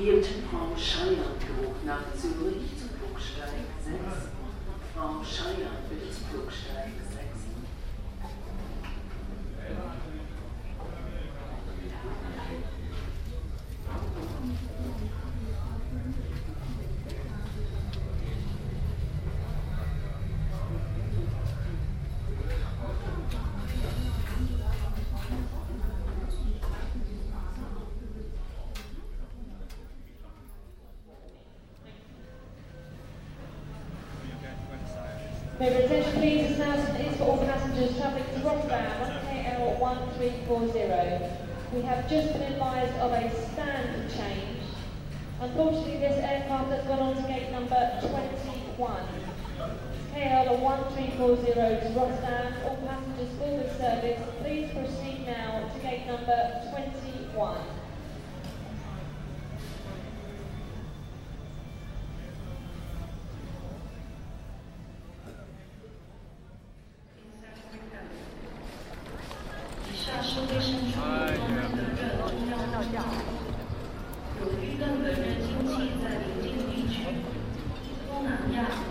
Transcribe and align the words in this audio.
Beamte 0.00 0.30
Frau 0.48 0.72
Scheier-Geruch 0.80 1.76
nach 1.84 2.00
Zürich 2.16 2.72
zu 2.80 2.88
Flugsteig 2.88 3.68
6. 3.84 4.32
Frau 4.94 5.20
Scheier 5.22 5.76
bitte 5.90 6.10
zu 6.10 6.24
Flugsteig 6.32 6.99
passengers 37.80 37.98
travelling 37.98 38.24
to 38.34 38.46
Rotterdam, 38.46 39.22
KL 39.24 39.78
1340. 39.78 41.74
We 41.74 41.82
have 41.82 42.10
just 42.10 42.32
been 42.34 42.42
advised 42.42 42.94
of 42.96 43.12
a 43.12 43.30
stand 43.52 44.10
change. 44.10 44.60
Unfortunately, 45.40 45.96
this 45.96 46.22
aircraft 46.22 46.70
has 46.72 46.84
gone 46.86 46.98
on 47.00 47.16
to 47.16 47.22
gate 47.22 47.50
number 47.50 47.98
21. 48.02 49.02
KL 50.12 50.60
1340 50.60 51.42
to 51.46 51.92
Rotterdam, 51.96 52.54
all 52.66 52.76
passengers 52.86 53.32
for 53.38 53.48
this 53.48 53.76
service, 53.78 54.20
please 54.42 54.70
proceed 54.72 55.24
now 55.26 55.70
to 55.72 55.80
gate 55.80 56.06
number 56.06 56.60
21. 56.72 57.79
Yeah. 78.50 78.89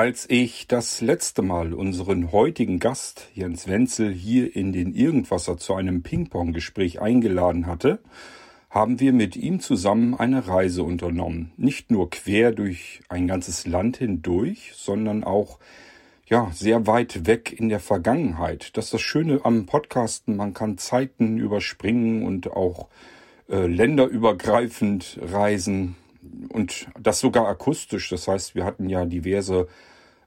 Als 0.00 0.24
ich 0.30 0.66
das 0.66 1.02
letzte 1.02 1.42
Mal 1.42 1.74
unseren 1.74 2.32
heutigen 2.32 2.78
Gast 2.78 3.28
Jens 3.34 3.68
Wenzel 3.68 4.10
hier 4.10 4.56
in 4.56 4.72
den 4.72 4.94
Irgendwasser 4.94 5.58
zu 5.58 5.74
einem 5.74 6.02
Ping-Pong-Gespräch 6.02 7.02
eingeladen 7.02 7.66
hatte, 7.66 7.98
haben 8.70 8.98
wir 8.98 9.12
mit 9.12 9.36
ihm 9.36 9.60
zusammen 9.60 10.14
eine 10.14 10.48
Reise 10.48 10.84
unternommen. 10.84 11.52
Nicht 11.58 11.90
nur 11.90 12.08
quer 12.08 12.52
durch 12.52 13.02
ein 13.10 13.26
ganzes 13.26 13.66
Land 13.66 13.98
hindurch, 13.98 14.72
sondern 14.74 15.22
auch 15.22 15.58
ja, 16.24 16.50
sehr 16.54 16.86
weit 16.86 17.26
weg 17.26 17.52
in 17.52 17.68
der 17.68 17.80
Vergangenheit. 17.80 18.78
Das 18.78 18.86
ist 18.86 18.94
das 18.94 19.02
Schöne 19.02 19.40
am 19.44 19.66
Podcasten, 19.66 20.34
man 20.34 20.54
kann 20.54 20.78
Zeiten 20.78 21.36
überspringen 21.36 22.22
und 22.22 22.50
auch 22.50 22.88
äh, 23.50 23.66
länderübergreifend 23.66 25.18
reisen 25.20 25.96
und 26.52 26.88
das 26.98 27.20
sogar 27.20 27.46
akustisch. 27.46 28.08
Das 28.10 28.28
heißt, 28.28 28.54
wir 28.54 28.64
hatten 28.64 28.88
ja 28.88 29.04
diverse 29.04 29.68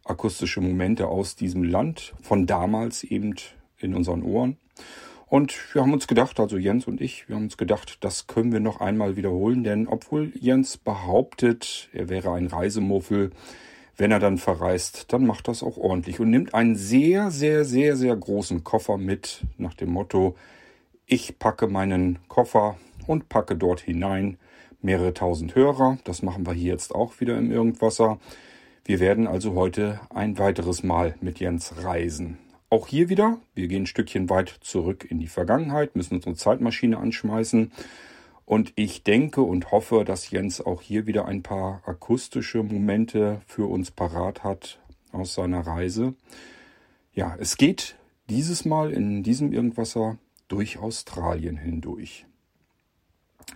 akustische 0.04 0.62
Momente 0.62 1.08
aus 1.08 1.36
diesem 1.36 1.64
Land, 1.64 2.14
von 2.22 2.46
damals 2.46 3.04
eben 3.04 3.36
in 3.78 3.96
unseren 3.96 4.24
Ohren. 4.24 4.58
Und 5.28 5.74
wir 5.74 5.82
haben 5.82 5.94
uns 5.94 6.08
gedacht, 6.08 6.40
also 6.40 6.58
Jens 6.58 6.86
und 6.86 7.02
ich, 7.02 7.28
wir 7.28 7.36
haben 7.36 7.46
uns 7.46 7.58
gedacht, 7.58 7.98
das 8.02 8.28
können 8.28 8.52
wir 8.52 8.60
noch 8.60 8.82
einmal 8.82 9.16
wiederholen, 9.16 9.64
denn 9.64 9.88
obwohl 9.88 10.32
Jens 10.40 10.78
behauptet, 10.78 11.90
er 11.92 12.10
wäre 12.10 12.34
ein 12.34 12.48
Reisemuffel, 12.48 13.32
wenn 13.98 14.12
er 14.12 14.20
dann 14.20 14.38
verreist, 14.38 15.12
dann 15.14 15.26
macht 15.26 15.48
das 15.48 15.64
auch 15.64 15.78
ordentlich 15.78 16.20
und 16.20 16.30
nimmt 16.30 16.54
einen 16.54 16.76
sehr, 16.76 17.32
sehr, 17.32 17.66
sehr, 17.66 17.96
sehr 17.96 18.16
großen 18.16 18.64
Koffer 18.64 18.98
mit 18.98 19.42
nach 19.58 19.74
dem 19.74 19.92
Motto, 19.92 20.36
ich 21.06 21.40
packe 21.40 21.68
meinen 21.68 22.20
Koffer 22.28 22.78
und 23.08 23.30
packe 23.30 23.56
dort 23.56 23.82
hinein 23.82 24.38
mehrere 24.84 25.14
tausend 25.14 25.56
Hörer. 25.56 25.98
Das 26.04 26.22
machen 26.22 26.46
wir 26.46 26.54
hier 26.54 26.74
jetzt 26.74 26.94
auch 26.94 27.20
wieder 27.20 27.38
im 27.38 27.52
Irgendwasser. 27.52 28.20
Wir 28.86 29.00
werden 29.00 29.28
also 29.28 29.56
heute 29.56 30.02
ein 30.10 30.38
weiteres 30.38 30.84
Mal 30.84 31.16
mit 31.22 31.40
Jens 31.40 31.74
reisen. 31.84 32.38
Auch 32.70 32.88
hier 32.88 33.08
wieder, 33.08 33.38
wir 33.54 33.68
gehen 33.68 33.84
ein 33.84 33.88
Stückchen 33.88 34.30
weit 34.30 34.50
zurück 34.62 35.06
in 35.10 35.20
die 35.20 35.28
Vergangenheit, 35.28 35.96
müssen 35.96 36.16
unsere 36.16 36.36
Zeitmaschine 36.36 36.98
anschmeißen. 36.98 37.72
Und 38.46 38.74
ich 38.76 39.04
denke 39.04 39.42
und 39.42 39.72
hoffe, 39.72 40.04
dass 40.04 40.30
Jens 40.32 40.60
auch 40.60 40.82
hier 40.82 41.06
wieder 41.06 41.26
ein 41.26 41.44
paar 41.44 41.82
akustische 41.86 42.62
Momente 42.62 43.42
für 43.46 43.70
uns 43.70 43.92
parat 43.92 44.44
hat 44.44 44.80
aus 45.12 45.36
seiner 45.36 45.66
Reise. 45.66 46.16
Ja, 47.14 47.38
es 47.40 47.58
geht 47.58 47.96
dieses 48.30 48.66
Mal 48.66 48.92
in 48.92 49.24
diesem 49.24 49.54
Irgendwasser 49.54 50.18
durch 50.48 50.78
Australien 50.80 51.58
hindurch. 51.58 52.26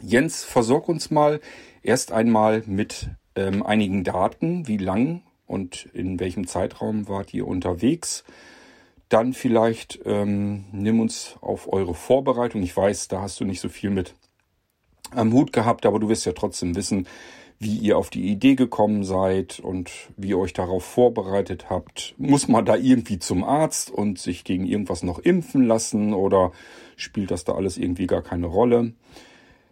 Jens, 0.02 0.44
versorg 0.44 0.90
uns 0.90 1.12
mal 1.12 1.40
erst 1.84 2.12
einmal 2.12 2.64
mit 2.66 3.10
ähm, 3.36 3.64
einigen 3.64 4.04
Daten, 4.04 4.68
wie 4.68 4.78
lang 4.78 5.24
und 5.46 5.88
in 5.94 6.20
welchem 6.20 6.48
Zeitraum 6.48 7.08
wart 7.08 7.34
ihr 7.34 7.48
unterwegs. 7.48 8.24
Dann 9.10 9.34
vielleicht 9.34 10.00
ähm, 10.06 10.66
nimm 10.72 11.00
uns 11.00 11.36
auf 11.42 11.72
eure 11.72 11.94
Vorbereitung. 11.94 12.62
Ich 12.62 12.76
weiß, 12.76 13.08
da 13.08 13.22
hast 13.22 13.40
du 13.40 13.46
nicht 13.46 13.62
so 13.62 13.70
viel 13.70 13.90
mit 13.90 14.16
am 15.12 15.32
Hut 15.32 15.54
gehabt, 15.54 15.86
aber 15.86 16.00
du 16.00 16.10
wirst 16.10 16.26
ja 16.26 16.34
trotzdem 16.34 16.76
wissen, 16.76 17.08
wie 17.60 17.78
ihr 17.78 17.98
auf 17.98 18.10
die 18.10 18.30
Idee 18.30 18.56
gekommen 18.56 19.04
seid 19.04 19.60
und 19.60 19.90
wie 20.16 20.30
ihr 20.30 20.38
euch 20.38 20.54
darauf 20.54 20.84
vorbereitet 20.84 21.70
habt. 21.70 22.14
Muss 22.18 22.48
man 22.48 22.66
da 22.66 22.76
irgendwie 22.76 23.18
zum 23.18 23.44
Arzt 23.44 23.90
und 23.90 24.20
sich 24.20 24.44
gegen 24.44 24.66
irgendwas 24.66 25.02
noch 25.02 25.20
impfen 25.20 25.66
lassen 25.66 26.14
oder 26.14 26.52
spielt 26.98 27.32
das 27.32 27.46
da 27.46 27.54
alles 27.54 27.78
irgendwie 27.78 28.06
gar 28.06 28.22
keine 28.22 28.48
Rolle? 28.48 28.94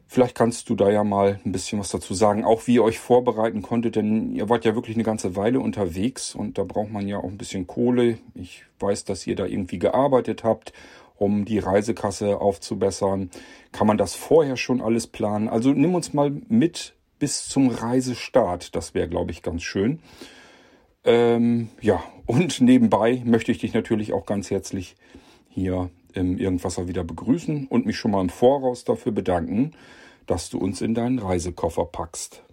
Vielleicht 0.07 0.35
kannst 0.35 0.69
du 0.69 0.75
da 0.75 0.89
ja 0.89 1.03
mal 1.03 1.39
ein 1.45 1.51
bisschen 1.51 1.79
was 1.79 1.89
dazu 1.89 2.13
sagen, 2.13 2.45
auch 2.45 2.67
wie 2.67 2.75
ihr 2.75 2.83
euch 2.83 2.99
vorbereiten 2.99 3.61
konntet, 3.61 3.95
denn 3.95 4.31
ihr 4.33 4.49
wart 4.49 4.63
ja 4.63 4.75
wirklich 4.75 4.95
eine 4.95 5.03
ganze 5.03 5.35
Weile 5.35 5.59
unterwegs 5.59 6.35
und 6.35 6.57
da 6.57 6.63
braucht 6.63 6.91
man 6.91 7.07
ja 7.07 7.17
auch 7.17 7.29
ein 7.29 7.37
bisschen 7.37 7.65
Kohle. 7.65 8.19
Ich 8.35 8.63
weiß, 8.79 9.05
dass 9.05 9.25
ihr 9.25 9.35
da 9.35 9.45
irgendwie 9.45 9.79
gearbeitet 9.79 10.43
habt, 10.43 10.73
um 11.15 11.45
die 11.45 11.59
Reisekasse 11.59 12.39
aufzubessern. 12.39 13.31
Kann 13.71 13.87
man 13.87 13.97
das 13.97 14.15
vorher 14.15 14.57
schon 14.57 14.79
alles 14.79 15.07
planen? 15.07 15.49
Also 15.49 15.71
nimm 15.71 15.95
uns 15.95 16.13
mal 16.13 16.31
mit 16.49 16.93
bis 17.17 17.47
zum 17.47 17.69
Reisestart. 17.69 18.75
Das 18.75 18.93
wäre, 18.93 19.07
glaube 19.07 19.31
ich, 19.31 19.41
ganz 19.41 19.63
schön. 19.63 19.99
Ähm, 21.03 21.69
ja, 21.81 22.03
und 22.25 22.61
nebenbei 22.61 23.21
möchte 23.25 23.51
ich 23.51 23.59
dich 23.59 23.73
natürlich 23.73 24.13
auch 24.13 24.25
ganz 24.25 24.51
herzlich 24.51 24.95
hier 25.49 25.89
im 26.15 26.37
Irgendwasser 26.37 26.87
wieder 26.87 27.03
begrüßen 27.03 27.67
und 27.67 27.85
mich 27.85 27.97
schon 27.97 28.11
mal 28.11 28.21
im 28.21 28.29
Voraus 28.29 28.83
dafür 28.83 29.11
bedanken, 29.11 29.71
dass 30.25 30.49
du 30.49 30.57
uns 30.57 30.81
in 30.81 30.93
deinen 30.93 31.19
Reisekoffer 31.19 31.85
packst. 31.85 32.43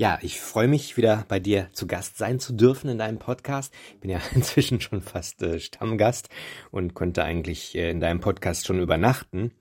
Ja, 0.00 0.18
ich 0.22 0.40
freue 0.40 0.66
mich 0.66 0.96
wieder 0.96 1.26
bei 1.28 1.38
dir 1.40 1.68
zu 1.74 1.86
Gast 1.86 2.16
sein 2.16 2.40
zu 2.40 2.54
dürfen 2.54 2.88
in 2.88 2.96
deinem 2.96 3.18
Podcast. 3.18 3.70
Ich 3.92 4.00
bin 4.00 4.10
ja 4.10 4.20
inzwischen 4.34 4.80
schon 4.80 5.02
fast 5.02 5.42
äh, 5.42 5.60
Stammgast 5.60 6.30
und 6.70 6.94
konnte 6.94 7.22
eigentlich 7.22 7.74
äh, 7.74 7.90
in 7.90 8.00
deinem 8.00 8.20
Podcast 8.20 8.66
schon 8.66 8.80
übernachten. 8.80 9.52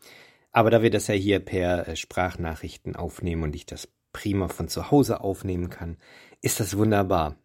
Aber 0.53 0.71
da 0.71 0.81
wir 0.81 0.91
das 0.91 1.07
ja 1.07 1.13
hier 1.13 1.39
per 1.39 1.89
äh, 1.89 1.95
Sprachnachrichten 1.97 2.95
aufnehmen 2.95 3.43
und 3.43 3.53
ich 3.53 3.65
das 3.65 3.89
prima 4.13 4.47
von 4.47 4.69
zu 4.69 4.91
Hause 4.91 5.19
aufnehmen 5.19 5.69
kann, 5.69 5.97
ist 6.41 6.61
das 6.61 6.77
wunderbar. 6.77 7.35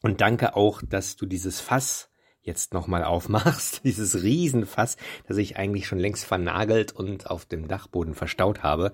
Und 0.00 0.22
danke 0.22 0.56
auch, 0.56 0.80
dass 0.82 1.16
du 1.16 1.26
dieses 1.26 1.60
Fass 1.60 2.08
jetzt 2.42 2.74
nochmal 2.74 3.04
aufmachst, 3.04 3.80
dieses 3.84 4.22
Riesenfass, 4.22 4.96
das 5.26 5.36
ich 5.36 5.56
eigentlich 5.56 5.86
schon 5.86 5.98
längst 5.98 6.24
vernagelt 6.24 6.92
und 6.92 7.30
auf 7.30 7.46
dem 7.46 7.68
Dachboden 7.68 8.14
verstaut 8.14 8.62
habe. 8.62 8.92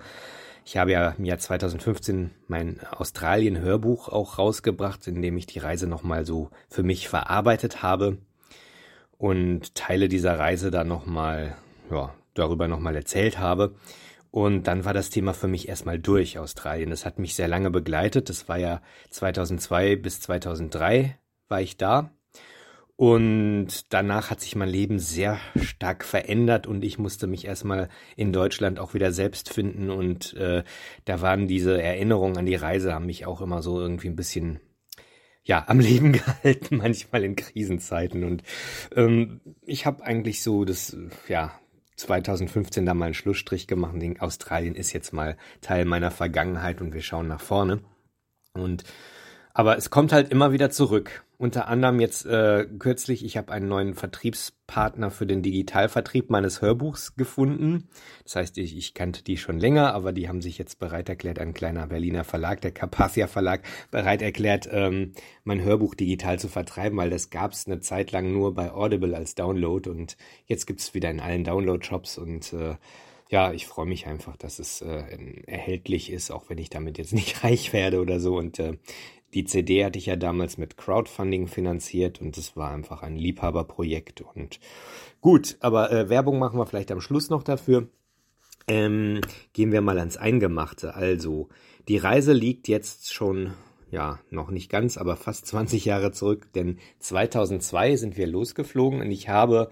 Ich 0.64 0.76
habe 0.76 0.92
ja 0.92 1.14
im 1.16 1.24
Jahr 1.24 1.38
2015 1.38 2.30
mein 2.46 2.80
Australien-Hörbuch 2.90 4.08
auch 4.10 4.38
rausgebracht, 4.38 5.06
in 5.06 5.22
dem 5.22 5.36
ich 5.38 5.46
die 5.46 5.60
Reise 5.60 5.86
nochmal 5.86 6.26
so 6.26 6.50
für 6.68 6.82
mich 6.82 7.08
verarbeitet 7.08 7.82
habe 7.82 8.18
und 9.16 9.74
Teile 9.74 10.08
dieser 10.08 10.38
Reise 10.38 10.70
dann 10.70 10.88
nochmal, 10.88 11.56
ja, 11.90 12.14
darüber 12.34 12.68
nochmal 12.68 12.96
erzählt 12.96 13.38
habe. 13.38 13.74
Und 14.30 14.64
dann 14.66 14.84
war 14.84 14.92
das 14.92 15.08
Thema 15.08 15.32
für 15.32 15.48
mich 15.48 15.68
erstmal 15.68 15.98
durch, 15.98 16.38
Australien. 16.38 16.90
Das 16.90 17.06
hat 17.06 17.18
mich 17.18 17.34
sehr 17.34 17.48
lange 17.48 17.70
begleitet. 17.70 18.28
Das 18.28 18.48
war 18.48 18.58
ja 18.58 18.82
2002 19.10 19.96
bis 19.96 20.20
2003 20.20 21.18
war 21.48 21.62
ich 21.62 21.78
da. 21.78 22.10
Und 23.00 23.92
danach 23.92 24.28
hat 24.28 24.40
sich 24.40 24.56
mein 24.56 24.68
Leben 24.68 24.98
sehr 24.98 25.38
stark 25.54 26.04
verändert 26.04 26.66
und 26.66 26.82
ich 26.82 26.98
musste 26.98 27.28
mich 27.28 27.44
erstmal 27.44 27.88
in 28.16 28.32
Deutschland 28.32 28.80
auch 28.80 28.92
wieder 28.92 29.12
selbst 29.12 29.54
finden. 29.54 29.88
Und 29.88 30.34
äh, 30.34 30.64
da 31.04 31.20
waren 31.20 31.46
diese 31.46 31.80
Erinnerungen 31.80 32.36
an 32.38 32.46
die 32.46 32.56
Reise, 32.56 32.92
haben 32.92 33.06
mich 33.06 33.24
auch 33.24 33.40
immer 33.40 33.62
so 33.62 33.78
irgendwie 33.78 34.08
ein 34.08 34.16
bisschen 34.16 34.58
ja 35.44 35.62
am 35.68 35.78
Leben 35.78 36.10
gehalten, 36.10 36.78
manchmal 36.78 37.22
in 37.22 37.36
Krisenzeiten. 37.36 38.24
Und 38.24 38.42
ähm, 38.96 39.42
ich 39.64 39.86
habe 39.86 40.02
eigentlich 40.02 40.42
so 40.42 40.64
das, 40.64 40.96
ja, 41.28 41.52
2015 41.94 42.84
da 42.84 42.94
mal 42.94 43.04
einen 43.04 43.14
Schlussstrich 43.14 43.68
gemacht 43.68 43.94
denke, 44.02 44.22
Australien 44.22 44.74
ist 44.74 44.92
jetzt 44.92 45.12
mal 45.12 45.36
Teil 45.60 45.84
meiner 45.84 46.10
Vergangenheit 46.10 46.80
und 46.80 46.92
wir 46.94 47.02
schauen 47.02 47.28
nach 47.28 47.40
vorne. 47.40 47.78
Und 48.54 48.82
aber 49.54 49.76
es 49.76 49.90
kommt 49.90 50.12
halt 50.12 50.32
immer 50.32 50.50
wieder 50.50 50.70
zurück. 50.70 51.24
Unter 51.40 51.68
anderem 51.68 52.00
jetzt 52.00 52.26
äh, 52.26 52.66
kürzlich, 52.80 53.24
ich 53.24 53.36
habe 53.36 53.52
einen 53.52 53.68
neuen 53.68 53.94
Vertriebspartner 53.94 55.12
für 55.12 55.24
den 55.24 55.40
Digitalvertrieb 55.40 56.30
meines 56.30 56.62
Hörbuchs 56.62 57.14
gefunden. 57.14 57.88
Das 58.24 58.34
heißt, 58.34 58.58
ich, 58.58 58.76
ich 58.76 58.92
kannte 58.92 59.22
die 59.22 59.36
schon 59.36 59.60
länger, 59.60 59.94
aber 59.94 60.10
die 60.10 60.28
haben 60.28 60.42
sich 60.42 60.58
jetzt 60.58 60.80
bereit 60.80 61.08
erklärt, 61.08 61.38
ein 61.38 61.54
kleiner 61.54 61.86
Berliner 61.86 62.24
Verlag, 62.24 62.60
der 62.62 62.72
Carpathia 62.72 63.28
Verlag, 63.28 63.62
bereit 63.92 64.20
erklärt, 64.20 64.68
ähm, 64.72 65.12
mein 65.44 65.62
Hörbuch 65.62 65.94
digital 65.94 66.40
zu 66.40 66.48
vertreiben, 66.48 66.98
weil 66.98 67.10
das 67.10 67.30
gab 67.30 67.52
es 67.52 67.68
eine 67.68 67.78
Zeit 67.78 68.10
lang 68.10 68.32
nur 68.32 68.54
bei 68.54 68.72
Audible 68.72 69.16
als 69.16 69.36
Download 69.36 69.88
und 69.88 70.16
jetzt 70.46 70.66
gibt's 70.66 70.92
wieder 70.92 71.08
in 71.08 71.20
allen 71.20 71.44
Download-Shops 71.44 72.18
und 72.18 72.52
äh, 72.52 72.74
ja, 73.30 73.52
ich 73.52 73.66
freue 73.66 73.86
mich 73.86 74.06
einfach, 74.06 74.36
dass 74.36 74.58
es 74.58 74.80
äh, 74.80 75.02
erhältlich 75.46 76.10
ist, 76.10 76.30
auch 76.30 76.48
wenn 76.48 76.58
ich 76.58 76.70
damit 76.70 76.96
jetzt 76.96 77.12
nicht 77.12 77.44
reich 77.44 77.72
werde 77.72 78.00
oder 78.00 78.20
so. 78.20 78.36
Und 78.38 78.58
äh, 78.58 78.78
die 79.34 79.44
CD 79.44 79.84
hatte 79.84 79.98
ich 79.98 80.06
ja 80.06 80.16
damals 80.16 80.56
mit 80.56 80.76
Crowdfunding 80.76 81.48
finanziert 81.48 82.20
und 82.20 82.36
es 82.38 82.56
war 82.56 82.70
einfach 82.70 83.02
ein 83.02 83.16
Liebhaberprojekt. 83.16 84.22
Und 84.22 84.58
gut, 85.20 85.56
aber 85.60 85.92
äh, 85.92 86.08
Werbung 86.08 86.38
machen 86.38 86.58
wir 86.58 86.66
vielleicht 86.66 86.90
am 86.90 87.00
Schluss 87.00 87.28
noch 87.28 87.42
dafür. 87.42 87.88
Ähm, 88.66 89.20
gehen 89.52 89.72
wir 89.72 89.80
mal 89.80 89.98
ans 89.98 90.16
Eingemachte. 90.16 90.94
Also, 90.94 91.48
die 91.88 91.96
Reise 91.96 92.32
liegt 92.32 92.68
jetzt 92.68 93.12
schon, 93.12 93.54
ja, 93.90 94.18
noch 94.30 94.50
nicht 94.50 94.70
ganz, 94.70 94.98
aber 94.98 95.16
fast 95.16 95.46
20 95.46 95.84
Jahre 95.84 96.12
zurück, 96.12 96.52
denn 96.54 96.78
2002 97.00 97.96
sind 97.96 98.16
wir 98.16 98.26
losgeflogen 98.26 99.00
und 99.00 99.10
ich 99.10 99.28
habe 99.28 99.70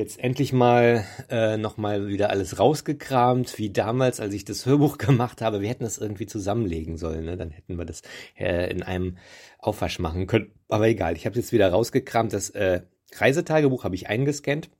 jetzt 0.00 0.18
endlich 0.18 0.54
mal 0.54 1.04
äh, 1.28 1.58
nochmal 1.58 2.08
wieder 2.08 2.30
alles 2.30 2.58
rausgekramt, 2.58 3.58
wie 3.58 3.70
damals, 3.70 4.18
als 4.18 4.32
ich 4.32 4.46
das 4.46 4.64
Hörbuch 4.64 4.96
gemacht 4.98 5.42
habe. 5.42 5.60
Wir 5.60 5.68
hätten 5.68 5.84
das 5.84 5.98
irgendwie 5.98 6.26
zusammenlegen 6.26 6.96
sollen, 6.96 7.26
ne? 7.26 7.36
dann 7.36 7.50
hätten 7.50 7.76
wir 7.76 7.84
das 7.84 8.00
äh, 8.36 8.70
in 8.70 8.82
einem 8.82 9.18
Aufwasch 9.58 9.98
machen 9.98 10.26
können. 10.26 10.52
Aber 10.68 10.88
egal, 10.88 11.16
ich 11.16 11.26
habe 11.26 11.36
jetzt 11.36 11.52
wieder 11.52 11.68
rausgekramt. 11.70 12.32
Das 12.32 12.48
äh, 12.50 12.80
Reisetagebuch 13.14 13.84
habe 13.84 13.94
ich 13.94 14.08
eingescannt. 14.08 14.70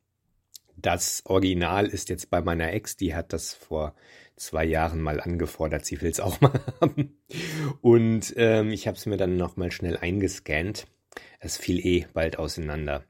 Das 0.76 1.22
Original 1.26 1.86
ist 1.86 2.08
jetzt 2.08 2.30
bei 2.30 2.40
meiner 2.40 2.72
Ex, 2.72 2.96
die 2.96 3.14
hat 3.14 3.34
das 3.34 3.52
vor 3.52 3.94
zwei 4.36 4.64
Jahren 4.64 5.02
mal 5.02 5.20
angefordert, 5.20 5.84
sie 5.84 6.00
will 6.00 6.10
es 6.10 6.20
auch 6.20 6.40
mal 6.40 6.58
haben. 6.80 7.20
Und 7.82 8.32
ähm, 8.38 8.70
ich 8.70 8.86
habe 8.86 8.96
es 8.96 9.04
mir 9.04 9.18
dann 9.18 9.36
nochmal 9.36 9.70
schnell 9.70 9.98
eingescannt. 9.98 10.86
Es 11.40 11.58
fiel 11.58 11.84
eh 11.84 12.06
bald 12.14 12.38
auseinander. 12.38 13.04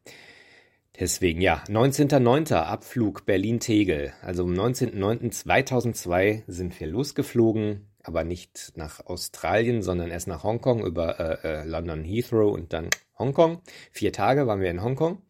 Deswegen, 1.00 1.41
ja, 1.41 1.64
19.09. 1.67 2.52
Abflug 2.55 3.25
Berlin-Tegel. 3.25 4.12
Also 4.20 4.43
am 4.43 4.52
19.09.2002 4.52 6.43
sind 6.47 6.79
wir 6.79 6.87
losgeflogen, 6.88 7.88
aber 8.02 8.23
nicht 8.23 8.73
nach 8.76 9.06
Australien, 9.06 9.81
sondern 9.81 10.11
erst 10.11 10.29
nach 10.29 10.44
Hongkong 10.44 10.85
über 10.85 11.19
äh, 11.19 11.62
äh, 11.62 11.64
London 11.64 12.05
Heathrow 12.05 12.52
und 12.52 12.75
dann 12.75 12.91
Hongkong. 13.19 13.62
Vier 13.91 14.12
Tage 14.12 14.47
waren 14.47 14.61
wir 14.61 14.70
in 14.70 14.82
Hongkong 14.82 15.23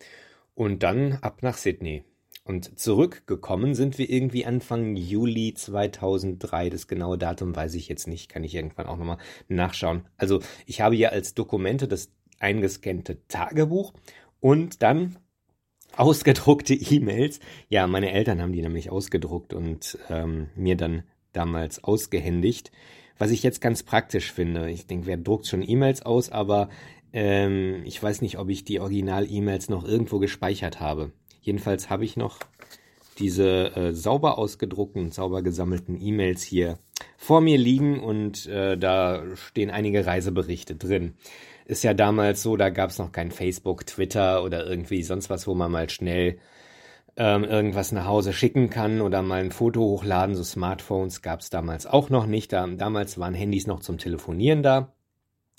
und 0.56 0.82
dann 0.82 1.19
ab 1.22 1.44
nach 1.44 1.56
Sydney. 1.56 2.02
Und 2.43 2.81
zurückgekommen 2.81 3.76
sind 3.76 3.96
wir 3.96 4.11
irgendwie 4.11 4.44
Anfang 4.44 4.96
Juli 4.96 5.55
2003. 5.55 6.70
Das 6.70 6.88
genaue 6.88 7.17
Datum 7.17 7.55
weiß 7.55 7.75
ich 7.75 7.88
jetzt 7.88 8.08
nicht, 8.08 8.28
kann 8.28 8.43
ich 8.43 8.56
irgendwann 8.56 8.87
auch 8.87 8.96
nochmal 8.96 9.19
nachschauen. 9.46 10.08
Also 10.17 10.40
ich 10.67 10.81
habe 10.81 10.96
hier 10.96 11.12
als 11.12 11.34
Dokumente 11.34 11.87
das 11.87 12.11
eingescannte 12.40 13.25
Tagebuch 13.28 13.93
und 14.40 14.82
dann 14.82 15.17
ausgedruckte 15.97 16.75
E-Mails. 16.75 17.41
Ja, 17.69 17.87
meine 17.87 18.13
Eltern 18.13 18.41
haben 18.41 18.53
die 18.53 18.63
nämlich 18.63 18.91
ausgedruckt 18.91 19.53
und 19.53 19.99
ähm, 20.09 20.49
mir 20.55 20.77
dann 20.77 21.03
damals 21.33 21.85
ausgehändigt. 21.85 22.71
Was 23.19 23.31
ich 23.31 23.43
jetzt 23.43 23.61
ganz 23.61 23.83
praktisch 23.83 24.33
finde. 24.33 24.71
Ich 24.71 24.87
denke, 24.87 25.07
wer 25.07 25.17
druckt 25.17 25.47
schon 25.47 25.69
E-Mails 25.69 26.03
aus, 26.03 26.31
aber 26.31 26.71
ähm, 27.13 27.83
ich 27.85 28.03
weiß 28.03 28.23
nicht, 28.23 28.39
ob 28.39 28.49
ich 28.49 28.65
die 28.65 28.81
Original-E-Mails 28.81 29.69
noch 29.69 29.85
irgendwo 29.85 30.19
gespeichert 30.19 30.81
habe. 30.81 31.13
Jedenfalls 31.43 31.91
habe 31.91 32.05
ich 32.05 32.17
noch 32.17 32.39
diese 33.19 33.77
äh, 33.77 33.93
sauber 33.93 34.39
ausgedruckten, 34.39 35.11
sauber 35.11 35.43
gesammelten 35.43 36.01
E-Mails 36.01 36.43
hier 36.43 36.79
vor 37.17 37.41
mir 37.41 37.59
liegen 37.59 38.01
und 38.01 38.47
äh, 38.47 38.79
da 38.79 39.23
stehen 39.35 39.71
einige 39.71 40.07
Reiseberichte 40.07 40.77
drin 40.77 41.15
ist 41.70 41.84
ja 41.84 41.94
damals 41.94 42.43
so, 42.43 42.56
da 42.56 42.69
gab 42.69 42.90
es 42.90 42.99
noch 42.99 43.12
kein 43.12 43.31
Facebook, 43.31 43.87
Twitter 43.87 44.43
oder 44.43 44.67
irgendwie 44.67 45.05
sonst 45.05 45.31
was, 45.31 45.46
wo 45.46 45.55
man 45.55 45.70
mal 45.70 45.88
schnell 45.88 46.38
ähm, 47.17 47.44
irgendwas 47.44 47.93
nach 47.93 48.06
Hause 48.06 48.32
schicken 48.32 48.70
kann 48.70 49.00
oder 49.00 49.22
mal 49.22 49.40
ein 49.40 49.52
Foto 49.52 49.81
hochladen. 49.81 50.34
So 50.34 50.43
Smartphones 50.43 51.22
gab 51.22 51.40
es 51.40 51.50
damals 51.50 51.87
auch 51.87 52.11
noch 52.11 52.26
nicht. 52.26 52.52
Da, 52.52 52.67
damals 52.67 53.19
waren 53.19 53.34
Handys 53.34 53.69
noch 53.69 53.81
zum 53.81 53.99
Telefonieren 53.99 54.64
da. 54.64 54.93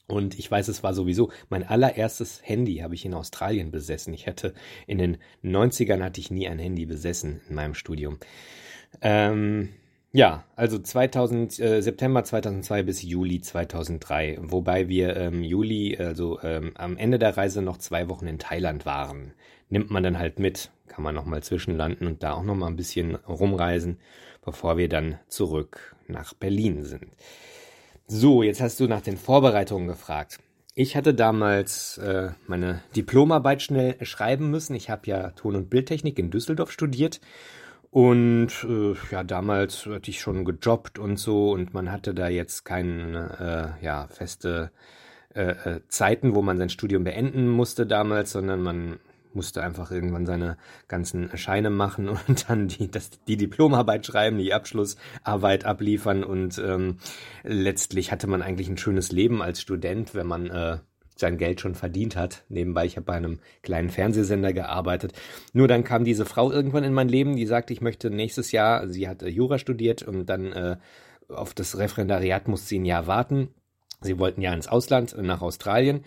Und 0.08 0.38
ich 0.38 0.52
weiß, 0.52 0.68
es 0.68 0.84
war 0.84 0.94
sowieso 0.94 1.32
mein 1.48 1.64
allererstes 1.64 2.42
Handy 2.44 2.78
habe 2.78 2.96
ich 2.96 3.06
in 3.06 3.14
Australien 3.14 3.72
besessen. 3.72 4.14
Ich 4.14 4.28
hatte 4.28 4.54
in 4.88 4.98
den 4.98 5.18
90ern 5.46 6.04
hatte 6.04 6.20
ich 6.20 6.30
nie 6.30 6.50
ein 6.50 6.60
Handy 6.60 6.86
besessen 6.86 7.40
in 7.48 7.56
meinem 7.56 7.74
Studium. 7.74 8.18
Ähm, 9.02 9.70
ja, 10.14 10.44
also 10.56 10.78
2000, 10.78 11.60
äh, 11.60 11.82
September 11.82 12.24
2002 12.24 12.84
bis 12.84 13.02
Juli 13.02 13.40
2003, 13.40 14.40
wobei 14.42 14.90
wir 14.90 15.16
ähm, 15.16 15.42
Juli, 15.42 15.98
also 15.98 16.40
ähm, 16.44 16.72
am 16.76 16.98
Ende 16.98 17.18
der 17.18 17.38
Reise 17.38 17.62
noch 17.62 17.78
zwei 17.78 18.10
Wochen 18.10 18.28
in 18.28 18.38
Thailand 18.38 18.86
waren. 18.86 19.34
Nimmt 19.70 19.90
man 19.90 20.04
dann 20.04 20.20
halt 20.20 20.38
mit, 20.38 20.70
kann 20.88 21.04
man 21.04 21.16
nochmal 21.16 21.44
zwischenlanden 21.44 22.08
und 22.08 22.24
da 22.24 22.34
auch 22.34 22.44
nochmal 22.44 22.70
ein 22.70 22.76
bisschen 22.76 23.16
rumreisen, 23.16 24.00
bevor 24.44 24.78
wir 24.78 24.90
dann 24.90 25.18
zurück 25.30 25.96
nach 26.08 26.34
Berlin 26.34 26.84
sind. 26.84 27.08
So, 28.06 28.44
jetzt 28.44 28.60
hast 28.60 28.82
du 28.82 28.88
nach 28.88 29.02
den 29.02 29.16
Vorbereitungen 29.16 29.88
gefragt. 29.88 30.40
Ich 30.76 30.98
hatte 30.98 31.14
damals 31.14 31.98
äh, 32.00 32.32
meine 32.48 32.82
Diplomarbeit 32.98 33.62
schnell 33.62 33.96
schreiben 34.06 34.50
müssen. 34.50 34.76
Ich 34.76 34.90
habe 34.90 35.08
ja 35.08 35.30
Ton- 35.32 35.56
und 35.56 35.70
Bildtechnik 35.70 36.20
in 36.20 36.32
Düsseldorf 36.32 36.72
studiert 36.72 37.22
und 37.92 38.50
äh, 38.64 38.96
ja, 39.12 39.24
damals 39.24 39.86
hatte 39.86 40.10
ich 40.10 40.22
schon 40.22 40.46
gejobbt 40.46 40.98
und 40.98 41.18
so 41.18 41.52
und 41.52 41.74
man 41.74 41.92
hatte 41.92 42.14
da 42.14 42.30
jetzt 42.30 42.64
keine 42.64 43.76
äh, 43.82 43.86
ja, 43.86 44.08
feste 44.08 44.72
äh, 45.36 45.52
äh, 45.52 45.82
Zeiten, 45.90 46.34
wo 46.34 46.42
man 46.42 46.58
sein 46.58 46.70
Studium 46.70 47.04
beenden 47.04 47.50
musste 47.50 47.86
damals, 47.86 48.32
sondern 48.32 48.62
man 48.62 49.00
musste 49.34 49.62
einfach 49.62 49.92
irgendwann 49.92 50.26
seine 50.26 50.58
ganzen 50.88 51.36
Scheine 51.38 51.70
machen 51.70 52.10
und 52.28 52.50
dann 52.50 52.70
die, 52.70 52.90
das, 52.90 53.12
die 53.28 53.38
Diplomarbeit 53.38 54.06
schreiben, 54.06 54.38
die 54.38 54.54
Abschlussarbeit 54.54 55.66
abliefern 55.66 56.24
und 56.24 56.58
ähm, 56.60 56.98
letztlich 57.44 58.12
hatte 58.14 58.28
man 58.28 58.42
eigentlich 58.42 58.70
ein 58.70 58.78
schönes 58.78 59.12
Leben 59.12 59.42
als 59.42 59.62
Student, 59.62 60.16
wenn 60.16 60.28
man 60.28 60.48
äh, 60.48 60.78
sein 61.22 61.38
Geld 61.38 61.62
schon 61.62 61.76
verdient 61.76 62.18
hat. 62.18 62.44
Nebenbei, 62.50 62.86
ich 62.86 62.98
habe 62.98 63.06
bei 63.06 63.14
einem 63.14 63.40
kleinen 63.64 63.90
Fernsehsender 63.90 64.52
gearbeitet. 64.52 65.14
Nur 65.54 65.70
dann 65.70 65.86
kam 65.86 66.04
diese 66.04 66.26
Frau 66.26 66.52
irgendwann 66.52 66.84
in 66.84 66.94
mein 66.94 67.08
Leben, 67.08 67.38
die 67.38 67.46
sagte, 67.46 67.72
ich 67.72 67.80
möchte 67.80 68.10
nächstes 68.10 68.52
Jahr, 68.52 68.90
sie 68.90 69.08
hat 69.08 69.22
Jura 69.22 69.58
studiert 69.58 70.04
und 70.04 70.26
dann 70.26 70.52
äh, 70.52 70.78
auf 71.30 71.54
das 71.54 71.78
Referendariat 71.78 72.48
musste 72.50 72.68
sie 72.68 72.80
ein 72.80 72.86
Jahr 72.86 73.08
warten. 73.08 73.50
Sie 74.02 74.20
wollten 74.20 74.42
ja 74.42 74.54
ins 74.54 74.68
Ausland, 74.68 75.14
äh, 75.14 75.22
nach 75.22 75.42
Australien. 75.42 76.04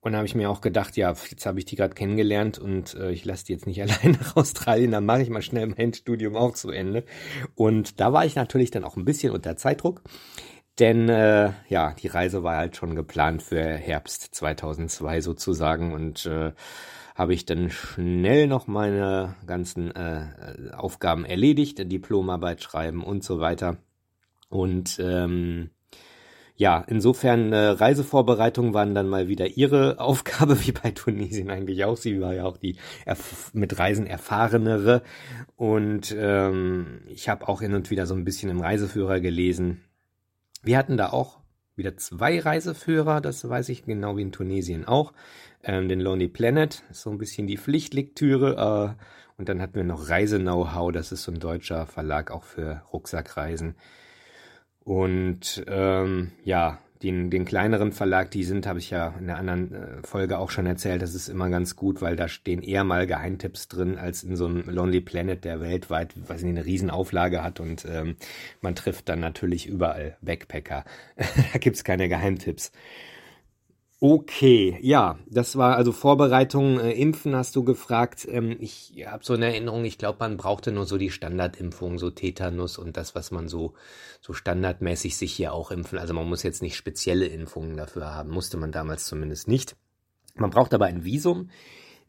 Und 0.00 0.12
da 0.12 0.18
habe 0.18 0.26
ich 0.26 0.34
mir 0.34 0.50
auch 0.50 0.60
gedacht, 0.60 0.98
ja, 0.98 1.14
jetzt 1.30 1.46
habe 1.46 1.58
ich 1.58 1.64
die 1.64 1.76
gerade 1.76 1.94
kennengelernt 1.94 2.58
und 2.58 2.94
äh, 2.94 3.10
ich 3.10 3.24
lasse 3.24 3.46
die 3.46 3.54
jetzt 3.54 3.66
nicht 3.66 3.80
allein 3.82 4.18
nach 4.20 4.36
Australien, 4.36 4.90
dann 4.90 5.06
mache 5.06 5.22
ich 5.22 5.30
mal 5.30 5.40
schnell 5.40 5.66
mein 5.66 5.94
Studium 5.94 6.36
auch 6.36 6.52
zu 6.52 6.70
Ende. 6.70 7.04
Und 7.54 8.00
da 8.00 8.12
war 8.12 8.26
ich 8.26 8.34
natürlich 8.34 8.70
dann 8.70 8.84
auch 8.84 8.96
ein 8.96 9.06
bisschen 9.06 9.32
unter 9.32 9.56
Zeitdruck. 9.56 10.02
Denn 10.78 11.08
äh, 11.08 11.52
ja, 11.68 11.92
die 11.92 12.08
Reise 12.08 12.42
war 12.42 12.56
halt 12.56 12.76
schon 12.76 12.96
geplant 12.96 13.42
für 13.42 13.62
Herbst 13.62 14.34
2002 14.34 15.20
sozusagen 15.20 15.92
und 15.92 16.26
äh, 16.26 16.52
habe 17.14 17.32
ich 17.32 17.46
dann 17.46 17.70
schnell 17.70 18.48
noch 18.48 18.66
meine 18.66 19.36
ganzen 19.46 19.94
äh, 19.94 20.72
Aufgaben 20.72 21.24
erledigt, 21.24 21.78
Diplomarbeit 21.90 22.62
schreiben 22.62 23.04
und 23.04 23.22
so 23.22 23.38
weiter. 23.38 23.76
Und 24.48 24.98
ähm, 25.00 25.70
ja, 26.56 26.84
insofern 26.86 27.52
äh, 27.52 27.68
Reisevorbereitungen 27.68 28.74
waren 28.74 28.94
dann 28.94 29.08
mal 29.08 29.28
wieder 29.28 29.46
ihre 29.56 29.98
Aufgabe, 30.00 30.64
wie 30.66 30.72
bei 30.72 30.90
Tunesien 30.90 31.50
eigentlich 31.50 31.84
auch. 31.84 31.96
Sie 31.96 32.20
war 32.20 32.34
ja 32.34 32.44
auch 32.44 32.56
die 32.56 32.76
mit 33.52 33.78
Reisen 33.78 34.06
erfahrenere. 34.06 35.02
Und 35.56 36.14
ähm, 36.18 37.02
ich 37.08 37.28
habe 37.28 37.48
auch 37.48 37.60
hin 37.60 37.74
und 37.74 37.90
wieder 37.90 38.06
so 38.06 38.14
ein 38.14 38.24
bisschen 38.24 38.50
im 38.50 38.60
Reiseführer 38.60 39.20
gelesen. 39.20 39.82
Wir 40.64 40.78
hatten 40.78 40.96
da 40.96 41.10
auch 41.10 41.40
wieder 41.76 41.96
zwei 41.96 42.40
Reiseführer, 42.40 43.20
das 43.20 43.46
weiß 43.46 43.68
ich 43.68 43.84
genau 43.84 44.16
wie 44.16 44.22
in 44.22 44.32
Tunesien 44.32 44.86
auch. 44.86 45.12
Ähm, 45.62 45.88
den 45.88 46.00
Lonely 46.00 46.28
Planet, 46.28 46.82
so 46.90 47.10
ein 47.10 47.18
bisschen 47.18 47.46
die 47.46 47.58
Pflichtlektüre. 47.58 48.96
Äh, 48.96 49.02
und 49.36 49.48
dann 49.48 49.60
hatten 49.60 49.74
wir 49.74 49.84
noch 49.84 50.08
Reise-Know-how, 50.08 50.92
das 50.92 51.12
ist 51.12 51.24
so 51.24 51.32
ein 51.32 51.40
deutscher 51.40 51.86
Verlag 51.86 52.30
auch 52.30 52.44
für 52.44 52.82
Rucksackreisen. 52.92 53.74
Und 54.84 55.64
ähm, 55.66 56.32
ja, 56.44 56.78
den, 57.04 57.30
den 57.30 57.44
kleineren 57.44 57.92
Verlag, 57.92 58.30
die 58.30 58.44
sind, 58.44 58.66
habe 58.66 58.78
ich 58.78 58.90
ja 58.90 59.14
in 59.18 59.26
der 59.26 59.36
anderen 59.36 59.74
äh, 59.74 60.02
Folge 60.02 60.38
auch 60.38 60.50
schon 60.50 60.66
erzählt, 60.66 61.02
das 61.02 61.14
ist 61.14 61.28
immer 61.28 61.50
ganz 61.50 61.76
gut, 61.76 62.00
weil 62.00 62.16
da 62.16 62.28
stehen 62.28 62.62
eher 62.62 62.82
mal 62.82 63.06
Geheimtipps 63.06 63.68
drin, 63.68 63.98
als 63.98 64.24
in 64.24 64.36
so 64.36 64.46
einem 64.46 64.68
Lonely 64.68 65.02
Planet, 65.02 65.44
der 65.44 65.60
weltweit, 65.60 66.14
weiß 66.28 66.42
nicht, 66.42 66.56
eine 66.56 66.64
Riesenauflage 66.64 67.42
hat 67.42 67.60
und 67.60 67.84
ähm, 67.84 68.16
man 68.62 68.74
trifft 68.74 69.08
dann 69.08 69.20
natürlich 69.20 69.66
überall 69.66 70.16
Backpacker. 70.22 70.84
da 71.16 71.58
gibt's 71.58 71.84
keine 71.84 72.08
Geheimtipps. 72.08 72.72
Okay, 74.00 74.78
ja, 74.82 75.18
das 75.26 75.56
war 75.56 75.76
also 75.76 75.92
Vorbereitung. 75.92 76.78
Äh, 76.78 76.92
Impfen 76.92 77.34
hast 77.34 77.56
du 77.56 77.64
gefragt. 77.64 78.26
Ähm, 78.30 78.56
ich 78.60 78.92
habe 79.06 79.24
so 79.24 79.32
eine 79.32 79.46
Erinnerung, 79.46 79.84
ich 79.84 79.98
glaube, 79.98 80.18
man 80.20 80.36
brauchte 80.36 80.72
nur 80.72 80.84
so 80.84 80.98
die 80.98 81.10
Standardimpfung, 81.10 81.98
so 81.98 82.10
Tetanus 82.10 82.76
und 82.76 82.96
das, 82.96 83.14
was 83.14 83.30
man 83.30 83.48
so, 83.48 83.72
so 84.20 84.32
standardmäßig 84.32 85.16
sich 85.16 85.32
hier 85.32 85.54
auch 85.54 85.70
impfen. 85.70 85.98
Also 85.98 86.12
man 86.12 86.28
muss 86.28 86.42
jetzt 86.42 86.60
nicht 86.60 86.76
spezielle 86.76 87.26
Impfungen 87.26 87.76
dafür 87.76 88.14
haben, 88.14 88.30
musste 88.30 88.56
man 88.58 88.72
damals 88.72 89.06
zumindest 89.06 89.48
nicht. 89.48 89.76
Man 90.34 90.50
braucht 90.50 90.74
aber 90.74 90.86
ein 90.86 91.04
Visum. 91.04 91.48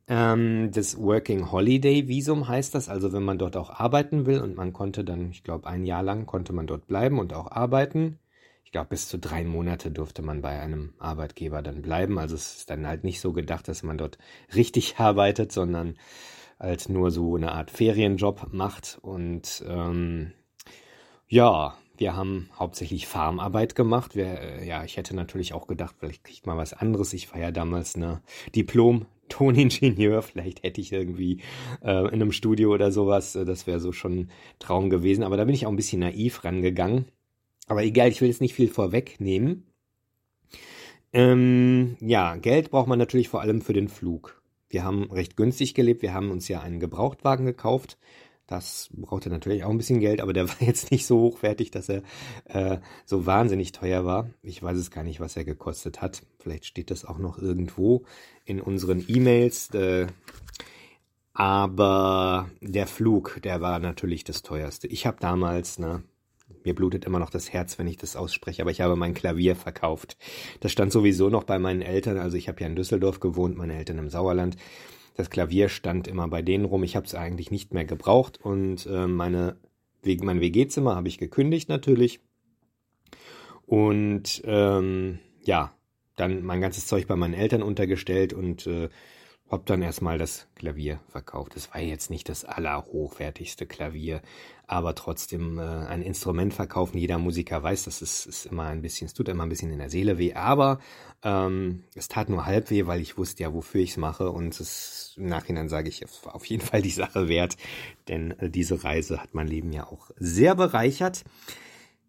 Ähm, 0.08 0.72
das 0.72 0.98
Working 0.98 1.52
Holiday 1.52 2.08
Visum 2.08 2.48
heißt 2.48 2.76
das, 2.76 2.90
also 2.90 3.14
wenn 3.14 3.24
man 3.24 3.38
dort 3.38 3.56
auch 3.56 3.70
arbeiten 3.70 4.26
will 4.26 4.42
und 4.42 4.58
man 4.58 4.74
konnte 4.74 5.04
dann, 5.04 5.30
ich 5.32 5.44
glaube, 5.44 5.68
ein 5.68 5.86
Jahr 5.86 6.04
lang 6.04 6.26
konnte 6.26 6.52
man 6.52 6.68
dort 6.68 6.88
bleiben 6.88 7.20
und 7.20 7.34
auch 7.34 7.50
arbeiten 7.52 8.20
glaube, 8.76 8.90
bis 8.90 9.08
zu 9.08 9.18
drei 9.18 9.46
Monate 9.46 9.90
durfte 9.90 10.22
man 10.22 10.42
bei 10.42 10.60
einem 10.60 10.96
Arbeitgeber 11.00 11.62
dann 11.62 11.82
bleiben. 11.82 12.20
Also 12.20 12.36
es 12.36 12.58
ist 12.58 12.70
dann 12.70 12.86
halt 12.86 13.06
nicht 13.06 13.22
so 13.22 13.32
gedacht, 13.32 13.70
dass 13.70 13.84
man 13.84 13.98
dort 13.98 14.18
richtig 14.54 14.96
arbeitet, 14.98 15.54
sondern 15.54 15.96
halt 16.60 16.90
nur 16.90 17.10
so 17.10 17.38
eine 17.38 17.54
Art 17.54 17.72
Ferienjob 17.72 18.50
macht. 18.52 19.00
Und 19.02 19.64
ähm, 19.66 20.34
ja, 21.30 21.78
wir 21.96 22.18
haben 22.18 22.50
hauptsächlich 22.60 23.08
Farmarbeit 23.08 23.76
gemacht. 23.76 24.14
Wir, 24.14 24.42
äh, 24.42 24.68
ja, 24.68 24.84
ich 24.84 24.98
hätte 24.98 25.16
natürlich 25.16 25.54
auch 25.54 25.68
gedacht, 25.68 25.96
vielleicht 25.98 26.26
kriegt 26.26 26.46
man 26.46 26.58
was 26.58 26.74
anderes. 26.74 27.14
Ich 27.14 27.32
war 27.32 27.40
ja 27.40 27.52
damals 27.52 27.96
eine 27.96 28.22
Diplom 28.54 29.06
Toningenieur, 29.30 30.22
vielleicht 30.22 30.64
hätte 30.64 30.82
ich 30.82 30.92
irgendwie 30.92 31.40
äh, 31.82 32.08
in 32.08 32.16
einem 32.16 32.34
Studio 32.34 32.74
oder 32.74 32.92
sowas, 32.92 33.34
das 33.34 33.68
wäre 33.68 33.80
so 33.80 33.94
schon 33.94 34.20
ein 34.20 34.32
Traum 34.60 34.90
gewesen, 34.90 35.24
aber 35.24 35.38
da 35.38 35.46
bin 35.46 35.56
ich 35.56 35.66
auch 35.66 35.72
ein 35.72 35.78
bisschen 35.78 36.02
naiv 36.02 36.44
rangegangen 36.44 37.06
aber 37.68 37.84
egal, 37.84 38.10
ich 38.10 38.22
will 38.22 38.30
jetzt 38.30 38.42
nicht 38.42 38.54
viel 38.54 38.70
vorwegnehmen. 38.70 39.66
Ähm, 41.14 41.98
ja, 42.02 42.36
Geld 42.36 42.72
braucht 42.72 42.88
man 42.88 43.00
natürlich 43.00 43.30
vor 43.30 43.42
allem 43.42 43.62
für 43.62 43.74
den 43.74 43.88
Flug. 43.88 44.42
Wir 44.70 44.84
haben 44.84 45.12
recht 45.12 45.38
günstig 45.38 45.74
gelebt. 45.74 46.02
Wir 46.02 46.14
haben 46.14 46.32
uns 46.32 46.48
ja 46.48 46.62
einen 46.62 46.80
Gebrauchtwagen 46.80 47.46
gekauft. 47.46 47.98
Das 48.48 48.90
brauchte 48.94 49.30
natürlich 49.30 49.64
auch 49.64 49.70
ein 49.70 49.78
bisschen 49.78 50.00
Geld, 50.00 50.22
aber 50.22 50.34
der 50.34 50.48
war 50.50 50.56
jetzt 50.60 50.92
nicht 50.92 51.06
so 51.06 51.20
hochwertig, 51.20 51.72
dass 51.72 51.90
er 51.90 52.04
äh, 52.46 52.80
so 53.06 53.26
wahnsinnig 53.26 53.72
teuer 53.72 54.06
war. 54.06 54.30
Ich 54.42 54.62
weiß 54.62 54.78
es 54.78 54.92
gar 54.92 55.04
nicht, 55.04 55.20
was 55.20 55.36
er 55.36 55.46
gekostet 55.46 56.02
hat. 56.02 56.24
Vielleicht 56.40 56.66
steht 56.66 56.92
das 56.92 57.06
auch 57.06 57.18
noch 57.18 57.38
irgendwo 57.38 58.04
in 58.44 58.62
unseren 58.62 59.04
E-Mails. 59.08 59.74
Äh, 59.74 60.08
aber 61.34 62.50
der 62.62 62.88
Flug, 62.88 63.42
der 63.44 63.62
war 63.62 63.80
natürlich 63.80 64.24
das 64.24 64.42
teuerste. 64.42 64.88
Ich 64.88 65.06
habe 65.06 65.18
damals, 65.20 65.80
ne, 65.80 66.04
mir 66.66 66.76
blutet 66.76 67.06
immer 67.06 67.20
noch 67.20 67.30
das 67.30 67.54
Herz, 67.54 67.78
wenn 67.80 67.88
ich 67.88 67.98
das 67.98 68.16
ausspreche, 68.16 68.62
aber 68.62 68.72
ich 68.72 68.82
habe 68.82 68.96
mein 68.96 69.14
Klavier 69.14 69.56
verkauft. 69.56 70.18
Das 70.60 70.72
stand 70.72 70.92
sowieso 70.92 71.30
noch 71.30 71.44
bei 71.44 71.60
meinen 71.60 71.82
Eltern, 71.82 72.18
also 72.18 72.38
ich 72.38 72.48
habe 72.48 72.62
ja 72.62 72.68
in 72.68 72.76
Düsseldorf 72.76 73.20
gewohnt, 73.20 73.58
meine 73.58 73.78
Eltern 73.78 73.98
im 73.98 74.10
Sauerland. 74.10 74.58
Das 75.16 75.30
Klavier 75.30 75.70
stand 75.70 76.08
immer 76.08 76.28
bei 76.28 76.42
denen 76.42 76.66
rum, 76.66 76.84
ich 76.84 76.96
habe 76.96 77.06
es 77.06 77.16
eigentlich 77.16 77.52
nicht 77.52 77.74
mehr 77.74 77.86
gebraucht 77.86 78.40
und 78.42 78.86
äh, 78.86 79.08
meine, 79.08 79.58
mein 80.04 80.42
WG-Zimmer 80.42 80.96
habe 80.96 81.08
ich 81.08 81.18
gekündigt 81.18 81.70
natürlich. 81.70 82.20
Und 83.66 84.42
ähm, 84.46 85.20
ja, 85.44 85.74
dann 86.16 86.44
mein 86.44 86.62
ganzes 86.62 86.88
Zeug 86.88 87.08
bei 87.08 87.16
meinen 87.16 87.34
Eltern 87.34 87.64
untergestellt 87.64 88.34
und 88.34 88.68
äh, 88.68 88.90
hab 89.50 89.66
dann 89.68 89.84
erstmal 89.84 90.18
das 90.18 90.48
Klavier 90.56 91.00
verkauft. 91.08 91.56
Es 91.56 91.72
war 91.72 91.80
jetzt 91.80 92.10
nicht 92.10 92.30
das 92.30 92.46
allerhochwertigste 92.46 93.68
Klavier, 93.68 94.22
aber 94.66 94.96
trotzdem 94.96 95.60
äh, 95.60 95.62
ein 95.62 96.02
Instrument 96.02 96.52
verkaufen. 96.54 96.98
Jeder 96.98 97.20
Musiker 97.20 97.62
weiß, 97.62 97.84
das 97.84 98.02
ist, 98.02 98.26
ist 98.26 98.48
immer 98.48 98.64
ein 98.64 98.82
bisschen, 98.82 99.06
es 99.06 99.14
tut 99.14 99.30
immer 99.30 99.44
ein 99.44 99.50
bisschen 99.50 99.72
in 99.72 99.78
der 99.78 99.92
Seele 99.92 100.18
weh, 100.18 100.34
aber 100.34 100.80
ähm, 101.24 101.84
es 101.94 102.08
tat 102.08 102.30
nur 102.30 102.48
halb 102.48 102.72
weh, 102.72 102.88
weil 102.88 103.02
ich 103.02 103.20
wusste 103.20 103.44
ja, 103.44 103.54
wofür 103.54 103.82
ich 103.82 103.92
es 103.92 103.98
mache 103.98 104.32
und 104.32 104.60
es, 104.60 105.14
im 105.16 105.28
Nachhinein 105.28 105.70
sage 105.70 105.90
ich, 105.90 106.02
es 106.02 106.26
war 106.26 106.34
auf 106.34 106.46
jeden 106.46 106.66
Fall 106.66 106.82
die 106.82 106.90
Sache 106.90 107.28
wert, 107.28 107.56
denn 108.08 108.32
äh, 108.40 108.50
diese 108.50 108.84
Reise 108.84 109.22
hat 109.22 109.36
mein 109.36 109.48
Leben 109.48 109.72
ja 109.72 109.86
auch 109.86 110.10
sehr 110.18 110.56
bereichert. 110.56 111.24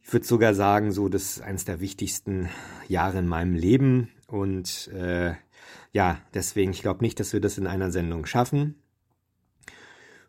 Ich 0.03 0.13
würde 0.13 0.25
sogar 0.25 0.55
sagen, 0.55 0.91
so 0.93 1.11
das 1.11 1.37
ist 1.37 1.41
eines 1.43 1.67
der 1.67 1.81
wichtigsten 1.81 2.49
Jahre 2.89 3.19
in 3.19 3.27
meinem 3.27 3.55
Leben 3.55 4.09
und 4.27 4.89
äh, 4.89 5.35
ja, 5.97 6.21
deswegen, 6.35 6.73
ich 6.73 6.83
glaube 6.83 7.03
nicht, 7.03 7.19
dass 7.21 7.33
wir 7.33 7.41
das 7.41 7.57
in 7.57 7.67
einer 7.67 7.91
Sendung 7.91 8.27
schaffen. 8.27 8.75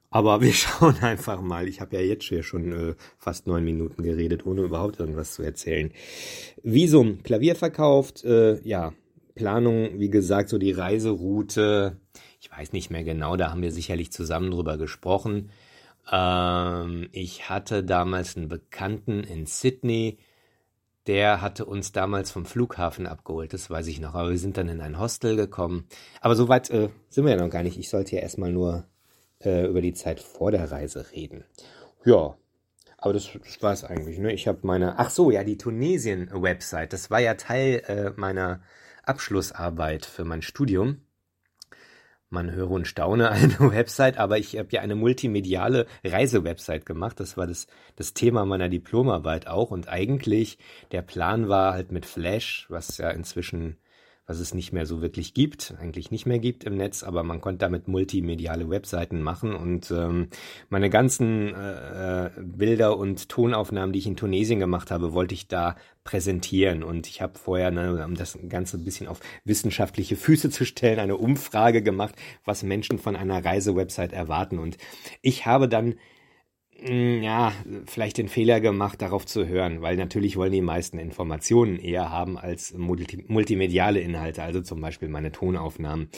Aber 0.09 0.39
wir 0.39 0.53
schauen 0.53 0.95
einfach 1.01 1.41
mal. 1.41 1.67
Ich 1.67 1.81
habe 1.81 1.97
ja 1.97 2.01
jetzt 2.01 2.23
schon 2.45 2.71
äh, 2.71 2.95
fast 3.17 3.47
neun 3.47 3.65
Minuten 3.65 4.01
geredet, 4.01 4.45
ohne 4.45 4.61
überhaupt 4.61 4.97
irgendwas 5.01 5.33
zu 5.33 5.43
erzählen. 5.43 5.91
Visum, 6.63 7.21
Klavier 7.21 7.57
verkauft, 7.57 8.23
äh, 8.23 8.61
ja, 8.61 8.93
Planung, 9.35 9.99
wie 9.99 10.09
gesagt, 10.09 10.47
so 10.47 10.57
die 10.57 10.71
Reiseroute. 10.71 11.99
Ich 12.39 12.49
weiß 12.49 12.71
nicht 12.71 12.89
mehr 12.89 13.03
genau, 13.03 13.35
da 13.35 13.51
haben 13.51 13.61
wir 13.61 13.73
sicherlich 13.73 14.13
zusammen 14.13 14.51
drüber 14.51 14.77
gesprochen. 14.77 15.49
Ähm, 16.09 17.09
ich 17.11 17.49
hatte 17.49 17.83
damals 17.83 18.37
einen 18.37 18.47
Bekannten 18.47 19.21
in 19.21 19.45
Sydney, 19.45 20.17
der 21.07 21.41
hatte 21.41 21.65
uns 21.65 21.93
damals 21.93 22.31
vom 22.31 22.45
Flughafen 22.45 23.07
abgeholt, 23.07 23.53
das 23.53 23.69
weiß 23.69 23.87
ich 23.87 23.99
noch. 23.99 24.13
Aber 24.13 24.29
wir 24.29 24.37
sind 24.37 24.57
dann 24.57 24.69
in 24.69 24.81
ein 24.81 24.99
Hostel 24.99 25.35
gekommen. 25.35 25.87
Aber 26.21 26.35
soweit 26.35 26.69
äh, 26.69 26.89
sind 27.09 27.25
wir 27.25 27.31
ja 27.31 27.41
noch 27.41 27.49
gar 27.49 27.63
nicht. 27.63 27.79
Ich 27.79 27.89
sollte 27.89 28.15
ja 28.15 28.21
erstmal 28.21 28.51
nur 28.51 28.85
äh, 29.43 29.65
über 29.67 29.81
die 29.81 29.93
Zeit 29.93 30.19
vor 30.19 30.51
der 30.51 30.71
Reise 30.71 31.05
reden. 31.13 31.45
Ja, 32.05 32.35
aber 32.97 33.13
das, 33.13 33.29
das 33.43 33.61
war 33.61 33.73
es 33.73 33.83
eigentlich. 33.83 34.19
Ne? 34.19 34.33
Ich 34.33 34.47
habe 34.47 34.59
meine, 34.63 34.99
ach 34.99 35.09
so, 35.09 35.31
ja, 35.31 35.43
die 35.43 35.57
Tunesien-Website. 35.57 36.91
Das 36.91 37.09
war 37.09 37.19
ja 37.19 37.35
Teil 37.35 37.83
äh, 37.87 38.11
meiner 38.15 38.61
Abschlussarbeit 39.03 40.05
für 40.05 40.25
mein 40.25 40.41
Studium 40.41 41.01
man 42.29 42.51
höre 42.51 42.71
und 42.71 42.87
staune, 42.87 43.31
eine 43.31 43.59
Website, 43.59 44.17
aber 44.17 44.37
ich 44.37 44.57
habe 44.57 44.69
ja 44.71 44.81
eine 44.81 44.95
multimediale 44.95 45.87
Reisewebsite 46.03 46.85
gemacht. 46.85 47.19
Das 47.19 47.37
war 47.37 47.47
das, 47.47 47.67
das 47.95 48.13
Thema 48.13 48.45
meiner 48.45 48.69
Diplomarbeit 48.69 49.47
auch. 49.47 49.71
Und 49.71 49.87
eigentlich 49.87 50.57
der 50.91 51.01
Plan 51.01 51.47
war 51.49 51.73
halt 51.73 51.91
mit 51.91 52.05
Flash, 52.05 52.65
was 52.69 52.97
ja 52.97 53.09
inzwischen 53.09 53.77
was 54.27 54.39
es 54.39 54.53
nicht 54.53 54.73
mehr 54.73 54.85
so 54.85 55.01
wirklich 55.01 55.33
gibt, 55.33 55.73
eigentlich 55.79 56.11
nicht 56.11 56.25
mehr 56.25 56.37
gibt 56.37 56.65
im 56.65 56.75
Netz, 56.75 57.01
aber 57.01 57.23
man 57.23 57.39
konnte 57.39 57.59
damit 57.59 57.87
multimediale 57.87 58.69
Webseiten 58.69 59.21
machen 59.21 59.55
und 59.55 59.89
ähm, 59.89 60.27
meine 60.69 60.89
ganzen 60.89 61.55
äh, 61.55 62.25
äh, 62.25 62.29
Bilder 62.37 62.97
und 62.97 63.29
Tonaufnahmen, 63.29 63.93
die 63.93 63.99
ich 63.99 64.07
in 64.07 64.17
Tunesien 64.17 64.59
gemacht 64.59 64.91
habe, 64.91 65.13
wollte 65.13 65.33
ich 65.33 65.47
da 65.47 65.77
präsentieren. 66.03 66.83
Und 66.83 67.07
ich 67.07 67.21
habe 67.21 67.37
vorher, 67.37 67.71
ne, 67.71 68.03
um 68.05 68.15
das 68.15 68.37
Ganze 68.49 68.77
ein 68.77 68.83
bisschen 68.83 69.07
auf 69.07 69.19
wissenschaftliche 69.45 70.17
Füße 70.17 70.49
zu 70.49 70.65
stellen, 70.65 70.99
eine 70.99 71.17
Umfrage 71.17 71.81
gemacht, 71.81 72.15
was 72.43 72.63
Menschen 72.63 72.99
von 72.99 73.15
einer 73.15 73.43
Reisewebsite 73.43 74.13
erwarten. 74.13 74.59
Und 74.59 74.77
ich 75.21 75.45
habe 75.45 75.69
dann 75.69 75.95
ja, 76.85 77.53
vielleicht 77.85 78.17
den 78.17 78.27
Fehler 78.27 78.59
gemacht, 78.59 79.01
darauf 79.01 79.25
zu 79.25 79.47
hören, 79.47 79.81
weil 79.81 79.97
natürlich 79.97 80.37
wollen 80.37 80.51
die 80.51 80.61
meisten 80.61 80.99
Informationen 80.99 81.79
eher 81.79 82.11
haben 82.11 82.37
als 82.37 82.73
multi 82.73 83.25
multimediale 83.27 83.99
Inhalte, 83.99 84.43
also 84.43 84.61
zum 84.61 84.81
Beispiel 84.81 85.09
meine 85.09 85.31
Tonaufnahmen. 85.31 86.09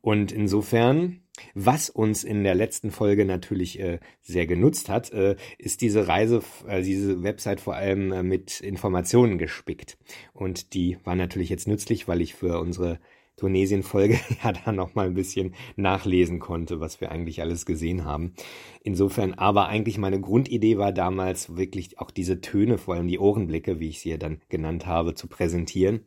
Und 0.00 0.32
insofern, 0.32 1.20
was 1.54 1.90
uns 1.90 2.24
in 2.24 2.44
der 2.44 2.54
letzten 2.54 2.90
Folge 2.90 3.26
natürlich 3.26 3.78
äh, 3.78 3.98
sehr 4.22 4.46
genutzt 4.46 4.88
hat, 4.88 5.12
äh, 5.12 5.36
ist 5.58 5.82
diese 5.82 6.08
Reise, 6.08 6.42
äh, 6.66 6.82
diese 6.82 7.22
Website 7.22 7.60
vor 7.60 7.74
allem 7.74 8.12
äh, 8.12 8.22
mit 8.22 8.60
Informationen 8.60 9.36
gespickt. 9.36 9.98
Und 10.32 10.72
die 10.72 10.96
war 11.04 11.14
natürlich 11.14 11.50
jetzt 11.50 11.68
nützlich, 11.68 12.08
weil 12.08 12.22
ich 12.22 12.34
für 12.34 12.58
unsere 12.60 13.00
Tunesien-Folge 13.36 14.18
ja 14.44 14.52
da 14.52 14.72
nochmal 14.72 15.06
ein 15.06 15.14
bisschen 15.14 15.54
nachlesen 15.76 16.38
konnte, 16.38 16.80
was 16.80 17.00
wir 17.00 17.10
eigentlich 17.10 17.40
alles 17.40 17.66
gesehen 17.66 18.04
haben. 18.04 18.34
Insofern, 18.82 19.34
aber 19.34 19.68
eigentlich 19.68 19.98
meine 19.98 20.20
Grundidee 20.20 20.78
war 20.78 20.92
damals 20.92 21.56
wirklich 21.56 21.98
auch 21.98 22.10
diese 22.10 22.40
Töne, 22.40 22.78
vor 22.78 22.94
allem 22.94 23.08
die 23.08 23.18
Ohrenblicke, 23.18 23.80
wie 23.80 23.88
ich 23.88 24.00
sie 24.00 24.10
ja 24.10 24.16
dann 24.16 24.40
genannt 24.48 24.86
habe, 24.86 25.14
zu 25.14 25.28
präsentieren. 25.28 26.06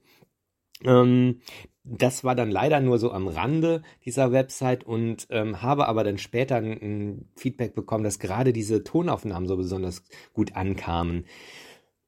Ähm, 0.84 1.42
das 1.84 2.24
war 2.24 2.36
dann 2.36 2.52
leider 2.52 2.80
nur 2.82 3.00
so 3.00 3.12
am 3.12 3.28
Rande 3.28 3.82
dieser 4.06 4.32
Website 4.32 4.84
und 4.84 5.28
ähm, 5.32 5.62
habe 5.62 5.88
aber 5.88 6.04
dann 6.04 6.18
später 6.18 6.58
ein, 6.58 6.72
ein 6.72 7.30
Feedback 7.36 7.74
bekommen, 7.74 8.04
dass 8.04 8.20
gerade 8.20 8.54
diese 8.54 8.84
Tonaufnahmen 8.84 9.48
so 9.48 9.58
besonders 9.58 10.04
gut 10.34 10.56
ankamen. 10.56 11.26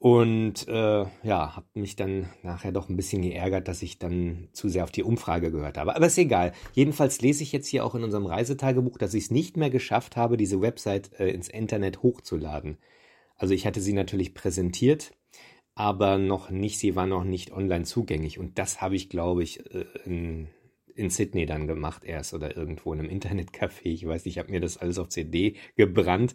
Und 0.02 0.68
äh, 0.68 1.06
ja, 1.22 1.56
habe 1.56 1.68
mich 1.76 1.96
dann 1.96 2.28
nachher 2.42 2.72
doch 2.72 2.90
ein 2.90 2.96
bisschen 2.96 3.22
geärgert, 3.22 3.68
dass 3.68 3.84
ich 3.84 4.00
dann 4.00 4.48
zu 4.52 4.68
sehr 4.68 4.84
auf 4.84 4.92
die 4.92 5.04
Umfrage 5.04 5.52
gehört 5.52 5.78
habe. 5.78 5.96
Aber 5.96 6.08
ist 6.08 6.18
egal. 6.18 6.54
Jedenfalls 6.74 7.22
lese 7.22 7.44
ich 7.44 7.52
jetzt 7.52 7.68
hier 7.68 7.86
auch 7.86 7.94
in 7.94 8.04
unserem 8.04 8.26
Reisetagebuch, 8.26 8.98
dass 8.98 9.14
ich 9.14 9.26
es 9.26 9.32
nicht 9.32 9.58
mehr 9.58 9.70
geschafft 9.70 10.16
habe, 10.16 10.38
diese 10.38 10.60
Website 10.60 11.12
äh, 11.20 11.30
ins 11.30 11.50
Internet 11.50 12.02
hochzuladen. 12.02 12.80
Also 13.38 13.54
ich 13.54 13.68
hatte 13.68 13.80
sie 13.80 13.94
natürlich 13.94 14.34
präsentiert, 14.34 15.12
aber 15.76 16.18
noch 16.18 16.50
nicht, 16.50 16.80
sie 16.80 16.96
war 16.96 17.06
noch 17.06 17.24
nicht 17.24 17.52
online 17.52 17.86
zugänglich. 17.86 18.40
Und 18.40 18.58
das 18.58 18.82
habe 18.82 18.96
ich, 18.96 19.08
glaube 19.08 19.44
ich, 19.44 19.64
äh, 19.72 19.86
in, 20.04 20.48
in 20.96 21.12
Sydney 21.12 21.46
dann 21.46 21.68
gemacht 21.68 22.06
erst 22.06 22.34
oder 22.34 22.58
irgendwo 22.58 22.92
in 22.92 23.02
einem 23.02 23.10
Internetcafé. 23.10 23.84
Ich 23.84 24.08
weiß 24.08 24.26
nicht, 24.26 24.38
ich 24.38 24.40
habe 24.40 24.50
mir 24.50 24.62
das 24.62 24.78
alles 24.78 24.98
auf 24.98 25.10
CD 25.10 25.58
gebrannt 25.76 26.34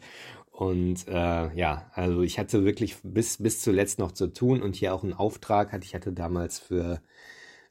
und 0.56 1.06
äh, 1.06 1.54
ja, 1.54 1.90
also 1.92 2.22
ich 2.22 2.38
hatte 2.38 2.64
wirklich 2.64 2.96
bis, 3.02 3.36
bis 3.36 3.60
zuletzt 3.60 3.98
noch 3.98 4.12
zu 4.12 4.28
tun 4.28 4.62
und 4.62 4.74
hier 4.74 4.94
auch 4.94 5.02
einen 5.02 5.12
Auftrag 5.12 5.70
hatte. 5.70 5.84
Ich 5.84 5.94
hatte 5.94 6.14
damals 6.14 6.58
für 6.58 7.02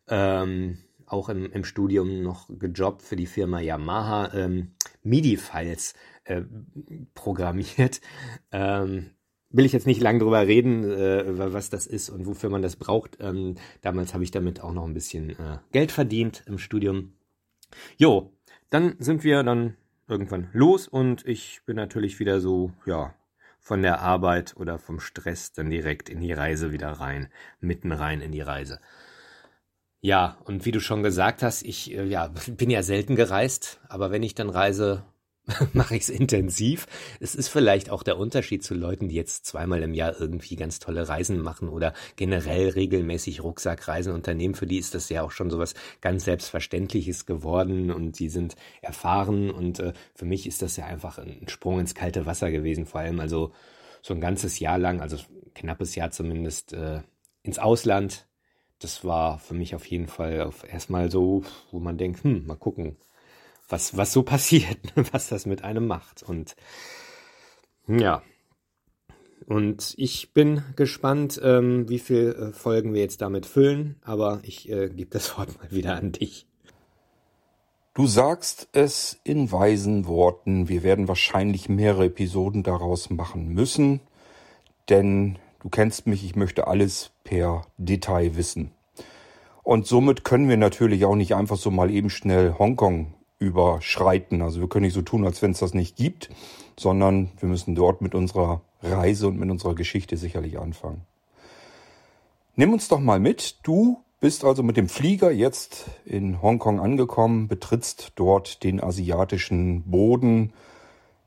ähm, 0.07 0.77
auch 1.07 1.29
im, 1.29 1.51
im 1.51 1.63
Studium 1.63 2.21
noch 2.21 2.47
gejobbt 2.47 3.01
für 3.01 3.15
die 3.15 3.25
Firma 3.25 3.59
Yamaha 3.59 4.35
ähm, 4.35 4.75
MIDI-Files 5.01 5.95
äh, 6.25 6.43
programmiert. 7.15 8.01
Ähm, 8.51 9.09
will 9.49 9.65
ich 9.65 9.73
jetzt 9.73 9.87
nicht 9.87 10.01
lang 10.01 10.19
drüber 10.19 10.45
reden, 10.45 10.83
äh, 10.83 11.23
was 11.39 11.71
das 11.71 11.87
ist 11.87 12.11
und 12.11 12.27
wofür 12.27 12.51
man 12.51 12.61
das 12.61 12.75
braucht. 12.75 13.17
Ähm, 13.19 13.55
damals 13.81 14.13
habe 14.13 14.23
ich 14.23 14.29
damit 14.29 14.61
auch 14.61 14.73
noch 14.73 14.85
ein 14.85 14.93
bisschen 14.93 15.31
äh, 15.31 15.57
Geld 15.71 15.91
verdient 15.91 16.43
im 16.45 16.59
Studium. 16.59 17.13
Jo, 17.97 18.31
dann 18.69 18.95
sind 18.99 19.23
wir 19.23 19.41
dann 19.41 19.75
irgendwann 20.07 20.49
los 20.53 20.87
und 20.87 21.25
ich 21.25 21.61
bin 21.65 21.75
natürlich 21.75 22.19
wieder 22.19 22.39
so, 22.39 22.71
ja, 22.85 23.13
von 23.59 23.81
der 23.81 24.01
Arbeit 24.01 24.55
oder 24.57 24.77
vom 24.77 24.99
Stress 24.99 25.51
dann 25.51 25.71
direkt 25.71 26.09
in 26.09 26.21
die 26.21 26.33
Reise 26.33 26.71
wieder 26.71 26.91
rein, 26.91 27.29
mitten 27.59 27.91
rein 27.91 28.21
in 28.21 28.31
die 28.31 28.41
Reise. 28.41 28.79
Ja, 30.01 30.37
und 30.45 30.65
wie 30.65 30.71
du 30.71 30.79
schon 30.79 31.01
gesagt 31.01 31.41
hast, 31.41 31.63
ich 31.63 31.91
äh, 31.91 32.05
ja, 32.05 32.27
bin 32.47 32.69
ja 32.69 32.83
selten 32.83 33.15
gereist, 33.15 33.81
aber 33.89 34.11
wenn 34.11 34.21
ich 34.21 34.35
dann 34.35 34.49
reise, 34.51 35.03
mache 35.73 35.95
ich 35.95 36.03
es 36.03 36.09
intensiv. 36.09 36.87
Es 37.19 37.35
ist 37.35 37.49
vielleicht 37.49 37.89
auch 37.89 38.03
der 38.03 38.17
Unterschied 38.17 38.63
zu 38.63 38.73
Leuten, 38.73 39.09
die 39.09 39.15
jetzt 39.15 39.45
zweimal 39.45 39.83
im 39.83 39.93
Jahr 39.93 40.19
irgendwie 40.19 40.55
ganz 40.55 40.79
tolle 40.79 41.07
Reisen 41.07 41.39
machen 41.39 41.69
oder 41.69 41.93
generell 42.15 42.69
regelmäßig 42.69 43.43
Rucksackreisen 43.43 44.13
unternehmen. 44.13 44.55
Für 44.55 44.65
die 44.65 44.77
ist 44.77 44.95
das 44.95 45.09
ja 45.09 45.21
auch 45.21 45.31
schon 45.31 45.51
sowas 45.51 45.75
ganz 46.01 46.25
Selbstverständliches 46.25 47.25
geworden 47.25 47.91
und 47.91 48.19
die 48.19 48.29
sind 48.29 48.55
erfahren 48.81 49.51
und 49.51 49.79
äh, 49.79 49.93
für 50.15 50.25
mich 50.25 50.47
ist 50.47 50.61
das 50.61 50.77
ja 50.77 50.85
einfach 50.85 51.19
ein 51.19 51.47
Sprung 51.47 51.79
ins 51.79 51.93
kalte 51.93 52.25
Wasser 52.25 52.49
gewesen. 52.51 52.85
Vor 52.85 53.01
allem 53.01 53.19
also 53.19 53.51
so 54.01 54.13
ein 54.13 54.21
ganzes 54.21 54.59
Jahr 54.59 54.79
lang, 54.79 55.01
also 55.01 55.17
knappes 55.53 55.95
Jahr 55.95 56.11
zumindest, 56.11 56.73
äh, 56.73 57.01
ins 57.43 57.59
Ausland. 57.59 58.27
Das 58.79 59.05
war 59.05 59.39
für 59.39 59.53
mich 59.53 59.75
auf 59.75 59.85
jeden 59.85 60.07
Fall 60.07 60.41
auf 60.41 60.63
erstmal 60.67 61.11
so, 61.11 61.43
wo 61.71 61.79
man 61.79 61.97
denkt, 61.97 62.23
hm, 62.23 62.45
mal 62.45 62.57
gucken, 62.57 62.97
was, 63.69 63.97
was 63.97 64.13
so 64.13 64.23
passiert, 64.23 64.77
was 65.11 65.27
das 65.27 65.45
mit 65.45 65.63
einem 65.63 65.87
macht. 65.87 66.23
Und 66.23 66.55
ja. 67.87 68.21
Und 69.47 69.93
ich 69.97 70.33
bin 70.33 70.63
gespannt, 70.75 71.39
ähm, 71.43 71.87
wie 71.87 71.99
viele 71.99 72.33
äh, 72.33 72.51
Folgen 72.51 72.93
wir 72.93 73.01
jetzt 73.01 73.21
damit 73.21 73.45
füllen, 73.45 73.95
aber 74.03 74.39
ich 74.43 74.69
äh, 74.69 74.89
gebe 74.89 75.11
das 75.11 75.37
Wort 75.37 75.57
mal 75.61 75.71
wieder 75.71 75.95
an 75.95 76.11
dich. 76.11 76.47
Du 77.93 78.07
sagst 78.07 78.67
es 78.73 79.21
in 79.23 79.51
weisen 79.51 80.05
Worten. 80.05 80.67
Wir 80.67 80.83
werden 80.83 81.07
wahrscheinlich 81.07 81.69
mehrere 81.69 82.05
Episoden 82.05 82.61
daraus 82.61 83.09
machen 83.09 83.53
müssen, 83.53 84.01
denn 84.89 85.39
du 85.61 85.69
kennst 85.69 86.05
mich, 86.05 86.25
ich 86.25 86.35
möchte 86.35 86.67
alles 86.67 87.11
per 87.23 87.67
Detail 87.77 88.35
wissen. 88.35 88.71
Und 89.63 89.87
somit 89.87 90.23
können 90.23 90.49
wir 90.49 90.57
natürlich 90.57 91.05
auch 91.05 91.15
nicht 91.15 91.35
einfach 91.35 91.55
so 91.55 91.71
mal 91.71 91.89
eben 91.89 92.09
schnell 92.09 92.55
Hongkong 92.59 93.14
überschreiten. 93.39 94.41
Also 94.41 94.61
wir 94.61 94.69
können 94.69 94.85
nicht 94.85 94.93
so 94.93 95.01
tun, 95.01 95.25
als 95.25 95.41
wenn 95.41 95.51
es 95.51 95.59
das 95.59 95.73
nicht 95.73 95.95
gibt, 95.95 96.29
sondern 96.77 97.31
wir 97.39 97.49
müssen 97.49 97.75
dort 97.75 98.01
mit 98.01 98.15
unserer 98.15 98.61
Reise 98.81 99.27
und 99.27 99.39
mit 99.39 99.49
unserer 99.49 99.75
Geschichte 99.75 100.17
sicherlich 100.17 100.59
anfangen. 100.59 101.01
Nimm 102.55 102.71
uns 102.73 102.87
doch 102.87 102.99
mal 102.99 103.19
mit. 103.19 103.59
Du 103.63 104.01
bist 104.19 104.45
also 104.45 104.63
mit 104.63 104.77
dem 104.77 104.89
Flieger 104.89 105.31
jetzt 105.31 105.89
in 106.05 106.41
Hongkong 106.41 106.79
angekommen, 106.79 107.47
betrittst 107.47 108.13
dort 108.15 108.63
den 108.63 108.81
asiatischen 108.81 109.83
Boden. 109.83 110.53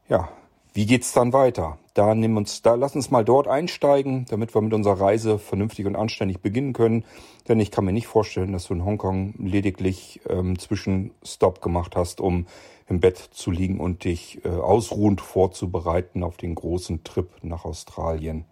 Ja, 0.09 0.31
wie 0.79 0.87
geht's 0.87 1.13
dann 1.13 1.33
weiter? 1.33 1.77
Da 1.95 2.15
nimm 2.15 2.37
uns, 2.37 2.63
da 2.63 2.77
lass 2.77 2.95
uns 2.95 3.11
mal 3.11 3.25
dort 3.25 3.49
einsteigen, 3.49 4.27
damit 4.29 4.55
wir 4.55 4.63
mit 4.63 4.73
unserer 4.73 5.01
Reise 5.01 5.41
vernünftig 5.41 5.87
und 5.87 5.97
anständig 5.97 6.41
beginnen 6.41 6.73
können. 6.73 7.05
Denn 7.49 7.59
ich 7.59 7.73
kann 7.73 7.85
mir 7.85 7.93
nicht 7.93 8.07
vorstellen, 8.07 8.53
dass 8.53 8.69
du 8.69 8.75
in 8.75 8.85
Hongkong 8.85 9.35
lediglich 9.39 10.21
ähm, 10.29 10.57
Zwischenstopp 10.57 11.61
gemacht 11.63 11.97
hast, 11.97 12.21
um 12.21 12.47
im 12.89 13.01
Bett 13.01 13.19
zu 13.19 13.51
liegen 13.51 13.81
und 13.81 14.05
dich 14.05 14.45
äh, 14.45 14.51
ausruhend 14.51 15.21
vorzubereiten 15.21 16.23
auf 16.23 16.37
den 16.37 16.55
großen 16.55 17.03
Trip 17.03 17.29
nach 17.43 17.65
Australien. 17.65 18.45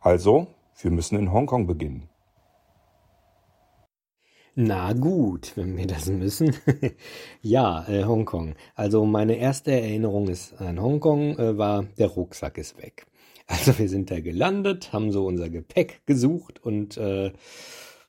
Also, 0.00 0.46
wir 0.80 0.92
müssen 0.92 1.18
in 1.18 1.32
Hongkong 1.32 1.66
beginnen. 1.66 2.08
Na 4.56 4.92
gut, 4.92 5.52
wenn 5.56 5.76
wir 5.76 5.86
das 5.86 6.06
müssen. 6.06 6.54
ja, 7.42 7.84
äh, 7.88 8.04
Hongkong. 8.04 8.54
Also 8.76 9.04
meine 9.04 9.36
erste 9.36 9.72
Erinnerung 9.72 10.28
ist 10.28 10.60
an 10.60 10.80
Hongkong 10.80 11.36
äh, 11.38 11.58
war, 11.58 11.86
der 11.98 12.08
Rucksack 12.08 12.58
ist 12.58 12.78
weg. 12.78 13.06
Also 13.46 13.78
wir 13.78 13.90
sind 13.90 14.10
da 14.10 14.20
gelandet, 14.20 14.94
haben 14.94 15.12
so 15.12 15.26
unser 15.26 15.50
Gepäck 15.50 16.00
gesucht 16.06 16.64
und 16.64 16.96
äh, 16.96 17.30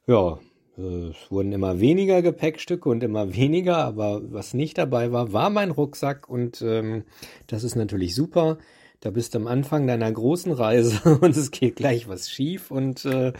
ja, 0.08 0.40
äh, 0.78 1.10
es 1.10 1.30
wurden 1.30 1.52
immer 1.52 1.82
weniger 1.82 2.22
Gepäckstücke 2.22 2.88
und 2.88 3.04
immer 3.04 3.36
weniger, 3.36 3.80
aber 3.80 4.22
was 4.32 4.54
nicht 4.54 4.78
dabei 4.78 5.12
war, 5.12 5.34
war 5.34 5.50
mein 5.50 5.72
Rucksack 5.72 6.30
und 6.30 6.62
ähm, 6.62 7.04
das 7.48 7.66
ist 7.66 7.76
natürlich 7.76 8.16
super. 8.16 8.58
Da 9.02 9.12
bist 9.12 9.34
du 9.34 9.40
am 9.40 9.48
Anfang 9.48 9.88
deiner 9.88 10.10
großen 10.10 10.54
Reise 10.54 11.18
und 11.22 11.36
es 11.36 11.52
geht 11.52 11.76
gleich 11.76 12.08
was 12.08 12.30
schief 12.30 12.72
und 12.72 13.04
äh, 13.04 13.34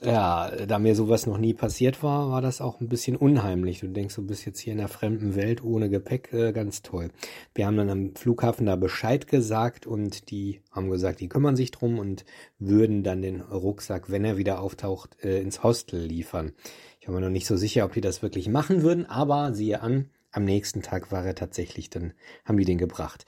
ja, 0.00 0.50
da 0.66 0.78
mir 0.78 0.94
sowas 0.94 1.26
noch 1.26 1.36
nie 1.36 1.52
passiert 1.52 2.02
war, 2.02 2.30
war 2.30 2.40
das 2.40 2.60
auch 2.62 2.80
ein 2.80 2.88
bisschen 2.88 3.14
unheimlich. 3.14 3.80
Du 3.80 3.88
denkst, 3.88 4.14
du 4.14 4.26
bist 4.26 4.46
jetzt 4.46 4.58
hier 4.58 4.72
in 4.72 4.80
einer 4.80 4.88
fremden 4.88 5.36
Welt 5.36 5.62
ohne 5.62 5.90
Gepäck, 5.90 6.32
äh, 6.32 6.52
ganz 6.52 6.80
toll. 6.80 7.10
Wir 7.54 7.66
haben 7.66 7.76
dann 7.76 7.90
am 7.90 8.14
Flughafen 8.14 8.66
da 8.66 8.76
Bescheid 8.76 9.26
gesagt 9.26 9.86
und 9.86 10.30
die 10.30 10.62
haben 10.70 10.88
gesagt, 10.88 11.20
die 11.20 11.28
kümmern 11.28 11.56
sich 11.56 11.72
drum 11.72 11.98
und 11.98 12.24
würden 12.58 13.02
dann 13.02 13.20
den 13.20 13.42
Rucksack, 13.42 14.10
wenn 14.10 14.24
er 14.24 14.38
wieder 14.38 14.60
auftaucht, 14.60 15.22
äh, 15.22 15.40
ins 15.42 15.62
Hostel 15.62 16.00
liefern. 16.00 16.52
Ich 16.98 17.08
war 17.08 17.14
mir 17.14 17.20
noch 17.20 17.28
nicht 17.28 17.46
so 17.46 17.56
sicher, 17.56 17.84
ob 17.84 17.92
die 17.92 18.00
das 18.00 18.22
wirklich 18.22 18.48
machen 18.48 18.82
würden, 18.82 19.04
aber 19.06 19.52
siehe 19.52 19.82
an, 19.82 20.08
am 20.30 20.44
nächsten 20.44 20.80
Tag 20.80 21.12
war 21.12 21.24
er 21.26 21.34
tatsächlich, 21.34 21.90
dann 21.90 22.14
haben 22.46 22.56
die 22.56 22.64
den 22.64 22.78
gebracht. 22.78 23.26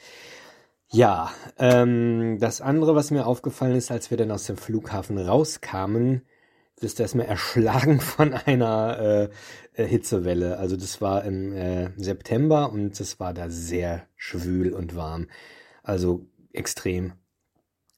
Ja, 0.88 1.30
ähm, 1.58 2.38
das 2.40 2.60
andere, 2.60 2.94
was 2.94 3.10
mir 3.10 3.26
aufgefallen 3.26 3.76
ist, 3.76 3.90
als 3.90 4.10
wir 4.10 4.16
dann 4.16 4.30
aus 4.30 4.44
dem 4.44 4.56
Flughafen 4.56 5.18
rauskamen, 5.18 6.22
bist 6.80 6.98
du 6.98 7.02
erstmal 7.02 7.26
erschlagen 7.26 8.00
von 8.00 8.34
einer 8.34 9.30
äh, 9.76 9.82
äh, 9.82 9.86
Hitzewelle. 9.86 10.58
Also 10.58 10.76
das 10.76 11.00
war 11.00 11.24
im 11.24 11.52
äh, 11.52 11.90
September 11.96 12.70
und 12.70 12.98
es 13.00 13.20
war 13.20 13.34
da 13.34 13.50
sehr 13.50 14.06
schwül 14.16 14.72
und 14.72 14.96
warm. 14.96 15.28
Also 15.82 16.26
extrem. 16.52 17.14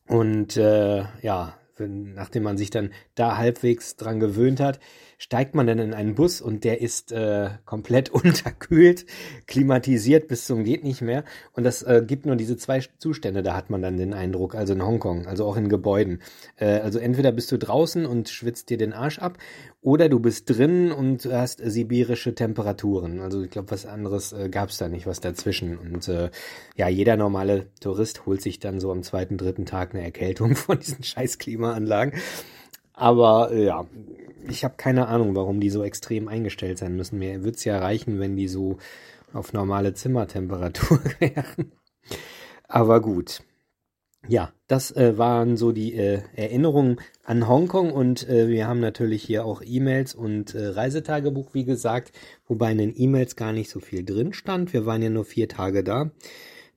Und 0.08 0.56
äh, 0.56 1.04
ja, 1.22 1.58
wenn, 1.76 2.14
nachdem 2.14 2.42
man 2.42 2.56
sich 2.56 2.70
dann 2.70 2.90
da 3.14 3.36
halbwegs 3.36 3.96
dran 3.96 4.20
gewöhnt 4.20 4.60
hat, 4.60 4.80
steigt 5.18 5.54
man 5.54 5.66
dann 5.66 5.78
in 5.78 5.94
einen 5.94 6.14
Bus 6.14 6.40
und 6.40 6.64
der 6.64 6.80
ist 6.80 7.12
äh, 7.12 7.50
komplett 7.64 8.08
unterkühlt, 8.10 9.06
klimatisiert 9.46 10.28
bis 10.28 10.46
zum 10.46 10.64
geht 10.64 10.84
nicht 10.84 11.02
mehr. 11.02 11.24
Und 11.52 11.64
das 11.64 11.82
äh, 11.82 12.02
gibt 12.06 12.26
nur 12.26 12.36
diese 12.36 12.56
zwei 12.56 12.80
Zustände, 12.98 13.42
da 13.42 13.56
hat 13.56 13.70
man 13.70 13.82
dann 13.82 13.96
den 13.96 14.14
Eindruck, 14.14 14.54
also 14.54 14.74
in 14.74 14.84
Hongkong, 14.84 15.26
also 15.26 15.46
auch 15.46 15.56
in 15.56 15.68
Gebäuden. 15.68 16.22
Äh, 16.56 16.80
also 16.80 16.98
entweder 16.98 17.32
bist 17.32 17.50
du 17.52 17.58
draußen 17.58 18.06
und 18.06 18.28
schwitzt 18.28 18.70
dir 18.70 18.78
den 18.78 18.92
Arsch 18.92 19.18
ab 19.18 19.38
oder 19.86 20.08
du 20.08 20.18
bist 20.18 20.50
drin 20.50 20.90
und 20.90 21.26
hast 21.26 21.60
sibirische 21.64 22.34
Temperaturen. 22.34 23.20
Also 23.20 23.42
ich 23.42 23.50
glaube, 23.50 23.70
was 23.70 23.86
anderes 23.86 24.32
äh, 24.32 24.48
gab 24.48 24.70
es 24.70 24.78
da 24.78 24.88
nicht, 24.88 25.06
was 25.06 25.20
dazwischen. 25.20 25.78
Und 25.78 26.08
äh, 26.08 26.30
ja, 26.74 26.88
jeder 26.88 27.16
normale 27.16 27.68
Tourist 27.78 28.26
holt 28.26 28.42
sich 28.42 28.58
dann 28.58 28.80
so 28.80 28.90
am 28.90 29.04
zweiten, 29.04 29.38
dritten 29.38 29.64
Tag 29.64 29.94
eine 29.94 30.02
Erkältung 30.02 30.56
von 30.56 30.80
diesen 30.80 31.04
scheiß 31.04 31.38
Klimaanlagen. 31.38 32.20
Aber 32.94 33.52
äh, 33.52 33.66
ja, 33.66 33.86
ich 34.48 34.64
habe 34.64 34.74
keine 34.76 35.06
Ahnung, 35.06 35.36
warum 35.36 35.60
die 35.60 35.70
so 35.70 35.84
extrem 35.84 36.26
eingestellt 36.26 36.78
sein 36.78 36.96
müssen. 36.96 37.20
Mir 37.20 37.44
würde 37.44 37.56
es 37.56 37.64
ja 37.64 37.78
reichen, 37.78 38.18
wenn 38.18 38.34
die 38.34 38.48
so 38.48 38.78
auf 39.32 39.52
normale 39.52 39.94
Zimmertemperatur 39.94 40.98
wären. 41.20 41.70
Aber 42.66 43.00
gut. 43.00 43.40
Ja, 44.28 44.52
das 44.66 44.90
äh, 44.90 45.16
waren 45.18 45.56
so 45.56 45.72
die 45.72 45.94
äh, 45.94 46.22
Erinnerungen 46.34 47.00
an 47.24 47.46
Hongkong 47.46 47.92
und 47.92 48.28
äh, 48.28 48.48
wir 48.48 48.66
haben 48.66 48.80
natürlich 48.80 49.22
hier 49.22 49.44
auch 49.44 49.62
E-Mails 49.64 50.14
und 50.14 50.54
äh, 50.54 50.66
Reisetagebuch, 50.68 51.54
wie 51.54 51.64
gesagt, 51.64 52.12
wobei 52.46 52.72
in 52.72 52.78
den 52.78 52.92
E-Mails 52.96 53.36
gar 53.36 53.52
nicht 53.52 53.70
so 53.70 53.80
viel 53.80 54.04
drin 54.04 54.32
stand. 54.32 54.72
Wir 54.72 54.86
waren 54.86 55.02
ja 55.02 55.10
nur 55.10 55.24
vier 55.24 55.48
Tage 55.48 55.84
da. 55.84 56.10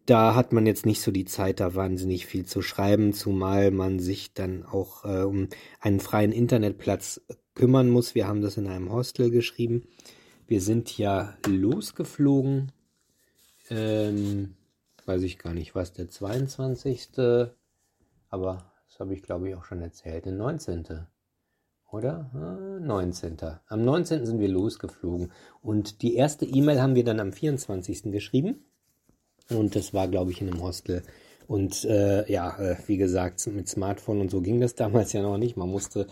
Da 0.05 0.33
hat 0.35 0.53
man 0.53 0.65
jetzt 0.65 0.85
nicht 0.85 1.01
so 1.01 1.11
die 1.11 1.25
Zeit, 1.25 1.59
da 1.59 1.75
wahnsinnig 1.75 2.25
viel 2.25 2.45
zu 2.45 2.61
schreiben, 2.61 3.13
zumal 3.13 3.71
man 3.71 3.99
sich 3.99 4.33
dann 4.33 4.63
auch 4.63 5.05
äh, 5.05 5.23
um 5.23 5.49
einen 5.79 5.99
freien 5.99 6.31
Internetplatz 6.31 7.21
kümmern 7.53 7.89
muss. 7.89 8.15
Wir 8.15 8.27
haben 8.27 8.41
das 8.41 8.57
in 8.57 8.67
einem 8.67 8.91
Hostel 8.91 9.29
geschrieben. 9.29 9.83
Wir 10.47 10.61
sind 10.61 10.97
ja 10.97 11.37
losgeflogen. 11.47 12.71
Ähm, 13.69 14.55
weiß 15.09 15.23
ich 15.23 15.39
gar 15.39 15.53
nicht, 15.53 15.75
was 15.75 15.91
der 15.91 16.07
22. 16.07 17.09
Aber 18.29 18.71
das 18.87 18.99
habe 18.99 19.13
ich 19.13 19.23
glaube 19.23 19.49
ich 19.49 19.55
auch 19.55 19.65
schon 19.65 19.81
erzählt. 19.81 20.25
Der 20.25 20.33
19. 20.33 21.07
Oder? 21.91 22.29
19. 22.81 23.37
Am 23.67 23.83
19. 23.83 24.25
sind 24.25 24.39
wir 24.39 24.47
losgeflogen. 24.47 25.31
Und 25.61 26.03
die 26.03 26.15
erste 26.15 26.45
E-Mail 26.45 26.81
haben 26.81 26.95
wir 26.95 27.03
dann 27.03 27.19
am 27.19 27.33
24. 27.33 28.03
geschrieben. 28.11 28.63
Und 29.49 29.75
das 29.75 29.93
war, 29.93 30.07
glaube 30.07 30.31
ich, 30.31 30.41
in 30.41 30.49
einem 30.49 30.61
Hostel. 30.61 31.01
Und 31.47 31.83
äh, 31.85 32.31
ja, 32.31 32.59
äh, 32.59 32.77
wie 32.85 32.97
gesagt, 32.97 33.47
mit 33.47 33.67
Smartphone 33.67 34.21
und 34.21 34.29
so 34.29 34.39
ging 34.41 34.61
das 34.61 34.75
damals 34.83 35.13
ja 35.13 35.23
noch 35.23 35.39
nicht. 35.39 35.57
Man 35.57 35.69
musste 35.69 36.05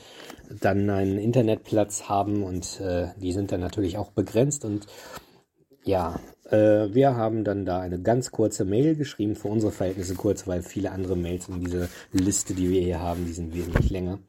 dann 0.49 0.89
einen 0.89 1.19
Internetplatz 1.19 2.09
haben 2.09 2.41
und 2.41 2.81
äh, 2.81 3.09
die 3.17 3.33
sind 3.33 3.51
dann 3.51 3.61
natürlich 3.61 3.99
auch 3.99 4.11
begrenzt. 4.11 4.65
Und 4.65 4.87
ja, 5.83 6.19
äh, 6.51 6.93
wir 6.93 7.15
haben 7.15 7.43
dann 7.43 7.65
da 7.65 7.79
eine 7.79 7.99
ganz 8.01 8.31
kurze 8.31 8.65
Mail 8.65 8.95
geschrieben, 8.95 9.35
für 9.35 9.47
unsere 9.47 9.71
Verhältnisse 9.71 10.15
kurz, 10.15 10.47
weil 10.47 10.61
viele 10.61 10.91
andere 10.91 11.15
Mails 11.15 11.47
in 11.49 11.61
dieser 11.61 11.87
Liste, 12.11 12.53
die 12.53 12.69
wir 12.69 12.81
hier 12.81 13.01
haben, 13.01 13.25
die 13.25 13.33
sind 13.33 13.53
wesentlich 13.53 13.89
länger. 13.89 14.19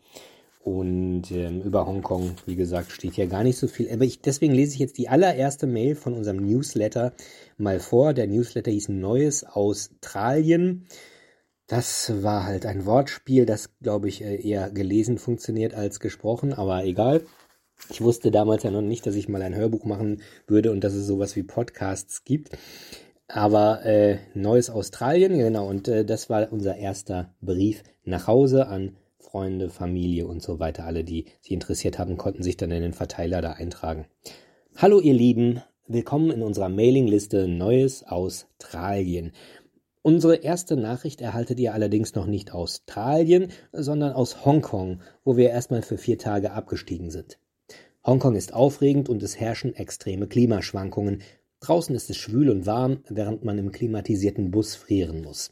Und 0.62 1.30
ähm, 1.30 1.62
über 1.62 1.86
Hongkong, 1.86 2.32
wie 2.44 2.56
gesagt, 2.56 2.92
steht 2.92 3.14
hier 3.14 3.26
gar 3.26 3.42
nicht 3.42 3.56
so 3.56 3.68
viel. 3.68 3.90
Aber 3.90 4.04
ich, 4.04 4.20
deswegen 4.20 4.52
lese 4.52 4.74
ich 4.74 4.80
jetzt 4.80 4.98
die 4.98 5.08
allererste 5.08 5.66
Mail 5.66 5.94
von 5.94 6.12
unserem 6.12 6.44
Newsletter 6.44 7.14
mal 7.56 7.80
vor. 7.80 8.12
Der 8.12 8.26
Newsletter 8.26 8.70
hieß 8.70 8.90
Neues 8.90 9.44
Australien. 9.44 10.86
Das 11.68 12.22
war 12.22 12.44
halt 12.44 12.66
ein 12.66 12.84
Wortspiel, 12.84 13.46
das, 13.46 13.70
glaube 13.80 14.08
ich, 14.08 14.22
äh, 14.22 14.36
eher 14.36 14.70
gelesen 14.70 15.18
funktioniert 15.18 15.74
als 15.74 16.00
gesprochen, 16.00 16.52
aber 16.52 16.84
egal. 16.84 17.22
Ich 17.90 18.00
wusste 18.00 18.30
damals 18.30 18.64
ja 18.64 18.70
noch 18.70 18.82
nicht, 18.82 19.06
dass 19.06 19.14
ich 19.14 19.28
mal 19.28 19.42
ein 19.42 19.54
Hörbuch 19.54 19.84
machen 19.84 20.20
würde 20.46 20.72
und 20.72 20.84
dass 20.84 20.94
es 20.94 21.06
sowas 21.06 21.36
wie 21.36 21.42
Podcasts 21.42 22.24
gibt. 22.24 22.50
Aber 23.28 23.84
äh, 23.84 24.18
Neues 24.34 24.70
Australien, 24.70 25.38
genau, 25.38 25.68
und 25.68 25.86
äh, 25.88 26.04
das 26.04 26.30
war 26.30 26.52
unser 26.52 26.76
erster 26.76 27.34
Brief 27.40 27.82
nach 28.04 28.26
Hause 28.26 28.68
an 28.68 28.96
Freunde, 29.18 29.68
Familie 29.68 30.26
und 30.26 30.42
so 30.42 30.58
weiter. 30.58 30.84
Alle, 30.84 31.04
die 31.04 31.26
sich 31.40 31.52
interessiert 31.52 31.98
haben, 31.98 32.16
konnten 32.16 32.42
sich 32.42 32.56
dann 32.56 32.70
in 32.70 32.82
den 32.82 32.94
Verteiler 32.94 33.42
da 33.42 33.52
eintragen. 33.52 34.06
Hallo 34.76 35.00
ihr 35.00 35.12
Lieben, 35.12 35.62
willkommen 35.86 36.30
in 36.30 36.42
unserer 36.42 36.68
Mailingliste 36.68 37.48
Neues 37.48 38.04
Australien. 38.04 39.32
Unsere 40.02 40.36
erste 40.36 40.76
Nachricht 40.76 41.20
erhaltet 41.20 41.60
ihr 41.60 41.74
allerdings 41.74 42.14
noch 42.14 42.26
nicht 42.26 42.52
aus 42.52 42.80
Australien, 42.80 43.50
sondern 43.72 44.12
aus 44.12 44.44
Hongkong, 44.46 45.02
wo 45.24 45.36
wir 45.36 45.50
erstmal 45.50 45.82
für 45.82 45.98
vier 45.98 46.16
Tage 46.16 46.52
abgestiegen 46.52 47.10
sind. 47.10 47.38
Hongkong 48.08 48.36
ist 48.36 48.54
aufregend 48.54 49.10
und 49.10 49.22
es 49.22 49.38
herrschen 49.38 49.74
extreme 49.74 50.28
Klimaschwankungen. 50.28 51.20
Draußen 51.60 51.94
ist 51.94 52.08
es 52.08 52.16
schwül 52.16 52.48
und 52.48 52.64
warm, 52.64 53.02
während 53.10 53.44
man 53.44 53.58
im 53.58 53.70
klimatisierten 53.70 54.50
Bus 54.50 54.76
frieren 54.76 55.20
muss. 55.20 55.50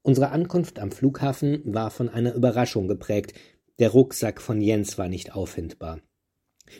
Unsere 0.00 0.30
Ankunft 0.30 0.78
am 0.78 0.92
Flughafen 0.92 1.60
war 1.66 1.90
von 1.90 2.08
einer 2.08 2.32
Überraschung 2.32 2.88
geprägt. 2.88 3.34
Der 3.80 3.90
Rucksack 3.90 4.40
von 4.40 4.62
Jens 4.62 4.96
war 4.96 5.08
nicht 5.08 5.34
auffindbar. 5.34 6.00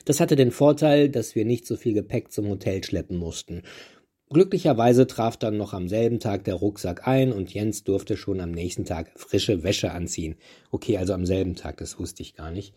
Das 0.07 0.21
hatte 0.21 0.37
den 0.37 0.53
Vorteil, 0.53 1.11
dass 1.11 1.35
wir 1.35 1.45
nicht 1.45 1.67
so 1.67 1.77
viel 1.77 1.93
Gepäck 1.93 2.33
zum 2.33 2.49
Hotel 2.49 2.83
schleppen 2.83 3.19
mussten. 3.19 3.61
Glücklicherweise 4.31 5.07
traf 5.07 5.37
dann 5.37 5.59
noch 5.59 5.75
am 5.75 5.89
selben 5.89 6.19
Tag 6.19 6.45
der 6.45 6.55
Rucksack 6.55 7.07
ein 7.07 7.31
und 7.31 7.53
Jens 7.53 7.85
durfte 7.85 8.17
schon 8.17 8.41
am 8.41 8.53
nächsten 8.53 8.87
Tag 8.87 9.11
frische 9.17 9.65
Wäsche 9.65 9.91
anziehen. 9.91 10.37
Okay, 10.71 10.97
also 10.97 11.13
am 11.13 11.27
selben 11.27 11.57
Tag, 11.57 11.77
das 11.77 11.99
wusste 11.99 12.23
ich 12.23 12.33
gar 12.37 12.51
nicht. 12.51 12.75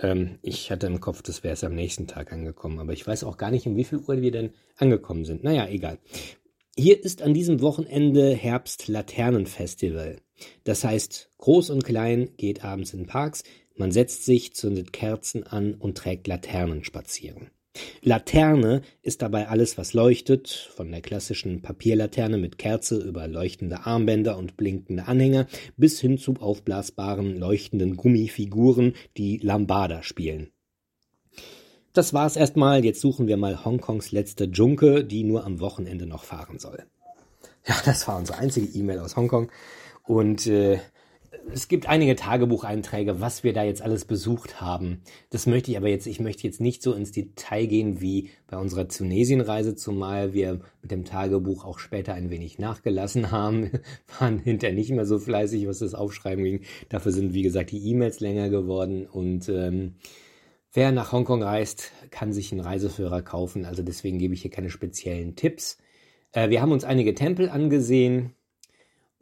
Ähm, 0.00 0.38
ich 0.42 0.70
hatte 0.70 0.86
im 0.86 1.00
Kopf, 1.00 1.22
das 1.22 1.44
wäre 1.44 1.54
es 1.54 1.64
am 1.64 1.74
nächsten 1.74 2.06
Tag 2.06 2.32
angekommen, 2.32 2.78
aber 2.78 2.92
ich 2.92 3.06
weiß 3.06 3.24
auch 3.24 3.36
gar 3.36 3.50
nicht, 3.50 3.66
um 3.66 3.76
wie 3.76 3.84
viel 3.84 3.98
Uhr 3.98 4.20
wir 4.20 4.30
denn 4.30 4.52
angekommen 4.76 5.24
sind. 5.24 5.44
Naja, 5.44 5.68
egal. 5.68 5.98
Hier 6.76 7.02
ist 7.02 7.22
an 7.22 7.34
diesem 7.34 7.60
Wochenende 7.60 8.34
Herbst-Laternenfestival. 8.34 10.20
Das 10.64 10.82
heißt, 10.82 11.30
groß 11.38 11.70
und 11.70 11.84
klein 11.84 12.30
geht 12.36 12.64
abends 12.64 12.92
in 12.94 13.06
Parks, 13.06 13.44
man 13.76 13.92
setzt 13.92 14.24
sich, 14.24 14.54
zündet 14.54 14.92
Kerzen 14.92 15.44
an 15.44 15.74
und 15.74 15.98
trägt 15.98 16.26
Laternen 16.26 16.84
spazieren. 16.84 17.50
Laterne 18.02 18.82
ist 19.02 19.22
dabei 19.22 19.48
alles, 19.48 19.76
was 19.78 19.94
leuchtet, 19.94 20.48
von 20.76 20.90
der 20.90 21.00
klassischen 21.00 21.62
Papierlaterne 21.62 22.38
mit 22.38 22.58
Kerze 22.58 22.98
über 22.98 23.26
leuchtende 23.26 23.86
Armbänder 23.86 24.38
und 24.38 24.56
blinkende 24.56 25.06
Anhänger 25.06 25.46
bis 25.76 26.00
hin 26.00 26.18
zu 26.18 26.34
aufblasbaren 26.38 27.36
leuchtenden 27.36 27.96
Gummifiguren, 27.96 28.94
die 29.16 29.38
Lambada 29.38 30.02
spielen. 30.02 30.50
Das 31.92 32.12
war's 32.12 32.36
erstmal. 32.36 32.84
Jetzt 32.84 33.00
suchen 33.00 33.28
wir 33.28 33.36
mal 33.36 33.64
Hongkongs 33.64 34.12
letzte 34.12 34.44
Junke, 34.44 35.04
die 35.04 35.24
nur 35.24 35.44
am 35.44 35.60
Wochenende 35.60 36.06
noch 36.06 36.24
fahren 36.24 36.58
soll. 36.58 36.84
Ja, 37.66 37.76
das 37.84 38.06
war 38.08 38.18
unsere 38.18 38.38
einzige 38.38 38.66
E-Mail 38.78 38.98
aus 38.98 39.16
Hongkong. 39.16 39.50
Und 40.02 40.46
äh, 40.46 40.80
es 41.52 41.68
gibt 41.68 41.88
einige 41.88 42.16
Tagebucheinträge, 42.16 43.20
was 43.20 43.44
wir 43.44 43.52
da 43.52 43.62
jetzt 43.62 43.82
alles 43.82 44.04
besucht 44.04 44.60
haben. 44.60 45.02
Das 45.30 45.46
möchte 45.46 45.70
ich 45.70 45.76
aber 45.76 45.88
jetzt, 45.88 46.06
ich 46.06 46.20
möchte 46.20 46.44
jetzt 46.44 46.60
nicht 46.60 46.82
so 46.82 46.92
ins 46.92 47.12
Detail 47.12 47.66
gehen 47.66 48.00
wie 48.00 48.30
bei 48.46 48.56
unserer 48.56 48.88
Tunesienreise, 48.88 49.74
zumal 49.76 50.32
wir 50.32 50.60
mit 50.82 50.90
dem 50.90 51.04
Tagebuch 51.04 51.64
auch 51.64 51.78
später 51.78 52.14
ein 52.14 52.30
wenig 52.30 52.58
nachgelassen 52.58 53.30
haben, 53.30 53.70
waren 54.18 54.38
hinterher 54.38 54.74
nicht 54.74 54.90
mehr 54.90 55.06
so 55.06 55.18
fleißig, 55.18 55.66
was 55.66 55.78
das 55.78 55.94
Aufschreiben 55.94 56.44
ging. 56.44 56.60
Dafür 56.88 57.12
sind, 57.12 57.34
wie 57.34 57.42
gesagt, 57.42 57.70
die 57.70 57.88
E-Mails 57.88 58.20
länger 58.20 58.48
geworden 58.48 59.06
und 59.06 59.48
ähm, 59.48 59.94
wer 60.72 60.92
nach 60.92 61.12
Hongkong 61.12 61.42
reist, 61.42 61.92
kann 62.10 62.32
sich 62.32 62.52
einen 62.52 62.60
Reiseführer 62.60 63.22
kaufen. 63.22 63.64
Also 63.64 63.82
deswegen 63.82 64.18
gebe 64.18 64.34
ich 64.34 64.42
hier 64.42 64.50
keine 64.50 64.70
speziellen 64.70 65.36
Tipps. 65.36 65.78
Äh, 66.32 66.50
wir 66.50 66.60
haben 66.62 66.72
uns 66.72 66.84
einige 66.84 67.14
Tempel 67.14 67.48
angesehen 67.48 68.34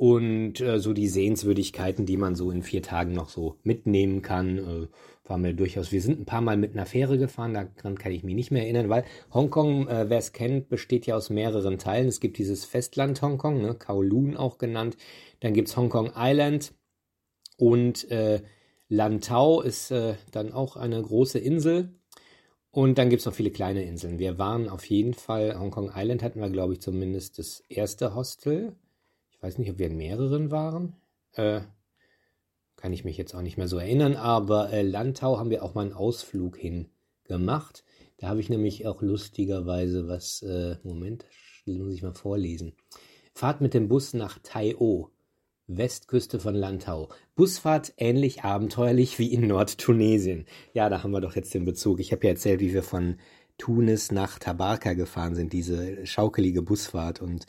und 0.02 0.60
äh, 0.60 0.80
so 0.80 0.94
die 0.94 1.06
Sehenswürdigkeiten, 1.06 2.06
die 2.06 2.16
man 2.16 2.34
so 2.34 2.50
in 2.50 2.64
vier 2.64 2.82
Tagen 2.82 3.12
noch 3.12 3.28
so 3.28 3.60
mitnehmen 3.62 4.20
kann, 4.20 4.58
äh, 4.58 4.88
waren 5.28 5.44
wir 5.44 5.52
durchaus. 5.52 5.92
Wir 5.92 6.02
sind 6.02 6.18
ein 6.18 6.24
paar 6.24 6.40
Mal 6.40 6.56
mit 6.56 6.72
einer 6.72 6.86
Fähre 6.86 7.18
gefahren, 7.18 7.54
daran 7.54 7.96
kann 7.96 8.10
ich 8.10 8.24
mich 8.24 8.34
nicht 8.34 8.50
mehr 8.50 8.64
erinnern, 8.64 8.88
weil 8.88 9.04
Hongkong, 9.32 9.86
äh, 9.86 10.10
wer 10.10 10.18
es 10.18 10.32
kennt, 10.32 10.68
besteht 10.68 11.06
ja 11.06 11.14
aus 11.14 11.30
mehreren 11.30 11.78
Teilen. 11.78 12.08
Es 12.08 12.18
gibt 12.18 12.38
dieses 12.38 12.64
Festland 12.64 13.22
Hongkong, 13.22 13.62
ne, 13.62 13.76
Kowloon 13.76 14.36
auch 14.36 14.58
genannt. 14.58 14.96
Dann 15.38 15.54
gibt 15.54 15.68
es 15.68 15.76
Hongkong 15.76 16.10
Island 16.16 16.74
und 17.56 18.10
äh, 18.10 18.42
Lantau 18.88 19.60
ist 19.60 19.92
äh, 19.92 20.14
dann 20.32 20.52
auch 20.52 20.74
eine 20.74 21.00
große 21.00 21.38
Insel. 21.38 21.94
Und 22.72 22.98
dann 22.98 23.08
gibt 23.08 23.20
es 23.20 23.26
noch 23.26 23.34
viele 23.34 23.52
kleine 23.52 23.84
Inseln. 23.84 24.18
Wir 24.18 24.36
waren 24.36 24.68
auf 24.68 24.84
jeden 24.86 25.14
Fall, 25.14 25.56
Hongkong 25.60 25.92
Island 25.94 26.24
hatten 26.24 26.40
wir, 26.40 26.50
glaube 26.50 26.72
ich, 26.72 26.80
zumindest 26.80 27.38
das 27.38 27.62
erste 27.68 28.16
Hostel 28.16 28.74
weiß 29.42 29.58
nicht, 29.58 29.70
ob 29.70 29.78
wir 29.78 29.88
in 29.88 29.96
mehreren 29.96 30.50
waren. 30.50 30.94
Äh, 31.32 31.60
kann 32.76 32.92
ich 32.92 33.04
mich 33.04 33.16
jetzt 33.16 33.34
auch 33.34 33.42
nicht 33.42 33.58
mehr 33.58 33.68
so 33.68 33.78
erinnern, 33.78 34.16
aber 34.16 34.72
äh, 34.72 34.82
Landtau 34.82 35.38
haben 35.38 35.50
wir 35.50 35.62
auch 35.62 35.74
mal 35.74 35.82
einen 35.82 35.92
Ausflug 35.92 36.56
hin 36.56 36.88
gemacht. 37.24 37.84
Da 38.18 38.28
habe 38.28 38.40
ich 38.40 38.48
nämlich 38.48 38.86
auch 38.86 39.02
lustigerweise 39.02 40.08
was, 40.08 40.42
äh, 40.42 40.76
Moment, 40.82 41.26
muss 41.66 41.94
ich 41.94 42.02
mal 42.02 42.14
vorlesen. 42.14 42.72
Fahrt 43.34 43.60
mit 43.60 43.74
dem 43.74 43.88
Bus 43.88 44.14
nach 44.14 44.38
Tai-O, 44.42 45.10
Westküste 45.66 46.38
von 46.38 46.54
Landtau. 46.54 47.08
Busfahrt 47.34 47.94
ähnlich 47.96 48.42
abenteuerlich 48.42 49.18
wie 49.18 49.32
in 49.32 49.46
Nordtunesien. 49.46 50.46
Ja, 50.72 50.88
da 50.88 51.02
haben 51.02 51.12
wir 51.12 51.20
doch 51.20 51.36
jetzt 51.36 51.54
den 51.54 51.64
Bezug. 51.64 52.00
Ich 52.00 52.12
habe 52.12 52.24
ja 52.24 52.30
erzählt, 52.30 52.60
wie 52.60 52.74
wir 52.74 52.82
von 52.82 53.16
Tunis 53.58 54.12
nach 54.12 54.38
Tabarka 54.38 54.94
gefahren 54.94 55.34
sind, 55.34 55.52
diese 55.52 56.04
schaukelige 56.04 56.62
Busfahrt 56.62 57.22
und 57.22 57.46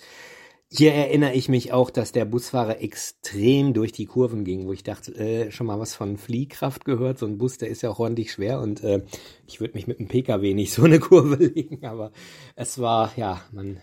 hier 0.76 0.92
erinnere 0.94 1.34
ich 1.34 1.50
mich 1.50 1.72
auch, 1.72 1.92
dass 1.92 2.12
der 2.12 2.26
Busfahrer 2.26 2.82
extrem 2.82 3.74
durch 3.74 3.92
die 3.92 4.08
Kurven 4.08 4.44
ging, 4.44 4.66
wo 4.66 4.74
ich 4.74 4.84
dachte, 4.84 5.14
äh, 5.14 5.52
schon 5.52 5.68
mal 5.68 5.80
was 5.80 5.94
von 5.94 6.18
Fliehkraft 6.18 6.84
gehört. 6.84 7.20
So 7.20 7.28
ein 7.28 7.38
Bus, 7.38 7.60
der 7.60 7.70
ist 7.70 7.84
ja 7.84 7.92
auch 7.92 8.00
ordentlich 8.00 8.32
schwer 8.32 8.60
und 8.60 8.84
äh, 8.84 9.04
ich 9.46 9.60
würde 9.60 9.76
mich 9.76 9.86
mit 9.86 10.00
einem 10.00 10.08
Pkw 10.08 10.56
nicht 10.56 10.74
so 10.74 10.84
eine 10.84 11.00
Kurve 11.00 11.36
legen, 11.36 11.86
aber 11.86 12.12
es 12.56 12.80
war, 12.80 13.14
ja, 13.18 13.42
man 13.52 13.78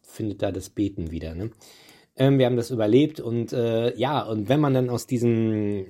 findet 0.00 0.42
da 0.42 0.52
das 0.52 0.70
Beten 0.70 1.10
wieder. 1.10 1.34
Ne? 1.34 1.50
Ähm, 2.16 2.38
wir 2.38 2.46
haben 2.46 2.56
das 2.56 2.70
überlebt 2.70 3.18
und 3.18 3.52
äh, 3.52 3.96
ja, 3.96 4.22
und 4.22 4.48
wenn 4.48 4.60
man 4.60 4.74
dann 4.74 4.90
aus 4.90 5.08
diesem 5.08 5.86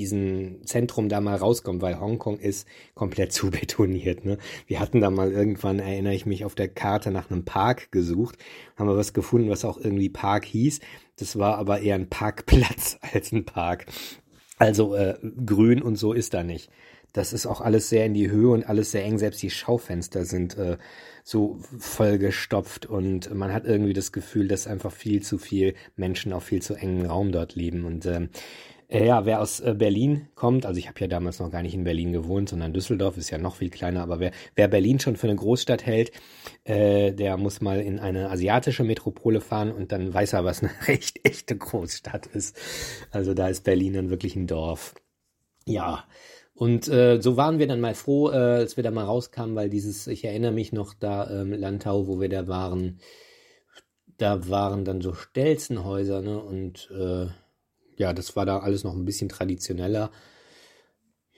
diesem 0.00 0.66
Zentrum 0.66 1.08
da 1.08 1.20
mal 1.20 1.36
rauskommt, 1.36 1.82
weil 1.82 2.00
Hongkong 2.00 2.38
ist 2.38 2.66
komplett 2.94 3.32
zu 3.32 3.50
betoniert. 3.50 4.24
Ne? 4.24 4.38
Wir 4.66 4.80
hatten 4.80 5.00
da 5.00 5.10
mal 5.10 5.30
irgendwann, 5.30 5.78
erinnere 5.78 6.14
ich 6.14 6.26
mich, 6.26 6.44
auf 6.44 6.54
der 6.54 6.68
Karte 6.68 7.10
nach 7.10 7.30
einem 7.30 7.44
Park 7.44 7.92
gesucht, 7.92 8.36
haben 8.76 8.88
wir 8.88 8.96
was 8.96 9.12
gefunden, 9.12 9.50
was 9.50 9.64
auch 9.64 9.78
irgendwie 9.78 10.08
Park 10.08 10.44
hieß. 10.46 10.80
Das 11.16 11.38
war 11.38 11.58
aber 11.58 11.80
eher 11.80 11.96
ein 11.96 12.08
Parkplatz 12.08 12.98
als 13.12 13.30
ein 13.32 13.44
Park. 13.44 13.86
Also 14.58 14.94
äh, 14.94 15.18
grün 15.46 15.82
und 15.82 15.96
so 15.96 16.12
ist 16.12 16.34
da 16.34 16.42
nicht. 16.42 16.70
Das 17.12 17.32
ist 17.32 17.46
auch 17.46 17.60
alles 17.60 17.88
sehr 17.88 18.06
in 18.06 18.14
die 18.14 18.30
Höhe 18.30 18.50
und 18.50 18.68
alles 18.68 18.92
sehr 18.92 19.04
eng. 19.04 19.18
Selbst 19.18 19.42
die 19.42 19.50
Schaufenster 19.50 20.24
sind 20.24 20.56
äh, 20.56 20.76
so 21.24 21.58
vollgestopft 21.78 22.86
und 22.86 23.34
man 23.34 23.52
hat 23.52 23.64
irgendwie 23.64 23.92
das 23.92 24.12
Gefühl, 24.12 24.48
dass 24.48 24.66
einfach 24.66 24.92
viel 24.92 25.22
zu 25.22 25.38
viel 25.38 25.74
Menschen 25.96 26.32
auf 26.32 26.44
viel 26.44 26.62
zu 26.62 26.74
engen 26.74 27.06
Raum 27.06 27.32
dort 27.32 27.54
leben. 27.54 27.84
Und 27.84 28.06
ähm, 28.06 28.24
äh, 28.24 28.28
ja, 28.92 29.24
wer 29.24 29.40
aus 29.40 29.60
äh, 29.60 29.74
Berlin 29.76 30.28
kommt, 30.34 30.66
also 30.66 30.78
ich 30.78 30.88
habe 30.88 30.98
ja 31.00 31.06
damals 31.06 31.38
noch 31.38 31.50
gar 31.50 31.62
nicht 31.62 31.74
in 31.74 31.84
Berlin 31.84 32.12
gewohnt, 32.12 32.48
sondern 32.48 32.72
Düsseldorf 32.72 33.16
ist 33.16 33.30
ja 33.30 33.38
noch 33.38 33.56
viel 33.56 33.70
kleiner, 33.70 34.02
aber 34.02 34.18
wer, 34.18 34.32
wer 34.56 34.68
Berlin 34.68 34.98
schon 34.98 35.16
für 35.16 35.28
eine 35.28 35.36
Großstadt 35.36 35.86
hält, 35.86 36.10
äh, 36.64 37.12
der 37.12 37.36
muss 37.36 37.60
mal 37.60 37.80
in 37.80 37.98
eine 37.98 38.30
asiatische 38.30 38.82
Metropole 38.82 39.40
fahren 39.40 39.70
und 39.70 39.92
dann 39.92 40.12
weiß 40.12 40.32
er, 40.32 40.44
was 40.44 40.62
eine 40.62 40.72
recht 40.88 41.20
echte 41.24 41.56
Großstadt 41.56 42.26
ist. 42.26 42.56
Also 43.10 43.34
da 43.34 43.48
ist 43.48 43.64
Berlin 43.64 43.92
dann 43.92 44.10
wirklich 44.10 44.34
ein 44.34 44.46
Dorf. 44.46 44.94
Ja, 45.66 46.04
und 46.60 46.88
äh, 46.88 47.22
so 47.22 47.36
waren 47.36 47.58
wir 47.58 47.66
dann 47.66 47.80
mal 47.80 47.94
froh, 47.94 48.30
äh, 48.30 48.34
als 48.34 48.76
wir 48.76 48.84
da 48.84 48.90
mal 48.90 49.04
rauskamen, 49.04 49.56
weil 49.56 49.70
dieses, 49.70 50.06
ich 50.06 50.24
erinnere 50.24 50.52
mich 50.52 50.72
noch 50.72 50.92
da 50.92 51.30
ähm, 51.30 51.52
Landau, 51.52 52.06
wo 52.06 52.20
wir 52.20 52.28
da 52.28 52.48
waren, 52.48 52.98
da 54.18 54.48
waren 54.48 54.84
dann 54.84 55.00
so 55.00 55.14
Stelzenhäuser, 55.14 56.20
ne? 56.20 56.38
Und 56.38 56.90
äh, 56.90 57.28
ja, 58.00 58.12
das 58.12 58.34
war 58.34 58.46
da 58.46 58.60
alles 58.60 58.82
noch 58.82 58.94
ein 58.94 59.04
bisschen 59.04 59.28
traditioneller. 59.28 60.10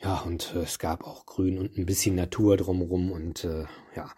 Ja, 0.03 0.20
und 0.20 0.55
äh, 0.55 0.61
es 0.61 0.79
gab 0.79 1.05
auch 1.05 1.27
Grün 1.27 1.59
und 1.59 1.77
ein 1.77 1.87
bisschen 1.87 2.14
Natur 2.14 2.57
drumherum 2.57 3.12
und 3.12 3.44
äh, 3.44 3.64
ja, 3.96 4.11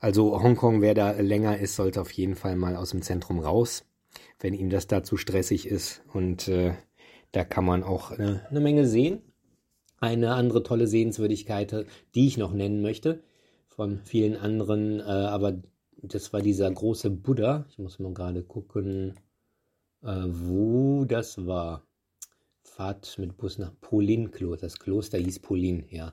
also 0.00 0.42
Hongkong, 0.42 0.80
wer 0.80 0.94
da 0.94 1.12
länger 1.12 1.58
ist, 1.58 1.76
sollte 1.76 2.00
auf 2.00 2.10
jeden 2.12 2.34
Fall 2.36 2.56
mal 2.56 2.76
aus 2.76 2.90
dem 2.90 3.02
Zentrum 3.02 3.38
raus, 3.38 3.84
wenn 4.40 4.54
ihm 4.54 4.70
das 4.70 4.86
da 4.86 5.02
zu 5.02 5.16
stressig 5.16 5.66
ist 5.66 6.02
und 6.12 6.48
äh, 6.48 6.74
da 7.32 7.44
kann 7.44 7.64
man 7.64 7.82
auch 7.82 8.10
eine, 8.10 8.46
eine 8.48 8.60
Menge 8.60 8.86
sehen 8.86 9.22
eine 10.00 10.34
andere 10.34 10.62
tolle 10.62 10.86
Sehenswürdigkeit, 10.86 11.86
die 12.14 12.26
ich 12.26 12.36
noch 12.36 12.52
nennen 12.52 12.82
möchte, 12.82 13.22
von 13.68 14.00
vielen 14.04 14.36
anderen, 14.36 15.00
äh, 15.00 15.04
aber 15.04 15.62
das 16.02 16.32
war 16.32 16.42
dieser 16.42 16.70
große 16.70 17.10
Buddha. 17.10 17.64
Ich 17.70 17.78
muss 17.78 17.98
mal 17.98 18.12
gerade 18.12 18.42
gucken, 18.42 19.10
äh, 19.10 19.23
wo 20.04 21.04
das 21.04 21.46
war. 21.46 21.86
Fahrt 22.62 23.18
mit 23.18 23.36
Bus 23.36 23.58
nach 23.58 23.72
Polin-Kloster. 23.80 24.66
Das 24.66 24.78
Kloster 24.78 25.18
hieß 25.18 25.38
Polin, 25.40 25.86
ja 25.90 26.12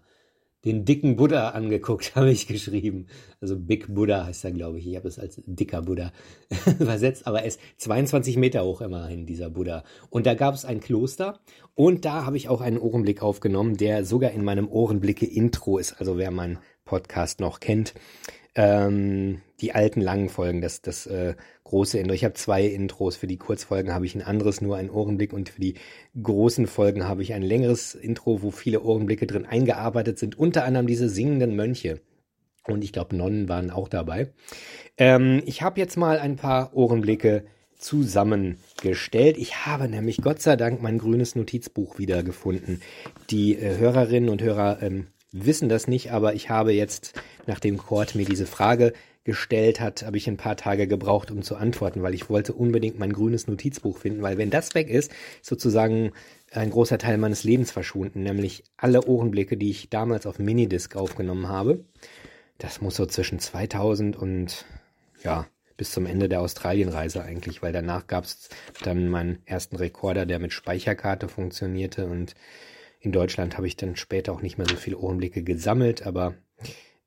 den 0.66 0.86
dicken 0.86 1.16
Buddha 1.16 1.50
angeguckt, 1.50 2.16
habe 2.16 2.32
ich 2.32 2.48
geschrieben. 2.48 3.08
Also 3.40 3.58
Big 3.58 3.94
Buddha 3.94 4.26
heißt 4.26 4.46
er, 4.46 4.52
glaube 4.52 4.80
ich. 4.80 4.88
Ich 4.88 4.96
habe 4.96 5.08
es 5.08 5.20
als 5.20 5.42
dicker 5.46 5.82
Buddha 5.82 6.12
übersetzt, 6.80 7.28
aber 7.28 7.42
er 7.42 7.48
ist 7.48 7.60
22 7.78 8.38
Meter 8.38 8.64
hoch 8.64 8.82
immerhin, 8.82 9.26
dieser 9.26 9.50
Buddha. 9.50 9.84
Und 10.10 10.26
da 10.26 10.34
gab 10.34 10.54
es 10.54 10.66
ein 10.66 10.80
Kloster 10.80 11.40
und 11.76 12.06
da 12.06 12.26
habe 12.26 12.38
ich 12.38 12.50
auch 12.50 12.62
einen 12.62 12.78
Ohrenblick 12.78 13.22
aufgenommen, 13.22 13.78
der 13.78 14.06
sogar 14.06 14.32
in 14.32 14.44
meinem 14.44 14.70
Ohrenblicke-Intro 14.70 15.78
ist. 15.78 15.94
Also 16.00 16.18
wer 16.18 16.32
meinen 16.32 16.60
Podcast 16.86 17.40
noch 17.40 17.60
kennt, 17.60 17.94
ähm, 18.56 19.42
die 19.62 19.74
alten 19.74 20.02
langen 20.02 20.30
Folgen, 20.30 20.62
das, 20.62 20.82
das 20.82 21.06
äh, 21.06 21.36
große 21.64 21.98
Intro. 21.98 22.14
Ich 22.14 22.26
habe 22.26 22.34
zwei 22.34 22.66
Intros. 22.66 23.16
Für 23.16 23.28
die 23.28 23.38
Kurzfolgen 23.38 23.94
habe 23.94 24.06
ich 24.06 24.16
ein 24.16 24.22
anderes, 24.22 24.62
nur 24.62 24.78
einen 24.78 24.90
Ohrenblick. 24.90 25.34
Und 25.34 25.50
für 25.50 25.62
die 25.62 25.76
großen 26.22 26.68
Folgen 26.68 27.08
habe 27.08 27.22
ich 27.24 27.34
ein 27.34 27.44
längeres 27.44 27.96
Intro, 27.96 28.42
wo 28.42 28.52
viele 28.52 28.82
Ohrenblicke 28.82 29.28
drin 29.28 29.46
eingearbeitet 29.46 30.20
sind. 30.20 30.38
Unter 30.38 30.66
anderem 30.66 30.88
diese 30.88 31.10
singenden 31.10 31.56
Mönche. 31.56 32.02
Und 32.68 32.84
ich 32.84 32.94
glaube, 32.94 33.16
Nonnen 33.16 33.50
waren 33.50 33.72
auch 33.72 33.88
dabei. 33.88 34.34
Ähm, 34.98 35.42
ich 35.46 35.62
habe 35.62 35.80
jetzt 35.80 35.98
mal 35.98 36.20
ein 36.20 36.36
paar 36.36 36.76
Ohrenblicke 36.76 37.46
zusammengestellt. 37.78 39.38
Ich 39.38 39.66
habe 39.66 39.88
nämlich 39.88 40.18
Gott 40.18 40.42
sei 40.42 40.56
Dank 40.56 40.82
mein 40.82 41.00
grünes 41.00 41.36
Notizbuch 41.36 41.98
wiedergefunden. 41.98 42.82
Die 43.30 43.56
äh, 43.56 43.78
Hörerinnen 43.78 44.30
und 44.30 44.42
Hörer 44.42 44.82
ähm, 44.84 45.08
wissen 45.32 45.70
das 45.70 45.88
nicht, 45.88 46.12
aber 46.12 46.34
ich 46.34 46.50
habe 46.50 46.74
jetzt, 46.74 47.14
nachdem 47.48 47.78
Kurt 47.78 48.16
mir 48.16 48.26
diese 48.26 48.46
Frage 48.46 48.94
gestellt 49.24 49.80
hat, 49.80 50.04
habe 50.04 50.18
ich 50.18 50.28
ein 50.28 50.38
paar 50.38 50.58
Tage 50.58 50.88
gebraucht, 50.88 51.30
um 51.30 51.44
zu 51.44 51.56
antworten, 51.56 52.02
weil 52.02 52.16
ich 52.16 52.30
wollte 52.30 52.54
unbedingt 52.54 52.98
mein 52.98 53.14
grünes 53.14 53.48
Notizbuch 53.48 54.00
finden, 54.00 54.24
weil 54.24 54.38
wenn 54.38 54.50
das 54.50 54.74
weg 54.74 54.90
ist, 54.90 55.12
ist 55.12 55.12
sozusagen 55.42 56.12
ein 56.52 56.72
großer 56.72 56.98
Teil 56.98 57.18
meines 57.18 57.44
Lebens 57.44 57.72
verschwunden, 57.72 58.24
nämlich 58.24 58.64
alle 58.78 59.06
Ohrenblicke, 59.06 59.58
die 59.58 59.70
ich 59.70 59.90
damals 59.90 60.26
auf 60.26 60.40
Minidisc 60.40 60.96
aufgenommen 60.96 61.48
habe. 61.48 61.86
Das 62.58 62.82
muss 62.82 62.96
so 62.96 63.06
zwischen 63.06 63.40
2000 63.40 64.16
und 64.16 64.66
ja, 65.24 65.48
bis 65.78 65.92
zum 65.92 66.06
Ende 66.06 66.28
der 66.28 66.42
Australienreise 66.42 67.24
eigentlich, 67.24 67.62
weil 67.62 67.74
danach 67.74 68.08
gab 68.08 68.26
es 68.26 68.50
dann 68.84 69.10
meinen 69.10 69.40
ersten 69.46 69.76
Rekorder, 69.76 70.26
der 70.26 70.40
mit 70.40 70.52
Speicherkarte 70.52 71.28
funktionierte 71.28 72.08
und 72.08 72.36
in 73.02 73.12
Deutschland 73.12 73.58
habe 73.58 73.68
ich 73.68 73.76
dann 73.76 73.96
später 73.96 74.32
auch 74.32 74.42
nicht 74.42 74.58
mehr 74.58 74.68
so 74.70 74.76
viele 74.76 74.98
Ohrenblicke 74.98 75.44
gesammelt, 75.44 76.06
aber 76.06 76.36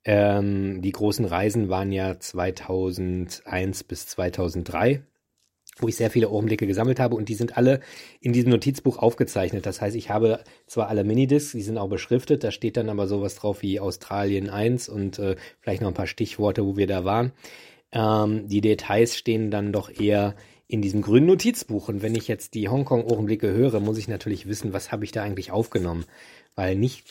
ähm, 0.03 0.81
die 0.81 0.91
großen 0.91 1.25
Reisen 1.25 1.69
waren 1.69 1.91
ja 1.91 2.19
2001 2.19 3.85
bis 3.85 4.05
2003, 4.07 5.01
wo 5.79 5.87
ich 5.87 5.95
sehr 5.95 6.11
viele 6.11 6.29
Ohrenblicke 6.29 6.67
gesammelt 6.67 6.99
habe 6.99 7.15
und 7.15 7.29
die 7.29 7.33
sind 7.33 7.57
alle 7.57 7.79
in 8.19 8.33
diesem 8.33 8.51
Notizbuch 8.51 8.97
aufgezeichnet. 8.97 9.65
Das 9.65 9.81
heißt, 9.81 9.95
ich 9.95 10.09
habe 10.09 10.43
zwar 10.67 10.89
alle 10.89 11.05
Minidiscs, 11.05 11.53
die 11.53 11.61
sind 11.61 11.77
auch 11.77 11.89
beschriftet, 11.89 12.43
da 12.43 12.51
steht 12.51 12.75
dann 12.75 12.89
aber 12.89 13.07
sowas 13.07 13.35
drauf 13.35 13.61
wie 13.61 13.79
Australien 13.79 14.49
1 14.49 14.89
und 14.89 15.17
äh, 15.17 15.37
vielleicht 15.61 15.81
noch 15.81 15.89
ein 15.89 15.95
paar 15.95 16.07
Stichworte, 16.07 16.65
wo 16.65 16.75
wir 16.75 16.87
da 16.87 17.05
waren. 17.05 17.31
Ähm, 17.93 18.49
die 18.49 18.61
Details 18.61 19.15
stehen 19.15 19.49
dann 19.49 19.71
doch 19.71 19.89
eher 19.89 20.35
in 20.67 20.81
diesem 20.81 21.01
grünen 21.01 21.27
Notizbuch. 21.27 21.89
Und 21.89 22.01
wenn 22.01 22.15
ich 22.15 22.27
jetzt 22.27 22.53
die 22.53 22.69
Hongkong-Ohrenblicke 22.69 23.51
höre, 23.51 23.79
muss 23.79 23.97
ich 23.97 24.07
natürlich 24.07 24.47
wissen, 24.47 24.73
was 24.73 24.91
habe 24.91 25.05
ich 25.05 25.11
da 25.11 25.23
eigentlich 25.23 25.51
aufgenommen. 25.51 26.05
Weil 26.55 26.75
nicht 26.75 27.03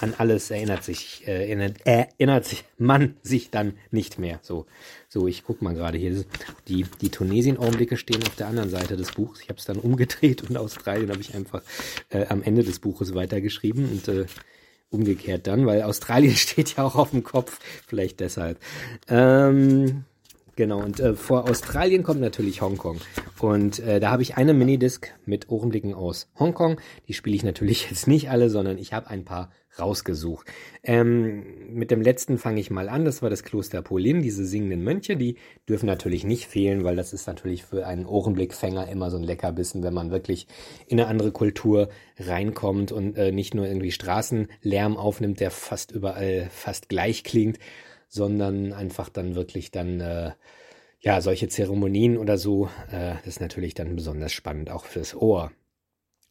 an 0.00 0.14
alles 0.18 0.50
erinnert 0.50 0.84
sich, 0.84 1.26
äh, 1.26 1.46
erinnert, 1.46 1.78
erinnert 1.84 2.44
sich 2.44 2.64
man 2.78 3.16
sich 3.22 3.50
dann 3.50 3.74
nicht 3.90 4.18
mehr. 4.18 4.38
So, 4.42 4.66
so 5.08 5.26
ich 5.26 5.44
guck 5.44 5.62
mal 5.62 5.74
gerade 5.74 5.98
hier. 5.98 6.24
Die, 6.68 6.84
die 7.00 7.10
Tunesien-Augenblicke 7.10 7.96
stehen 7.96 8.22
auf 8.22 8.36
der 8.36 8.48
anderen 8.48 8.70
Seite 8.70 8.96
des 8.96 9.12
Buchs. 9.12 9.40
Ich 9.40 9.48
habe 9.48 9.58
es 9.58 9.64
dann 9.64 9.78
umgedreht 9.78 10.48
und 10.48 10.56
Australien 10.56 11.10
habe 11.10 11.20
ich 11.20 11.34
einfach 11.34 11.62
äh, 12.10 12.26
am 12.26 12.42
Ende 12.42 12.62
des 12.62 12.78
Buches 12.78 13.14
weitergeschrieben 13.14 13.90
und 13.90 14.08
äh, 14.08 14.26
umgekehrt 14.90 15.46
dann, 15.46 15.66
weil 15.66 15.82
Australien 15.82 16.34
steht 16.36 16.76
ja 16.76 16.84
auch 16.84 16.96
auf 16.96 17.10
dem 17.10 17.24
Kopf. 17.24 17.58
Vielleicht 17.86 18.20
deshalb. 18.20 18.58
Ähm, 19.08 20.04
Genau, 20.56 20.82
und 20.82 21.00
äh, 21.00 21.14
vor 21.14 21.48
Australien 21.48 22.02
kommt 22.02 22.20
natürlich 22.20 22.60
Hongkong. 22.60 22.98
Und 23.40 23.78
äh, 23.80 24.00
da 24.00 24.10
habe 24.10 24.22
ich 24.22 24.36
eine 24.36 24.54
Minidisc 24.54 25.08
mit 25.24 25.48
Ohrenblicken 25.48 25.94
aus 25.94 26.30
Hongkong. 26.38 26.80
Die 27.08 27.14
spiele 27.14 27.36
ich 27.36 27.44
natürlich 27.44 27.86
jetzt 27.90 28.06
nicht 28.06 28.30
alle, 28.30 28.50
sondern 28.50 28.78
ich 28.78 28.92
habe 28.92 29.08
ein 29.08 29.24
paar 29.24 29.50
rausgesucht. 29.78 30.46
Ähm, 30.82 31.44
mit 31.72 31.90
dem 31.90 32.02
letzten 32.02 32.38
fange 32.38 32.60
ich 32.60 32.70
mal 32.70 32.88
an. 32.88 33.04
Das 33.04 33.22
war 33.22 33.30
das 33.30 33.44
Kloster 33.44 33.82
Polin, 33.82 34.20
diese 34.22 34.44
singenden 34.44 34.82
Mönche. 34.82 35.16
Die 35.16 35.36
dürfen 35.68 35.86
natürlich 35.86 36.24
nicht 36.24 36.46
fehlen, 36.46 36.84
weil 36.84 36.96
das 36.96 37.12
ist 37.12 37.26
natürlich 37.26 37.64
für 37.64 37.86
einen 37.86 38.06
Ohrenblickfänger 38.06 38.88
immer 38.88 39.10
so 39.10 39.16
ein 39.16 39.22
Leckerbissen, 39.22 39.82
wenn 39.82 39.94
man 39.94 40.10
wirklich 40.10 40.46
in 40.86 40.98
eine 40.98 41.08
andere 41.08 41.30
Kultur 41.30 41.88
reinkommt 42.18 42.92
und 42.92 43.16
äh, 43.16 43.32
nicht 43.32 43.54
nur 43.54 43.66
irgendwie 43.66 43.92
Straßenlärm 43.92 44.96
aufnimmt, 44.96 45.40
der 45.40 45.50
fast 45.50 45.92
überall 45.92 46.48
fast 46.50 46.88
gleich 46.88 47.22
klingt, 47.22 47.58
sondern 48.10 48.74
einfach 48.74 49.08
dann 49.08 49.34
wirklich 49.34 49.70
dann 49.70 50.00
äh, 50.00 50.32
ja 51.00 51.22
solche 51.22 51.48
Zeremonien 51.48 52.18
oder 52.18 52.36
so. 52.36 52.66
Äh, 52.90 53.14
das 53.24 53.26
ist 53.26 53.40
natürlich 53.40 53.72
dann 53.72 53.96
besonders 53.96 54.32
spannend 54.32 54.70
auch 54.70 54.84
fürs 54.84 55.14
Ohr. 55.14 55.52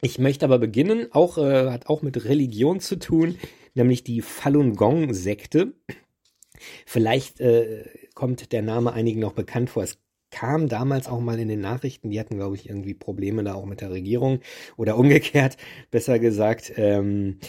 Ich 0.01 0.19
möchte 0.19 0.45
aber 0.45 0.59
beginnen, 0.59 1.07
auch 1.11 1.37
äh, 1.37 1.71
hat 1.71 1.87
auch 1.87 2.01
mit 2.01 2.23
Religion 2.25 2.79
zu 2.79 2.97
tun, 2.97 3.37
nämlich 3.73 4.03
die 4.03 4.21
Falun 4.21 4.75
Gong 4.75 5.13
Sekte. 5.13 5.73
Vielleicht 6.85 7.39
äh, 7.39 7.85
kommt 8.13 8.51
der 8.51 8.61
Name 8.61 8.93
einigen 8.93 9.21
noch 9.21 9.33
bekannt 9.33 9.69
vor. 9.69 9.83
Es 9.83 9.97
kam 10.31 10.67
damals 10.67 11.07
auch 11.07 11.19
mal 11.19 11.39
in 11.39 11.47
den 11.47 11.61
Nachrichten, 11.61 12.09
die 12.09 12.19
hatten, 12.19 12.35
glaube 12.35 12.55
ich, 12.55 12.69
irgendwie 12.69 12.93
Probleme 12.93 13.43
da 13.43 13.55
auch 13.55 13.65
mit 13.65 13.81
der 13.81 13.91
Regierung 13.91 14.41
oder 14.77 14.97
umgekehrt, 14.97 15.57
besser 15.91 16.19
gesagt. 16.19 16.73
Ähm, 16.75 17.39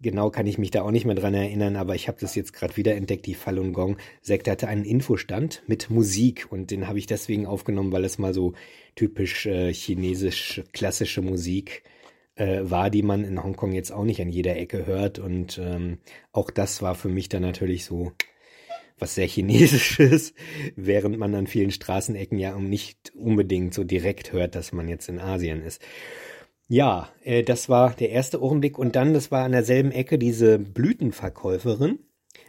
Genau 0.00 0.30
kann 0.30 0.46
ich 0.46 0.58
mich 0.58 0.70
da 0.70 0.82
auch 0.82 0.90
nicht 0.90 1.06
mehr 1.06 1.14
dran 1.14 1.32
erinnern, 1.32 1.76
aber 1.76 1.94
ich 1.94 2.06
habe 2.06 2.18
das 2.20 2.34
jetzt 2.34 2.52
gerade 2.52 2.76
wieder 2.76 2.94
entdeckt. 2.94 3.24
Die 3.24 3.34
Falun 3.34 3.72
Gong 3.72 3.96
Sekte 4.20 4.50
hatte 4.50 4.68
einen 4.68 4.84
Infostand 4.84 5.62
mit 5.66 5.88
Musik 5.88 6.46
und 6.50 6.70
den 6.70 6.86
habe 6.86 6.98
ich 6.98 7.06
deswegen 7.06 7.46
aufgenommen, 7.46 7.92
weil 7.92 8.04
es 8.04 8.18
mal 8.18 8.34
so 8.34 8.52
typisch 8.94 9.46
äh, 9.46 9.72
chinesisch 9.72 10.62
klassische 10.72 11.22
Musik 11.22 11.82
äh, 12.34 12.60
war, 12.62 12.90
die 12.90 13.02
man 13.02 13.24
in 13.24 13.42
Hongkong 13.42 13.72
jetzt 13.72 13.90
auch 13.90 14.04
nicht 14.04 14.20
an 14.20 14.28
jeder 14.28 14.56
Ecke 14.56 14.84
hört. 14.86 15.18
Und 15.18 15.58
ähm, 15.58 15.98
auch 16.30 16.50
das 16.50 16.82
war 16.82 16.94
für 16.94 17.08
mich 17.08 17.30
dann 17.30 17.42
natürlich 17.42 17.86
so 17.86 18.12
was 18.98 19.14
sehr 19.14 19.26
chinesisches, 19.26 20.34
während 20.76 21.18
man 21.18 21.34
an 21.34 21.46
vielen 21.46 21.70
Straßenecken 21.70 22.38
ja 22.38 22.58
nicht 22.58 23.12
unbedingt 23.14 23.74
so 23.74 23.84
direkt 23.84 24.32
hört, 24.32 24.54
dass 24.54 24.72
man 24.72 24.88
jetzt 24.88 25.08
in 25.08 25.18
Asien 25.18 25.62
ist. 25.62 25.82
Ja, 26.68 27.08
äh, 27.22 27.42
das 27.44 27.68
war 27.68 27.94
der 27.94 28.10
erste 28.10 28.42
Ohrenblick 28.42 28.78
und 28.78 28.96
dann, 28.96 29.14
das 29.14 29.30
war 29.30 29.44
an 29.44 29.52
derselben 29.52 29.92
Ecke 29.92 30.18
diese 30.18 30.58
Blütenverkäuferin. 30.58 32.00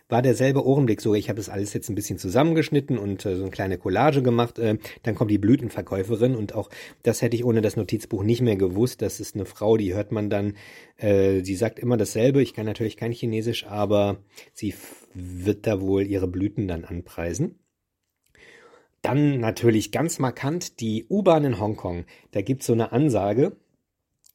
War 0.10 0.22
derselbe 0.22 0.66
Ohrenblick 0.66 1.02
so, 1.02 1.14
ich 1.14 1.28
habe 1.30 1.38
das 1.38 1.50
alles 1.50 1.74
jetzt 1.74 1.90
ein 1.90 1.96
bisschen 1.96 2.18
zusammengeschnitten 2.18 2.98
und 2.98 3.26
äh, 3.26 3.36
so 3.36 3.44
eine 3.44 3.52
kleine 3.52 3.78
Collage 3.78 4.24
gemacht. 4.24 4.58
Äh, 4.58 4.78
dann 5.04 5.16
kommt 5.16 5.30
die 5.32 5.38
Blütenverkäuferin 5.38 6.36
und 6.36 6.56
auch 6.56 6.70
das 7.04 7.22
hätte 7.22 7.36
ich 7.36 7.44
ohne 7.46 7.62
das 7.62 7.76
Notizbuch 7.76 8.24
nicht 8.24 8.42
mehr 8.42 8.56
gewusst. 8.56 9.02
Das 9.02 9.20
ist 9.20 9.36
eine 9.36 9.46
Frau, 9.46 9.78
die 9.78 9.94
hört 9.94 10.12
man 10.12 10.30
dann, 10.30 10.56
äh, 10.96 11.42
die 11.42 11.56
sagt 11.56 11.78
immer 11.78 11.98
dasselbe. 11.98 12.42
Ich 12.42 12.54
kann 12.54 12.66
natürlich 12.66 12.98
kein 12.98 13.12
Chinesisch, 13.12 13.68
aber 13.68 14.18
sie 14.54 14.74
wird 15.14 15.68
da 15.68 15.82
wohl 15.82 16.08
ihre 16.08 16.28
Blüten 16.28 16.68
dann 16.68 16.86
anpreisen. 16.86 17.60
Dann 19.02 19.40
natürlich 19.40 19.92
ganz 19.92 20.20
markant 20.20 20.80
die 20.80 21.06
U-Bahn 21.10 21.44
in 21.44 21.60
Hongkong. 21.60 22.06
Da 22.32 22.42
gibt's 22.42 22.66
so 22.66 22.74
eine 22.74 22.92
Ansage, 22.94 23.58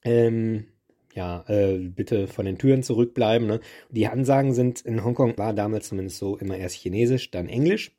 ähm, 0.04 0.66
ja, 1.14 1.44
äh, 1.48 1.78
bitte 1.78 2.26
von 2.26 2.46
den 2.46 2.58
Türen 2.58 2.82
zurückbleiben. 2.82 3.46
Ne? 3.46 3.60
Die 3.90 4.06
Ansagen 4.06 4.54
sind 4.54 4.80
in 4.80 5.04
Hongkong, 5.04 5.36
war 5.38 5.52
damals 5.52 5.88
zumindest 5.88 6.18
so, 6.18 6.36
immer 6.36 6.56
erst 6.56 6.76
Chinesisch, 6.76 7.30
dann 7.30 7.48
Englisch. 7.48 7.92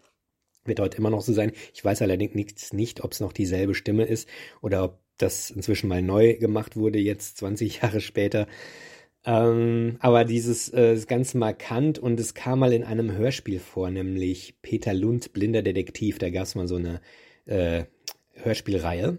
Wird 0.65 0.79
heute 0.79 0.97
immer 0.97 1.09
noch 1.09 1.21
so 1.21 1.33
sein. 1.33 1.51
Ich 1.73 1.83
weiß 1.83 2.01
allerdings 2.01 2.35
nicht, 2.35 2.73
nicht 2.73 3.03
ob 3.03 3.11
es 3.11 3.19
noch 3.19 3.33
dieselbe 3.33 3.75
Stimme 3.75 4.05
ist 4.05 4.29
oder 4.61 4.83
ob 4.83 4.99
das 5.17 5.51
inzwischen 5.51 5.89
mal 5.89 6.01
neu 6.01 6.35
gemacht 6.37 6.75
wurde, 6.75 6.99
jetzt 6.99 7.37
20 7.37 7.77
Jahre 7.81 8.01
später. 8.01 8.47
Ähm, 9.25 9.97
aber 9.99 10.25
dieses 10.25 10.69
äh, 10.69 10.93
ist 10.93 11.07
ganz 11.07 11.33
markant 11.33 11.99
und 11.99 12.19
es 12.19 12.33
kam 12.33 12.59
mal 12.59 12.73
in 12.73 12.83
einem 12.83 13.11
Hörspiel 13.11 13.59
vor, 13.59 13.89
nämlich 13.89 14.61
Peter 14.61 14.93
Lund, 14.93 15.33
blinder 15.33 15.61
Detektiv. 15.61 16.17
Da 16.17 16.29
gab 16.29 16.43
es 16.43 16.55
mal 16.55 16.67
so 16.67 16.75
eine 16.75 17.01
äh, 17.45 17.85
Hörspielreihe. 18.33 19.17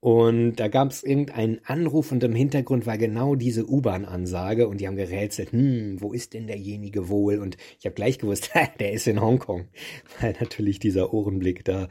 Und 0.00 0.56
da 0.56 0.68
gab 0.68 0.90
es 0.90 1.02
irgendeinen 1.02 1.60
Anruf 1.64 2.12
und 2.12 2.22
im 2.22 2.34
Hintergrund 2.34 2.86
war 2.86 2.96
genau 2.96 3.34
diese 3.34 3.68
U-Bahn-Ansage 3.68 4.68
und 4.68 4.80
die 4.80 4.86
haben 4.86 4.94
gerätselt, 4.94 5.50
hm, 5.50 6.00
wo 6.00 6.12
ist 6.12 6.34
denn 6.34 6.46
derjenige 6.46 7.08
wohl? 7.08 7.38
Und 7.38 7.56
ich 7.80 7.84
habe 7.84 7.94
gleich 7.94 8.18
gewusst, 8.18 8.50
der 8.78 8.92
ist 8.92 9.08
in 9.08 9.20
Hongkong, 9.20 9.66
weil 10.20 10.36
natürlich 10.40 10.78
dieser 10.78 11.12
Ohrenblick 11.12 11.64
da 11.64 11.88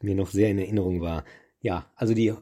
mir 0.00 0.14
noch 0.14 0.30
sehr 0.30 0.50
in 0.50 0.58
Erinnerung 0.58 1.00
war. 1.00 1.24
Ja, 1.60 1.90
also 1.96 2.14
die 2.14 2.32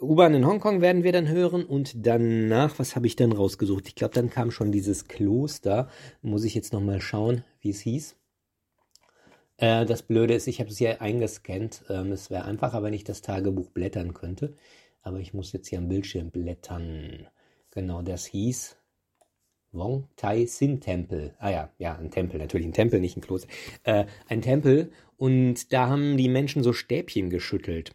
U-Bahn 0.00 0.34
in 0.34 0.46
Hongkong 0.46 0.80
werden 0.80 1.02
wir 1.02 1.12
dann 1.12 1.28
hören 1.28 1.64
und 1.64 2.06
danach, 2.06 2.78
was 2.78 2.94
habe 2.94 3.08
ich 3.08 3.16
dann 3.16 3.32
rausgesucht? 3.32 3.88
Ich 3.88 3.96
glaube, 3.96 4.14
dann 4.14 4.30
kam 4.30 4.52
schon 4.52 4.70
dieses 4.70 5.08
Kloster. 5.08 5.88
Muss 6.22 6.44
ich 6.44 6.54
jetzt 6.54 6.72
nochmal 6.72 7.00
schauen, 7.00 7.44
wie 7.60 7.70
es 7.70 7.80
hieß. 7.80 8.16
Äh, 9.60 9.84
das 9.86 10.02
Blöde 10.02 10.34
ist, 10.34 10.48
ich 10.48 10.60
habe 10.60 10.70
es 10.70 10.78
hier 10.78 11.00
eingescannt. 11.02 11.84
Ähm, 11.88 12.12
es 12.12 12.30
wäre 12.30 12.44
einfacher, 12.44 12.82
wenn 12.82 12.94
ich 12.94 13.04
das 13.04 13.22
Tagebuch 13.22 13.70
blättern 13.70 14.14
könnte. 14.14 14.54
Aber 15.02 15.20
ich 15.20 15.34
muss 15.34 15.52
jetzt 15.52 15.68
hier 15.68 15.78
am 15.78 15.88
Bildschirm 15.88 16.30
blättern. 16.30 17.26
Genau, 17.70 18.02
das 18.02 18.26
hieß 18.26 18.76
Wong 19.72 20.08
Tai 20.16 20.46
Sin 20.46 20.80
Tempel. 20.80 21.34
Ah 21.38 21.50
ja, 21.50 21.70
ja, 21.78 21.96
ein 21.96 22.10
Tempel, 22.10 22.40
natürlich 22.40 22.66
ein 22.66 22.72
Tempel, 22.72 23.00
nicht 23.00 23.16
ein 23.16 23.20
Kloster. 23.20 23.48
Äh, 23.84 24.06
ein 24.28 24.42
Tempel 24.42 24.92
und 25.16 25.72
da 25.72 25.88
haben 25.88 26.16
die 26.16 26.28
Menschen 26.28 26.62
so 26.62 26.72
Stäbchen 26.72 27.30
geschüttelt. 27.30 27.92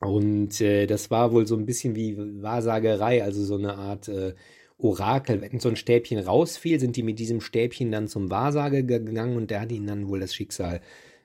Und 0.00 0.60
äh, 0.60 0.86
das 0.86 1.10
war 1.10 1.32
wohl 1.32 1.46
so 1.46 1.56
ein 1.56 1.66
bisschen 1.66 1.94
wie 1.94 2.16
Wahrsagerei, 2.42 3.22
also 3.22 3.44
so 3.44 3.56
eine 3.56 3.76
Art 3.76 4.08
äh, 4.08 4.34
Orakel. 4.82 5.40
Wenn 5.40 5.60
so 5.60 5.68
ein 5.68 5.76
Stäbchen 5.76 6.18
rausfiel, 6.18 6.80
sind 6.80 6.96
die 6.96 7.02
mit 7.02 7.18
diesem 7.18 7.40
Stäbchen 7.40 7.90
dann 7.92 8.08
zum 8.08 8.30
Wahrsager 8.30 8.82
gegangen 8.82 9.36
und 9.36 9.50
der 9.50 9.60
hat 9.60 9.72
ihnen 9.72 9.86
dann 9.86 10.08
wohl 10.08 10.20
das 10.20 10.34
Schicksal 10.34 10.80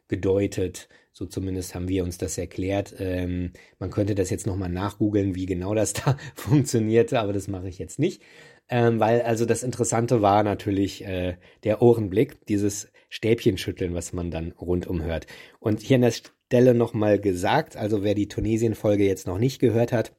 gedeutet. 0.08 0.88
So 1.12 1.26
zumindest 1.26 1.76
haben 1.76 1.88
wir 1.88 2.04
uns 2.04 2.18
das 2.18 2.38
erklärt. 2.38 2.96
Ähm, 3.00 3.54
man 3.80 3.90
könnte 3.90 4.16
das 4.16 4.30
jetzt 4.30 4.46
nochmal 4.46 4.70
nachgoogeln, 4.70 5.34
wie 5.36 5.46
genau 5.46 5.74
das 5.74 5.94
da 5.94 6.18
funktionierte, 6.36 7.20
aber 7.20 7.34
das 7.34 7.48
mache 7.48 7.70
ich 7.70 7.80
jetzt 7.80 8.00
nicht. 8.00 8.22
Ähm, 8.68 9.00
weil 9.00 9.22
also 9.22 9.46
das 9.46 9.64
Interessante 9.64 10.22
war 10.22 10.44
natürlich 10.44 11.06
äh, 11.06 11.38
der 11.64 11.82
Ohrenblick, 11.82 12.46
dieses 12.48 12.92
Stäbchenschütteln, 13.10 13.94
was 13.94 14.12
man 14.12 14.32
dann 14.32 14.52
rundum 14.54 15.04
hört. 15.04 15.28
Und 15.60 15.82
hier 15.82 15.96
an 15.96 16.02
der 16.02 16.12
Stelle 16.12 16.74
nochmal 16.74 17.20
gesagt, 17.20 17.78
also 17.78 18.04
wer 18.04 18.16
die 18.16 18.28
Tunesien-Folge 18.28 19.06
jetzt 19.06 19.28
noch 19.28 19.38
nicht 19.38 19.60
gehört 19.60 19.92
hat, 19.94 20.14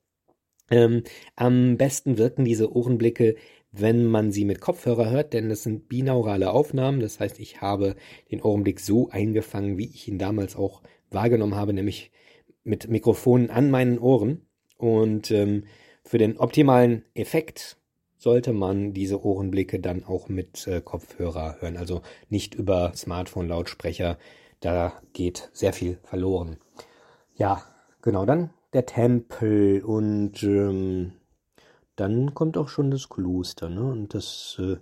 ähm, 0.71 1.03
am 1.37 1.77
besten 1.77 2.19
wirken 2.19 2.45
diese 2.45 2.75
Ohrenblicke, 2.75 3.37
wenn 3.73 4.07
man 4.07 4.33
sie 4.33 4.45
mit 4.45 4.61
Kopfhörer 4.61 5.11
hört, 5.11 5.33
denn 5.33 5.49
das 5.49 5.63
sind 5.63 5.89
binaurale 5.89 6.51
Aufnahmen. 6.51 7.01
Das 7.01 7.21
heißt, 7.21 7.39
ich 7.41 7.61
habe 7.61 7.95
den 8.31 8.41
Ohrenblick 8.41 8.81
so 8.81 9.11
eingefangen, 9.11 9.79
wie 9.79 9.87
ich 9.87 10.09
ihn 10.09 10.19
damals 10.19 10.57
auch 10.57 10.83
wahrgenommen 11.11 11.55
habe, 11.55 11.73
nämlich 11.73 12.11
mit 12.65 12.89
Mikrofonen 12.89 13.51
an 13.51 13.71
meinen 13.71 13.99
Ohren. 13.99 14.47
Und 14.79 15.31
ähm, 15.31 15.65
für 16.03 16.19
den 16.19 16.39
optimalen 16.39 17.05
Effekt 17.15 17.77
sollte 18.17 18.53
man 18.53 18.93
diese 18.93 19.25
Ohrenblicke 19.25 19.79
dann 19.79 20.05
auch 20.05 20.29
mit 20.29 20.67
äh, 20.67 20.81
Kopfhörer 20.81 21.57
hören, 21.61 21.77
also 21.77 22.03
nicht 22.29 22.55
über 22.55 22.93
Smartphone-Lautsprecher. 22.95 24.19
Da 24.61 24.95
geht 25.13 25.51
sehr 25.53 25.73
viel 25.73 25.99
verloren. 26.03 26.57
Ja, 27.37 27.63
genau, 28.01 28.25
dann 28.25 28.51
der 28.73 28.87
Tempel 28.87 29.83
und 29.83 30.43
ähm, 30.43 31.13
dann 31.97 32.35
kommt 32.35 32.57
auch 32.59 32.69
schon 32.69 32.91
das 32.91 33.09
Kloster, 33.09 33.69
ne? 33.69 33.85
Und 33.85 34.15
das 34.15 34.57
äh, 34.61 34.77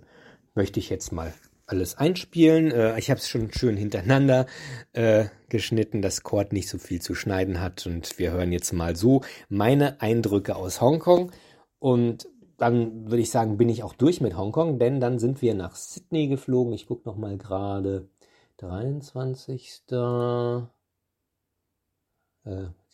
möchte 0.53 0.79
ich 0.79 0.89
jetzt 0.89 1.11
mal 1.11 1.33
alles 1.67 1.97
einspielen. 1.97 2.71
Äh, 2.71 2.99
ich 2.99 3.09
habe 3.09 3.19
es 3.19 3.29
schon 3.29 3.51
schön 3.51 3.77
hintereinander 3.77 4.45
äh, 4.93 5.25
geschnitten, 5.49 6.01
dass 6.01 6.23
Cord 6.23 6.53
nicht 6.53 6.69
so 6.69 6.77
viel 6.77 7.01
zu 7.01 7.15
schneiden 7.15 7.61
hat. 7.61 7.85
Und 7.87 8.19
wir 8.19 8.31
hören 8.31 8.51
jetzt 8.51 8.73
mal 8.73 8.95
so 8.95 9.21
meine 9.49 10.01
Eindrücke 10.01 10.55
aus 10.55 10.81
Hongkong. 10.81 11.31
Und 11.79 12.27
dann 12.57 13.09
würde 13.09 13.21
ich 13.21 13.31
sagen, 13.31 13.57
bin 13.57 13.69
ich 13.69 13.83
auch 13.83 13.93
durch 13.93 14.21
mit 14.21 14.37
Hongkong, 14.37 14.79
denn 14.79 14.99
dann 14.99 15.19
sind 15.19 15.41
wir 15.41 15.55
nach 15.55 15.75
Sydney 15.75 16.27
geflogen. 16.27 16.73
Ich 16.73 16.87
gucke 16.87 17.07
noch 17.07 17.17
mal 17.17 17.37
gerade. 17.37 18.09
23. 18.57 19.81
Äh, 19.91 20.61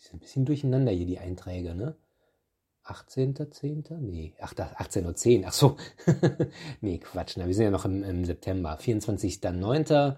die 0.02 0.08
sind 0.08 0.16
ein 0.16 0.20
bisschen 0.20 0.46
durcheinander 0.46 0.92
hier, 0.92 1.06
die 1.06 1.20
Einträge, 1.20 1.76
ne? 1.76 1.96
18.10.? 2.86 3.98
Nee, 3.98 4.34
18.10 4.42 5.40
Uhr. 5.40 5.46
Ach 5.48 5.54
so. 5.54 5.78
nee, 6.82 6.98
Quatsch. 6.98 7.38
Na, 7.38 7.46
wir 7.46 7.54
sind 7.54 7.66
ja 7.66 7.72
noch 7.72 7.86
im, 7.86 8.04
im 8.04 8.26
September. 8.26 8.80
24.09. 8.80 10.18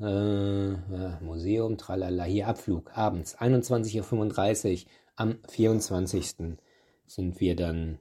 Äh, 0.00 1.24
Museum, 1.24 1.78
tralala. 1.78 2.24
Hier 2.24 2.48
Abflug, 2.48 2.90
abends, 2.96 3.38
21.35 3.38 4.84
Uhr. 4.84 4.90
Am 5.14 5.38
24. 5.48 6.58
sind 7.06 7.40
wir 7.40 7.54
dann 7.54 7.98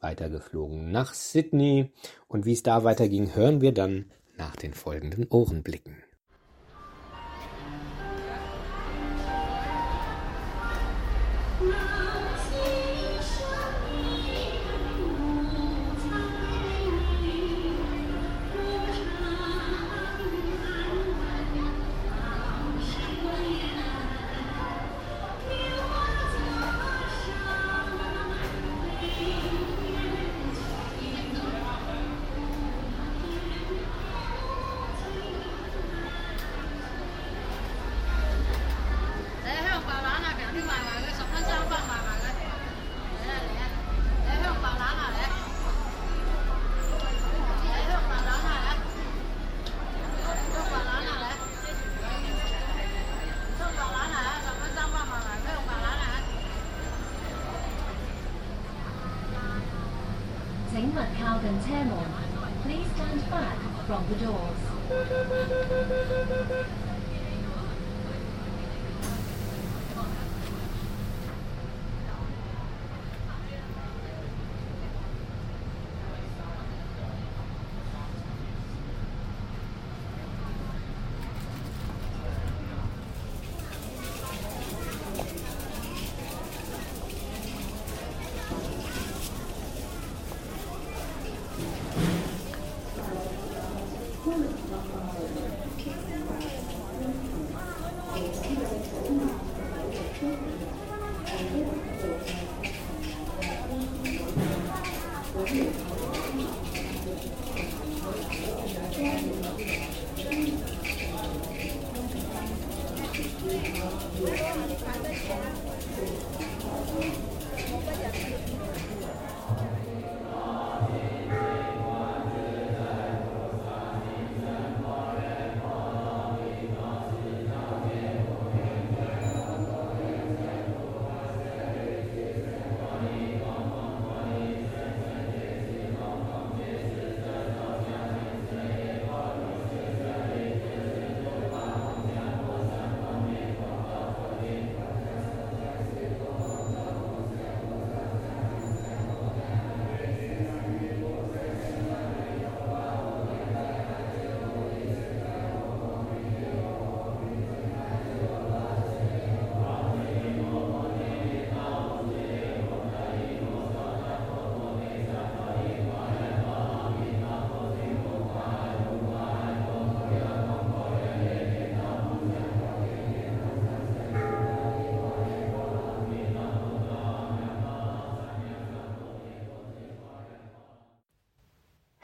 weitergeflogen 0.00 0.90
nach 0.90 1.14
Sydney. 1.14 1.92
Und 2.28 2.44
wie 2.44 2.52
es 2.52 2.62
da 2.62 2.84
weiterging, 2.84 3.34
hören 3.34 3.62
wir 3.62 3.72
dann 3.72 4.10
nach 4.36 4.56
den 4.56 4.74
folgenden 4.74 5.26
Ohrenblicken. 5.30 5.96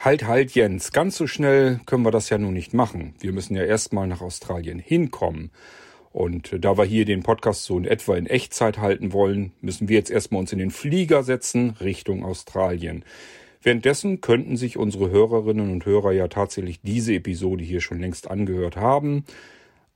Halt, 0.05 0.27
halt, 0.27 0.51
Jens, 0.51 0.91
ganz 0.91 1.17
so 1.17 1.29
schnell 1.29 1.79
können 1.87 2.05
wir 2.05 2.11
das 2.11 2.29
ja 2.29 2.37
nun 2.37 2.55
nicht 2.55 2.75
machen. 2.75 3.15
Wir 3.21 3.33
müssen 3.33 3.55
ja 3.55 3.63
erstmal 3.63 4.09
nach 4.09 4.21
Australien 4.21 4.81
hinkommen. 4.81 5.53
Und 6.11 6.57
da 6.59 6.77
wir 6.77 6.83
hier 6.83 7.05
den 7.05 7.23
Podcast 7.23 7.63
so 7.63 7.79
in 7.79 7.85
etwa 7.85 8.17
in 8.17 8.27
Echtzeit 8.27 8.79
halten 8.79 9.13
wollen, 9.13 9.53
müssen 9.61 9.89
wir 9.89 9.97
jetzt 9.97 10.11
erstmal 10.11 10.41
uns 10.41 10.53
in 10.53 10.59
den 10.59 10.73
Flieger 10.73 11.23
setzen 11.23 11.77
Richtung 11.81 12.25
Australien. 12.25 13.05
Währenddessen 13.63 14.21
könnten 14.21 14.57
sich 14.57 14.77
unsere 14.77 15.09
Hörerinnen 15.09 15.71
und 15.71 15.87
Hörer 15.87 16.11
ja 16.11 16.27
tatsächlich 16.27 16.81
diese 16.83 17.15
Episode 17.15 17.63
hier 17.63 17.81
schon 17.81 18.01
längst 18.01 18.29
angehört 18.29 18.75
haben. 18.75 19.25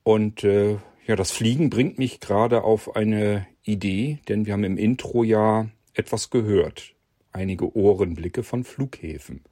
Und 0.04 0.44
äh, 0.44 0.76
ja, 1.08 1.16
das 1.16 1.32
Fliegen 1.32 1.68
bringt 1.68 1.98
mich 1.98 2.20
gerade 2.20 2.62
auf 2.62 2.94
eine 2.94 3.48
Idee, 3.64 4.20
denn 4.28 4.46
wir 4.46 4.52
haben 4.52 4.62
im 4.62 4.78
Intro 4.78 5.24
ja 5.24 5.66
etwas 5.94 6.30
gehört 6.30 6.95
einige 7.36 7.76
Ohrenblicke 7.76 8.42
von 8.42 8.64
Flughäfen. 8.64 9.42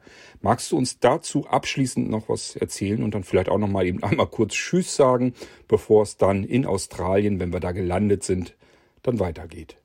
Magst 0.41 0.72
du 0.72 0.78
uns 0.78 0.99
dazu 0.99 1.47
abschließend 1.47 2.11
noch 2.11 2.28
was 2.28 2.57
erzählen 2.57 3.03
und 3.03 3.14
dann 3.14 3.22
vielleicht 3.22 3.51
auch 3.51 3.59
noch 3.59 3.68
mal 3.68 3.87
eben 3.87 4.03
einmal 4.03 4.26
kurz 4.26 4.55
Tschüss 4.55 4.97
sagen, 4.97 5.35
bevor 5.68 6.03
es 6.03 6.16
dann 6.16 6.43
in 6.43 6.66
Australien, 6.66 7.39
wenn 7.39 7.53
wir 7.53 7.61
da 7.61 7.72
gelandet 7.72 8.24
sind, 8.24 8.57
dann 9.03 9.20
weitergeht? 9.20 9.76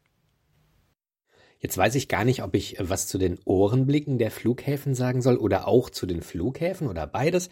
Jetzt 1.60 1.78
weiß 1.78 1.95
ich 1.95 2.08
gar 2.08 2.24
nicht, 2.24 2.41
ob 2.41 2.56
ich 2.56 2.78
was 2.80 3.08
zu 3.08 3.18
den 3.18 3.38
Ohrenblicken 3.43 4.18
der 4.18 4.32
Flughäfen 4.32 4.95
sagen 4.95 5.22
soll 5.22 5.36
oder 5.36 5.68
auch 5.68 5.89
zu 5.89 6.06
den 6.06 6.22
Flughäfen 6.22 6.88
oder 6.88 7.06
beides. 7.06 7.50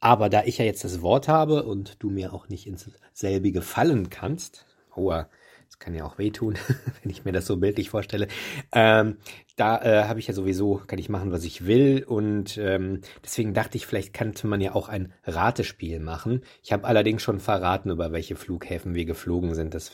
Aber 0.00 0.28
da 0.28 0.44
ich 0.44 0.58
ja 0.58 0.66
jetzt 0.66 0.84
das 0.84 1.00
Wort 1.00 1.28
habe 1.28 1.64
und 1.64 1.96
du 2.02 2.10
mir 2.10 2.34
auch 2.34 2.48
nicht 2.48 2.66
ins 2.66 2.90
selbige 3.14 3.62
fallen 3.62 4.10
kannst, 4.10 4.66
oh, 4.94 5.22
das 5.68 5.78
kann 5.78 5.94
ja 5.94 6.04
auch 6.06 6.16
wehtun, 6.16 6.54
wenn 7.02 7.10
ich 7.10 7.26
mir 7.26 7.32
das 7.32 7.46
so 7.46 7.58
bildlich 7.58 7.90
vorstelle. 7.90 8.26
Ähm, 8.72 9.18
da 9.56 9.82
äh, 9.82 10.04
habe 10.04 10.18
ich 10.18 10.26
ja 10.26 10.32
sowieso, 10.32 10.80
kann 10.86 10.98
ich 10.98 11.10
machen, 11.10 11.30
was 11.30 11.44
ich 11.44 11.66
will. 11.66 12.04
Und 12.06 12.56
ähm, 12.56 13.02
deswegen 13.22 13.52
dachte 13.52 13.76
ich, 13.76 13.86
vielleicht 13.86 14.14
könnte 14.14 14.46
man 14.46 14.62
ja 14.62 14.74
auch 14.74 14.88
ein 14.88 15.12
Ratespiel 15.24 16.00
machen. 16.00 16.42
Ich 16.62 16.72
habe 16.72 16.86
allerdings 16.86 17.22
schon 17.22 17.38
verraten, 17.38 17.90
über 17.90 18.12
welche 18.12 18.34
Flughäfen 18.34 18.94
wir 18.94 19.04
geflogen 19.04 19.54
sind. 19.54 19.74
Das 19.74 19.92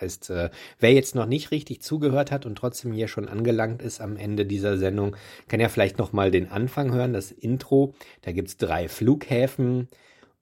heißt, 0.00 0.30
äh, 0.30 0.50
wer 0.78 0.92
jetzt 0.92 1.16
noch 1.16 1.26
nicht 1.26 1.50
richtig 1.50 1.82
zugehört 1.82 2.30
hat 2.30 2.46
und 2.46 2.56
trotzdem 2.56 2.92
hier 2.92 3.08
schon 3.08 3.28
angelangt 3.28 3.82
ist 3.82 4.00
am 4.00 4.16
Ende 4.16 4.46
dieser 4.46 4.78
Sendung, 4.78 5.16
kann 5.48 5.58
ja 5.58 5.68
vielleicht 5.68 5.98
nochmal 5.98 6.30
den 6.30 6.52
Anfang 6.52 6.92
hören, 6.92 7.12
das 7.12 7.32
Intro. 7.32 7.94
Da 8.22 8.30
gibt's 8.30 8.58
drei 8.58 8.88
Flughäfen 8.88 9.88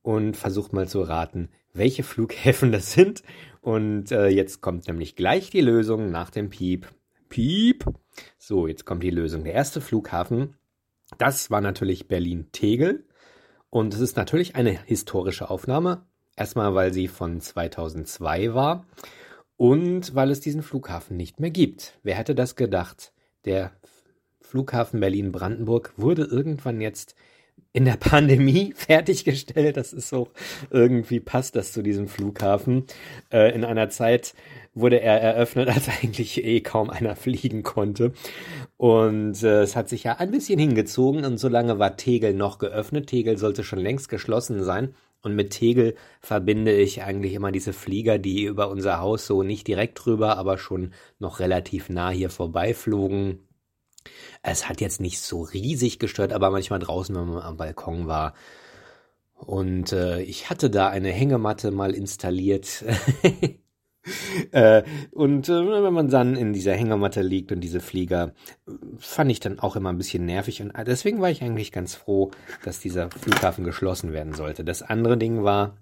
und 0.02 0.36
versucht 0.36 0.74
mal 0.74 0.86
zu 0.88 1.00
raten, 1.00 1.48
welche 1.72 2.02
Flughäfen 2.02 2.70
das 2.70 2.92
sind. 2.92 3.22
Und 3.64 4.12
äh, 4.12 4.28
jetzt 4.28 4.60
kommt 4.60 4.88
nämlich 4.88 5.16
gleich 5.16 5.48
die 5.48 5.62
Lösung 5.62 6.10
nach 6.10 6.28
dem 6.28 6.50
Piep. 6.50 6.86
Piep. 7.30 7.86
So, 8.36 8.66
jetzt 8.66 8.84
kommt 8.84 9.02
die 9.02 9.08
Lösung. 9.08 9.42
Der 9.42 9.54
erste 9.54 9.80
Flughafen, 9.80 10.58
das 11.16 11.50
war 11.50 11.62
natürlich 11.62 12.06
Berlin-Tegel. 12.06 13.06
Und 13.70 13.94
es 13.94 14.00
ist 14.00 14.18
natürlich 14.18 14.54
eine 14.54 14.78
historische 14.84 15.48
Aufnahme. 15.48 16.04
Erstmal, 16.36 16.74
weil 16.74 16.92
sie 16.92 17.08
von 17.08 17.40
2002 17.40 18.52
war 18.52 18.84
und 19.56 20.14
weil 20.14 20.30
es 20.30 20.40
diesen 20.40 20.62
Flughafen 20.62 21.16
nicht 21.16 21.40
mehr 21.40 21.50
gibt. 21.50 21.98
Wer 22.02 22.16
hätte 22.16 22.34
das 22.34 22.56
gedacht? 22.56 23.14
Der 23.46 23.72
Flughafen 24.42 25.00
Berlin-Brandenburg 25.00 25.94
wurde 25.96 26.24
irgendwann 26.24 26.82
jetzt 26.82 27.14
in 27.74 27.84
der 27.84 27.98
Pandemie 27.98 28.72
fertiggestellt. 28.76 29.76
Das 29.76 29.92
ist 29.92 30.08
so, 30.08 30.28
irgendwie 30.70 31.20
passt 31.20 31.56
das 31.56 31.72
zu 31.72 31.82
diesem 31.82 32.08
Flughafen. 32.08 32.84
Äh, 33.30 33.54
in 33.54 33.64
einer 33.64 33.90
Zeit, 33.90 34.34
wurde 34.74 35.00
er 35.00 35.20
eröffnet, 35.20 35.68
als 35.74 35.88
eigentlich 35.88 36.44
eh 36.44 36.60
kaum 36.60 36.90
einer 36.90 37.16
fliegen 37.16 37.62
konnte. 37.62 38.12
Und 38.76 39.42
äh, 39.42 39.62
es 39.62 39.76
hat 39.76 39.88
sich 39.88 40.04
ja 40.04 40.16
ein 40.16 40.30
bisschen 40.30 40.58
hingezogen 40.58 41.24
und 41.24 41.38
solange 41.38 41.78
war 41.78 41.96
Tegel 41.96 42.34
noch 42.34 42.58
geöffnet. 42.58 43.08
Tegel 43.08 43.38
sollte 43.38 43.64
schon 43.64 43.80
längst 43.80 44.08
geschlossen 44.08 44.62
sein. 44.62 44.94
Und 45.22 45.34
mit 45.34 45.50
Tegel 45.50 45.94
verbinde 46.20 46.74
ich 46.74 47.02
eigentlich 47.02 47.32
immer 47.32 47.50
diese 47.50 47.72
Flieger, 47.72 48.18
die 48.18 48.44
über 48.44 48.68
unser 48.68 49.00
Haus 49.00 49.26
so 49.26 49.42
nicht 49.42 49.66
direkt 49.66 50.04
drüber, 50.04 50.36
aber 50.36 50.58
schon 50.58 50.92
noch 51.18 51.40
relativ 51.40 51.88
nah 51.88 52.10
hier 52.10 52.28
vorbeiflogen. 52.28 53.43
Es 54.42 54.68
hat 54.68 54.80
jetzt 54.80 55.00
nicht 55.00 55.20
so 55.20 55.42
riesig 55.42 55.98
gestört, 55.98 56.32
aber 56.32 56.50
manchmal 56.50 56.78
draußen, 56.78 57.14
wenn 57.14 57.26
man 57.26 57.42
am 57.42 57.56
Balkon 57.56 58.06
war. 58.06 58.34
Und 59.34 59.92
äh, 59.92 60.22
ich 60.22 60.50
hatte 60.50 60.70
da 60.70 60.88
eine 60.88 61.10
Hängematte 61.10 61.70
mal 61.70 61.94
installiert. 61.94 62.84
äh, 64.52 64.82
und 65.10 65.48
äh, 65.48 65.82
wenn 65.82 65.92
man 65.92 66.08
dann 66.08 66.36
in 66.36 66.52
dieser 66.52 66.74
Hängematte 66.74 67.22
liegt 67.22 67.52
und 67.52 67.60
diese 67.60 67.80
Flieger, 67.80 68.32
fand 68.98 69.30
ich 69.30 69.40
dann 69.40 69.58
auch 69.58 69.76
immer 69.76 69.90
ein 69.90 69.98
bisschen 69.98 70.24
nervig. 70.24 70.62
Und 70.62 70.72
deswegen 70.86 71.20
war 71.20 71.30
ich 71.30 71.42
eigentlich 71.42 71.72
ganz 71.72 71.94
froh, 71.94 72.30
dass 72.64 72.80
dieser 72.80 73.10
Flughafen 73.10 73.64
geschlossen 73.64 74.12
werden 74.12 74.34
sollte. 74.34 74.64
Das 74.64 74.82
andere 74.82 75.18
Ding 75.18 75.42
war, 75.42 75.76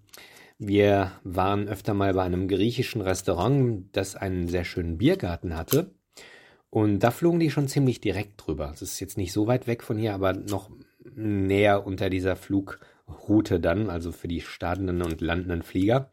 wir 0.58 1.12
waren 1.24 1.68
öfter 1.68 1.94
mal 1.94 2.14
bei 2.14 2.22
einem 2.22 2.48
griechischen 2.48 3.00
Restaurant, 3.00 3.86
das 3.92 4.16
einen 4.16 4.48
sehr 4.48 4.64
schönen 4.64 4.98
Biergarten 4.98 5.56
hatte. 5.56 5.90
Und 6.72 7.00
da 7.00 7.10
flogen 7.10 7.38
die 7.38 7.50
schon 7.50 7.68
ziemlich 7.68 8.00
direkt 8.00 8.46
drüber. 8.46 8.70
Es 8.72 8.80
ist 8.80 8.98
jetzt 8.98 9.18
nicht 9.18 9.34
so 9.34 9.46
weit 9.46 9.66
weg 9.66 9.82
von 9.82 9.98
hier, 9.98 10.14
aber 10.14 10.32
noch 10.32 10.70
näher 11.14 11.86
unter 11.86 12.08
dieser 12.08 12.34
Flugroute 12.34 13.60
dann, 13.60 13.90
also 13.90 14.10
für 14.10 14.26
die 14.26 14.40
startenden 14.40 15.02
und 15.02 15.20
landenden 15.20 15.62
Flieger. 15.62 16.10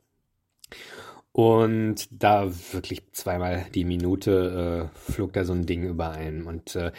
Und 1.32 2.10
da 2.12 2.52
wirklich 2.74 3.10
zweimal 3.14 3.68
die 3.74 3.86
Minute 3.86 4.92
äh, 4.92 5.00
flog 5.14 5.32
da 5.32 5.46
so 5.46 5.54
ein 5.54 5.66
Ding 5.66 5.84
überein. 5.84 6.44
Und 6.44 6.76
äh, 6.76 6.92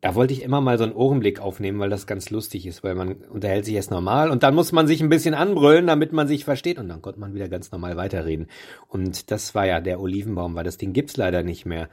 da 0.00 0.14
wollte 0.14 0.32
ich 0.32 0.42
immer 0.42 0.60
mal 0.60 0.78
so 0.78 0.84
einen 0.84 0.92
Ohrenblick 0.92 1.40
aufnehmen, 1.40 1.80
weil 1.80 1.90
das 1.90 2.06
ganz 2.06 2.30
lustig 2.30 2.66
ist, 2.66 2.84
weil 2.84 2.94
man 2.94 3.14
unterhält 3.14 3.64
sich 3.64 3.74
erst 3.74 3.90
normal 3.90 4.30
und 4.30 4.44
dann 4.44 4.54
muss 4.54 4.70
man 4.70 4.86
sich 4.86 5.00
ein 5.00 5.08
bisschen 5.08 5.34
anbrüllen, 5.34 5.88
damit 5.88 6.12
man 6.12 6.28
sich 6.28 6.44
versteht 6.44 6.78
und 6.78 6.88
dann 6.88 7.02
konnte 7.02 7.18
man 7.18 7.34
wieder 7.34 7.48
ganz 7.48 7.72
normal 7.72 7.96
weiterreden. 7.96 8.46
Und 8.86 9.32
das 9.32 9.56
war 9.56 9.66
ja 9.66 9.80
der 9.80 9.98
Olivenbaum, 10.00 10.54
weil 10.54 10.62
das 10.62 10.78
Ding 10.78 10.92
gibt's 10.92 11.16
leider 11.16 11.42
nicht 11.42 11.66
mehr. 11.66 11.88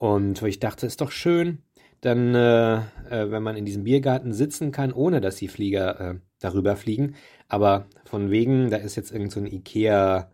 Und 0.00 0.40
ich 0.40 0.60
dachte, 0.60 0.86
ist 0.86 1.02
doch 1.02 1.10
schön, 1.10 1.58
dann, 2.00 2.34
äh, 2.34 2.76
äh, 3.10 3.30
wenn 3.30 3.42
man 3.42 3.54
in 3.54 3.66
diesem 3.66 3.84
Biergarten 3.84 4.32
sitzen 4.32 4.72
kann, 4.72 4.94
ohne 4.94 5.20
dass 5.20 5.36
die 5.36 5.48
Flieger 5.48 6.00
äh, 6.00 6.14
darüber 6.38 6.74
fliegen. 6.74 7.16
Aber 7.48 7.84
von 8.06 8.30
wegen, 8.30 8.70
da 8.70 8.78
ist 8.78 8.96
jetzt 8.96 9.12
irgend 9.12 9.30
so 9.30 9.40
ein 9.40 9.46
Ikea 9.46 10.30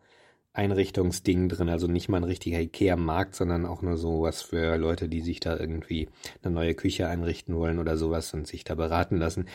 Einrichtungsding 0.53 1.49
drin, 1.49 1.69
also 1.69 1.89
nicht 1.89 2.09
mal 2.09 2.19
ein 2.19 2.25
richtiger 2.25 2.61
Ikea-Markt, 2.61 3.35
sondern 3.35 3.67
auch 3.67 3.83
nur 3.83 3.97
so 3.97 4.23
was 4.23 4.41
für 4.41 4.77
Leute, 4.77 5.09
die 5.09 5.21
sich 5.21 5.41
da 5.41 5.59
irgendwie 5.59 6.09
eine 6.45 6.55
neue 6.55 6.75
Küche 6.77 7.09
einrichten 7.09 7.57
wollen 7.57 7.81
oder 7.81 7.97
sowas 7.97 8.33
und 8.35 8.47
sich 8.47 8.63
da 8.63 8.77
beraten 8.77 9.17
lassen. 9.17 9.49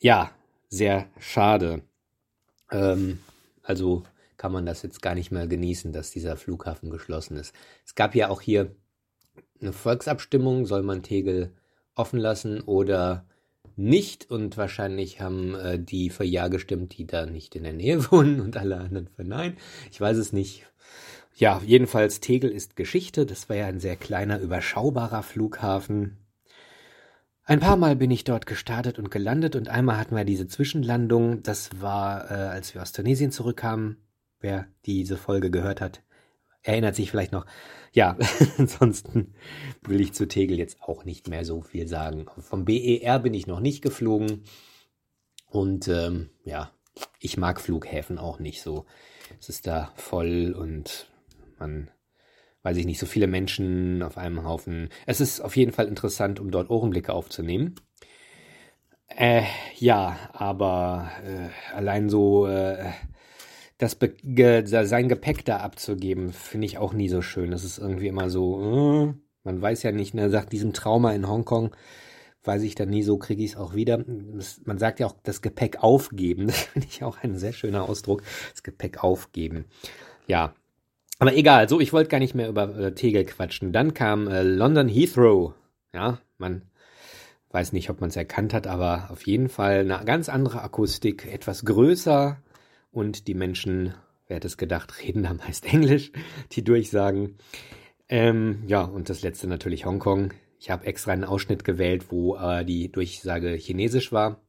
Ja, 0.00 0.32
sehr 0.68 1.08
schade. 1.18 1.80
Ähm, 2.70 3.20
also 3.62 4.02
kann 4.36 4.52
man 4.52 4.66
das 4.66 4.82
jetzt 4.82 5.00
gar 5.00 5.14
nicht 5.14 5.30
mehr 5.30 5.46
genießen, 5.46 5.92
dass 5.92 6.10
dieser 6.10 6.36
Flughafen 6.36 6.90
geschlossen 6.90 7.38
ist. 7.38 7.54
Es 7.86 7.94
gab 7.94 8.14
ja 8.14 8.28
auch 8.28 8.42
hier 8.42 8.76
eine 9.60 9.72
Volksabstimmung, 9.72 10.66
soll 10.66 10.82
man 10.82 11.02
Tegel 11.02 11.52
offen 11.94 12.18
lassen 12.18 12.60
oder 12.60 13.26
nicht 13.76 14.30
und 14.30 14.56
wahrscheinlich 14.56 15.20
haben 15.20 15.54
äh, 15.54 15.78
die 15.78 16.10
für 16.10 16.24
Ja 16.24 16.48
gestimmt, 16.48 16.96
die 16.96 17.06
da 17.06 17.26
nicht 17.26 17.54
in 17.54 17.64
der 17.64 17.72
Nähe 17.72 18.10
wohnen 18.10 18.40
und 18.40 18.56
alle 18.56 18.78
anderen 18.78 19.08
für 19.08 19.24
Nein. 19.24 19.56
Ich 19.90 20.00
weiß 20.00 20.16
es 20.16 20.32
nicht. 20.32 20.66
ja, 21.34 21.60
jedenfalls 21.64 22.20
Tegel 22.20 22.50
ist 22.50 22.76
Geschichte. 22.76 23.26
Das 23.26 23.48
war 23.48 23.56
ja 23.56 23.66
ein 23.66 23.80
sehr 23.80 23.96
kleiner, 23.96 24.40
überschaubarer 24.40 25.22
Flughafen. 25.22 26.18
Ein 27.44 27.60
paar 27.60 27.76
Mal 27.76 27.94
bin 27.94 28.10
ich 28.10 28.24
dort 28.24 28.46
gestartet 28.46 28.98
und 28.98 29.10
gelandet 29.10 29.54
und 29.54 29.68
einmal 29.68 29.98
hatten 29.98 30.16
wir 30.16 30.24
diese 30.24 30.48
Zwischenlandung. 30.48 31.42
Das 31.42 31.80
war, 31.80 32.30
äh, 32.30 32.34
als 32.34 32.74
wir 32.74 32.82
aus 32.82 32.92
Tunesien 32.92 33.30
zurückkamen. 33.30 33.98
Wer 34.40 34.66
diese 34.84 35.16
Folge 35.16 35.50
gehört 35.50 35.80
hat, 35.80 36.02
erinnert 36.66 36.94
sich 36.94 37.10
vielleicht 37.10 37.32
noch. 37.32 37.46
Ja, 37.92 38.16
ansonsten 38.58 39.34
will 39.82 40.00
ich 40.00 40.12
zu 40.12 40.26
Tegel 40.26 40.58
jetzt 40.58 40.82
auch 40.82 41.04
nicht 41.04 41.28
mehr 41.28 41.44
so 41.44 41.62
viel 41.62 41.88
sagen. 41.88 42.26
Vom 42.40 42.64
BER 42.64 43.18
bin 43.20 43.34
ich 43.34 43.46
noch 43.46 43.60
nicht 43.60 43.82
geflogen. 43.82 44.44
Und 45.46 45.88
ähm, 45.88 46.30
ja, 46.44 46.70
ich 47.20 47.36
mag 47.36 47.60
Flughäfen 47.60 48.18
auch 48.18 48.38
nicht 48.38 48.62
so. 48.62 48.84
Es 49.40 49.48
ist 49.48 49.66
da 49.66 49.92
voll 49.94 50.52
und 50.52 51.10
man, 51.58 51.90
weiß 52.62 52.76
ich 52.76 52.86
nicht, 52.86 52.98
so 52.98 53.06
viele 53.06 53.26
Menschen 53.26 54.02
auf 54.02 54.18
einem 54.18 54.44
Haufen. 54.44 54.90
Es 55.06 55.20
ist 55.20 55.40
auf 55.40 55.56
jeden 55.56 55.72
Fall 55.72 55.86
interessant, 55.86 56.40
um 56.40 56.50
dort 56.50 56.70
Ohrenblicke 56.70 57.12
aufzunehmen. 57.12 57.76
Äh, 59.08 59.44
ja, 59.76 60.18
aber 60.32 61.10
äh, 61.24 61.74
allein 61.74 62.10
so 62.10 62.46
äh, 62.46 62.90
das 63.78 63.94
Be 63.94 64.08
ge 64.08 64.64
sein 64.64 65.08
Gepäck 65.08 65.44
da 65.44 65.58
abzugeben, 65.58 66.32
finde 66.32 66.66
ich 66.66 66.78
auch 66.78 66.92
nie 66.92 67.08
so 67.08 67.22
schön. 67.22 67.50
Das 67.50 67.64
ist 67.64 67.78
irgendwie 67.78 68.08
immer 68.08 68.30
so, 68.30 68.60
äh, 68.60 69.14
man 69.44 69.60
weiß 69.60 69.82
ja 69.82 69.92
nicht, 69.92 70.14
ne, 70.14 70.30
sagt 70.30 70.52
diesem 70.52 70.72
Trauma 70.72 71.12
in 71.12 71.28
Hongkong, 71.28 71.74
weiß 72.44 72.62
ich 72.62 72.74
dann 72.74 72.88
nie 72.88 73.02
so, 73.02 73.18
kriege 73.18 73.42
ich 73.42 73.52
es 73.52 73.56
auch 73.56 73.74
wieder. 73.74 73.98
Das, 73.98 74.60
man 74.64 74.78
sagt 74.78 75.00
ja 75.00 75.06
auch 75.06 75.14
das 75.22 75.42
Gepäck 75.42 75.82
aufgeben. 75.82 76.46
Das 76.46 76.62
finde 76.62 76.88
ich 76.90 77.04
auch 77.04 77.18
ein 77.22 77.36
sehr 77.36 77.52
schöner 77.52 77.88
Ausdruck. 77.88 78.22
Das 78.52 78.62
Gepäck 78.62 79.04
aufgeben. 79.04 79.66
Ja. 80.26 80.54
Aber 81.18 81.34
egal, 81.34 81.68
so, 81.68 81.80
ich 81.80 81.92
wollte 81.92 82.10
gar 82.10 82.18
nicht 82.18 82.34
mehr 82.34 82.48
über 82.48 82.76
äh, 82.78 82.94
Tegel 82.94 83.24
quatschen. 83.24 83.72
Dann 83.72 83.94
kam 83.94 84.28
äh, 84.28 84.42
London 84.42 84.88
Heathrow. 84.88 85.54
Ja, 85.94 86.18
man 86.38 86.62
weiß 87.50 87.72
nicht, 87.72 87.88
ob 87.88 88.00
man 88.00 88.10
es 88.10 88.16
erkannt 88.16 88.52
hat, 88.52 88.66
aber 88.66 89.08
auf 89.10 89.26
jeden 89.26 89.48
Fall 89.48 89.80
eine 89.80 90.04
ganz 90.04 90.28
andere 90.28 90.62
Akustik, 90.62 91.26
etwas 91.32 91.64
größer 91.64 92.38
und 92.96 93.28
die 93.28 93.34
Menschen, 93.34 93.92
wer 94.26 94.36
hätte 94.36 94.46
es 94.46 94.56
gedacht, 94.56 95.02
reden 95.02 95.22
da 95.22 95.34
meist 95.34 95.66
Englisch, 95.66 96.10
die 96.52 96.64
durchsagen. 96.64 97.36
Ähm, 98.08 98.64
ja, 98.66 98.82
und 98.82 99.10
das 99.10 99.22
letzte 99.22 99.46
natürlich 99.48 99.84
Hongkong. 99.84 100.32
Ich 100.58 100.70
habe 100.70 100.86
extra 100.86 101.12
einen 101.12 101.24
Ausschnitt 101.24 101.64
gewählt, 101.64 102.06
wo 102.10 102.36
äh, 102.36 102.64
die 102.64 102.90
Durchsage 102.90 103.50
Chinesisch 103.50 104.12
war. 104.12 104.40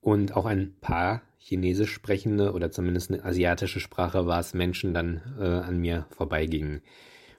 Und 0.00 0.36
auch 0.36 0.46
ein 0.46 0.76
paar 0.80 1.22
Chinesisch 1.38 1.92
sprechende 1.92 2.52
oder 2.52 2.70
zumindest 2.70 3.10
eine 3.10 3.24
asiatische 3.24 3.80
Sprache 3.80 4.26
war 4.26 4.38
es 4.38 4.54
Menschen 4.54 4.94
dann 4.94 5.20
äh, 5.38 5.44
an 5.44 5.78
mir 5.78 6.06
vorbeigingen. 6.10 6.80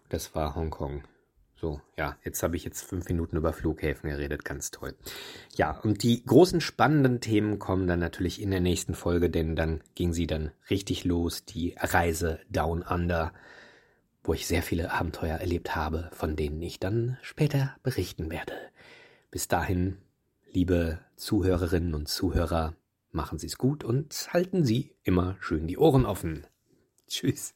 Das 0.10 0.36
war 0.36 0.54
Hongkong. 0.54 1.04
So, 1.62 1.80
ja, 1.96 2.18
jetzt 2.24 2.42
habe 2.42 2.56
ich 2.56 2.64
jetzt 2.66 2.82
fünf 2.82 3.08
Minuten 3.08 3.38
über 3.38 3.54
Flughäfen 3.54 4.10
geredet, 4.10 4.44
ganz 4.44 4.72
toll. 4.72 4.96
Ja, 5.56 5.80
und 5.80 6.02
die 6.02 6.26
großen 6.26 6.60
spannenden 6.60 7.22
Themen 7.22 7.60
kommen 7.60 7.86
dann 7.86 8.00
natürlich 8.00 8.42
in 8.42 8.50
der 8.50 8.62
nächsten 8.62 8.96
Folge, 8.96 9.30
denn 9.30 9.56
dann 9.56 9.82
ging 9.94 10.12
sie 10.12 10.26
dann 10.26 10.52
richtig 10.72 11.06
los, 11.06 11.46
die 11.46 11.76
Reise 11.78 12.40
Down 12.50 12.82
Under 12.82 13.32
wo 14.24 14.34
ich 14.34 14.48
sehr 14.48 14.62
viele 14.62 14.92
Abenteuer 14.92 15.38
erlebt 15.38 15.76
habe, 15.76 16.10
von 16.14 16.36
denen 16.36 16.62
ich 16.62 16.80
dann 16.80 17.18
später 17.22 17.76
berichten 17.84 18.30
werde. 18.30 18.54
Bis 19.32 19.48
dahin, 19.48 19.98
liebe 20.52 21.00
Zuhörerinnen 21.16 21.94
und 21.94 22.08
Zuhörer, 22.08 22.76
machen 23.12 23.40
Sie 23.40 23.48
es 23.48 23.58
gut 23.58 23.84
und 23.84 24.30
halten 24.32 24.64
Sie 24.64 24.96
immer 25.04 25.38
schön 25.40 25.68
die 25.68 25.78
Ohren 25.78 26.06
offen. 26.06 26.46
Tschüss. 27.08 27.56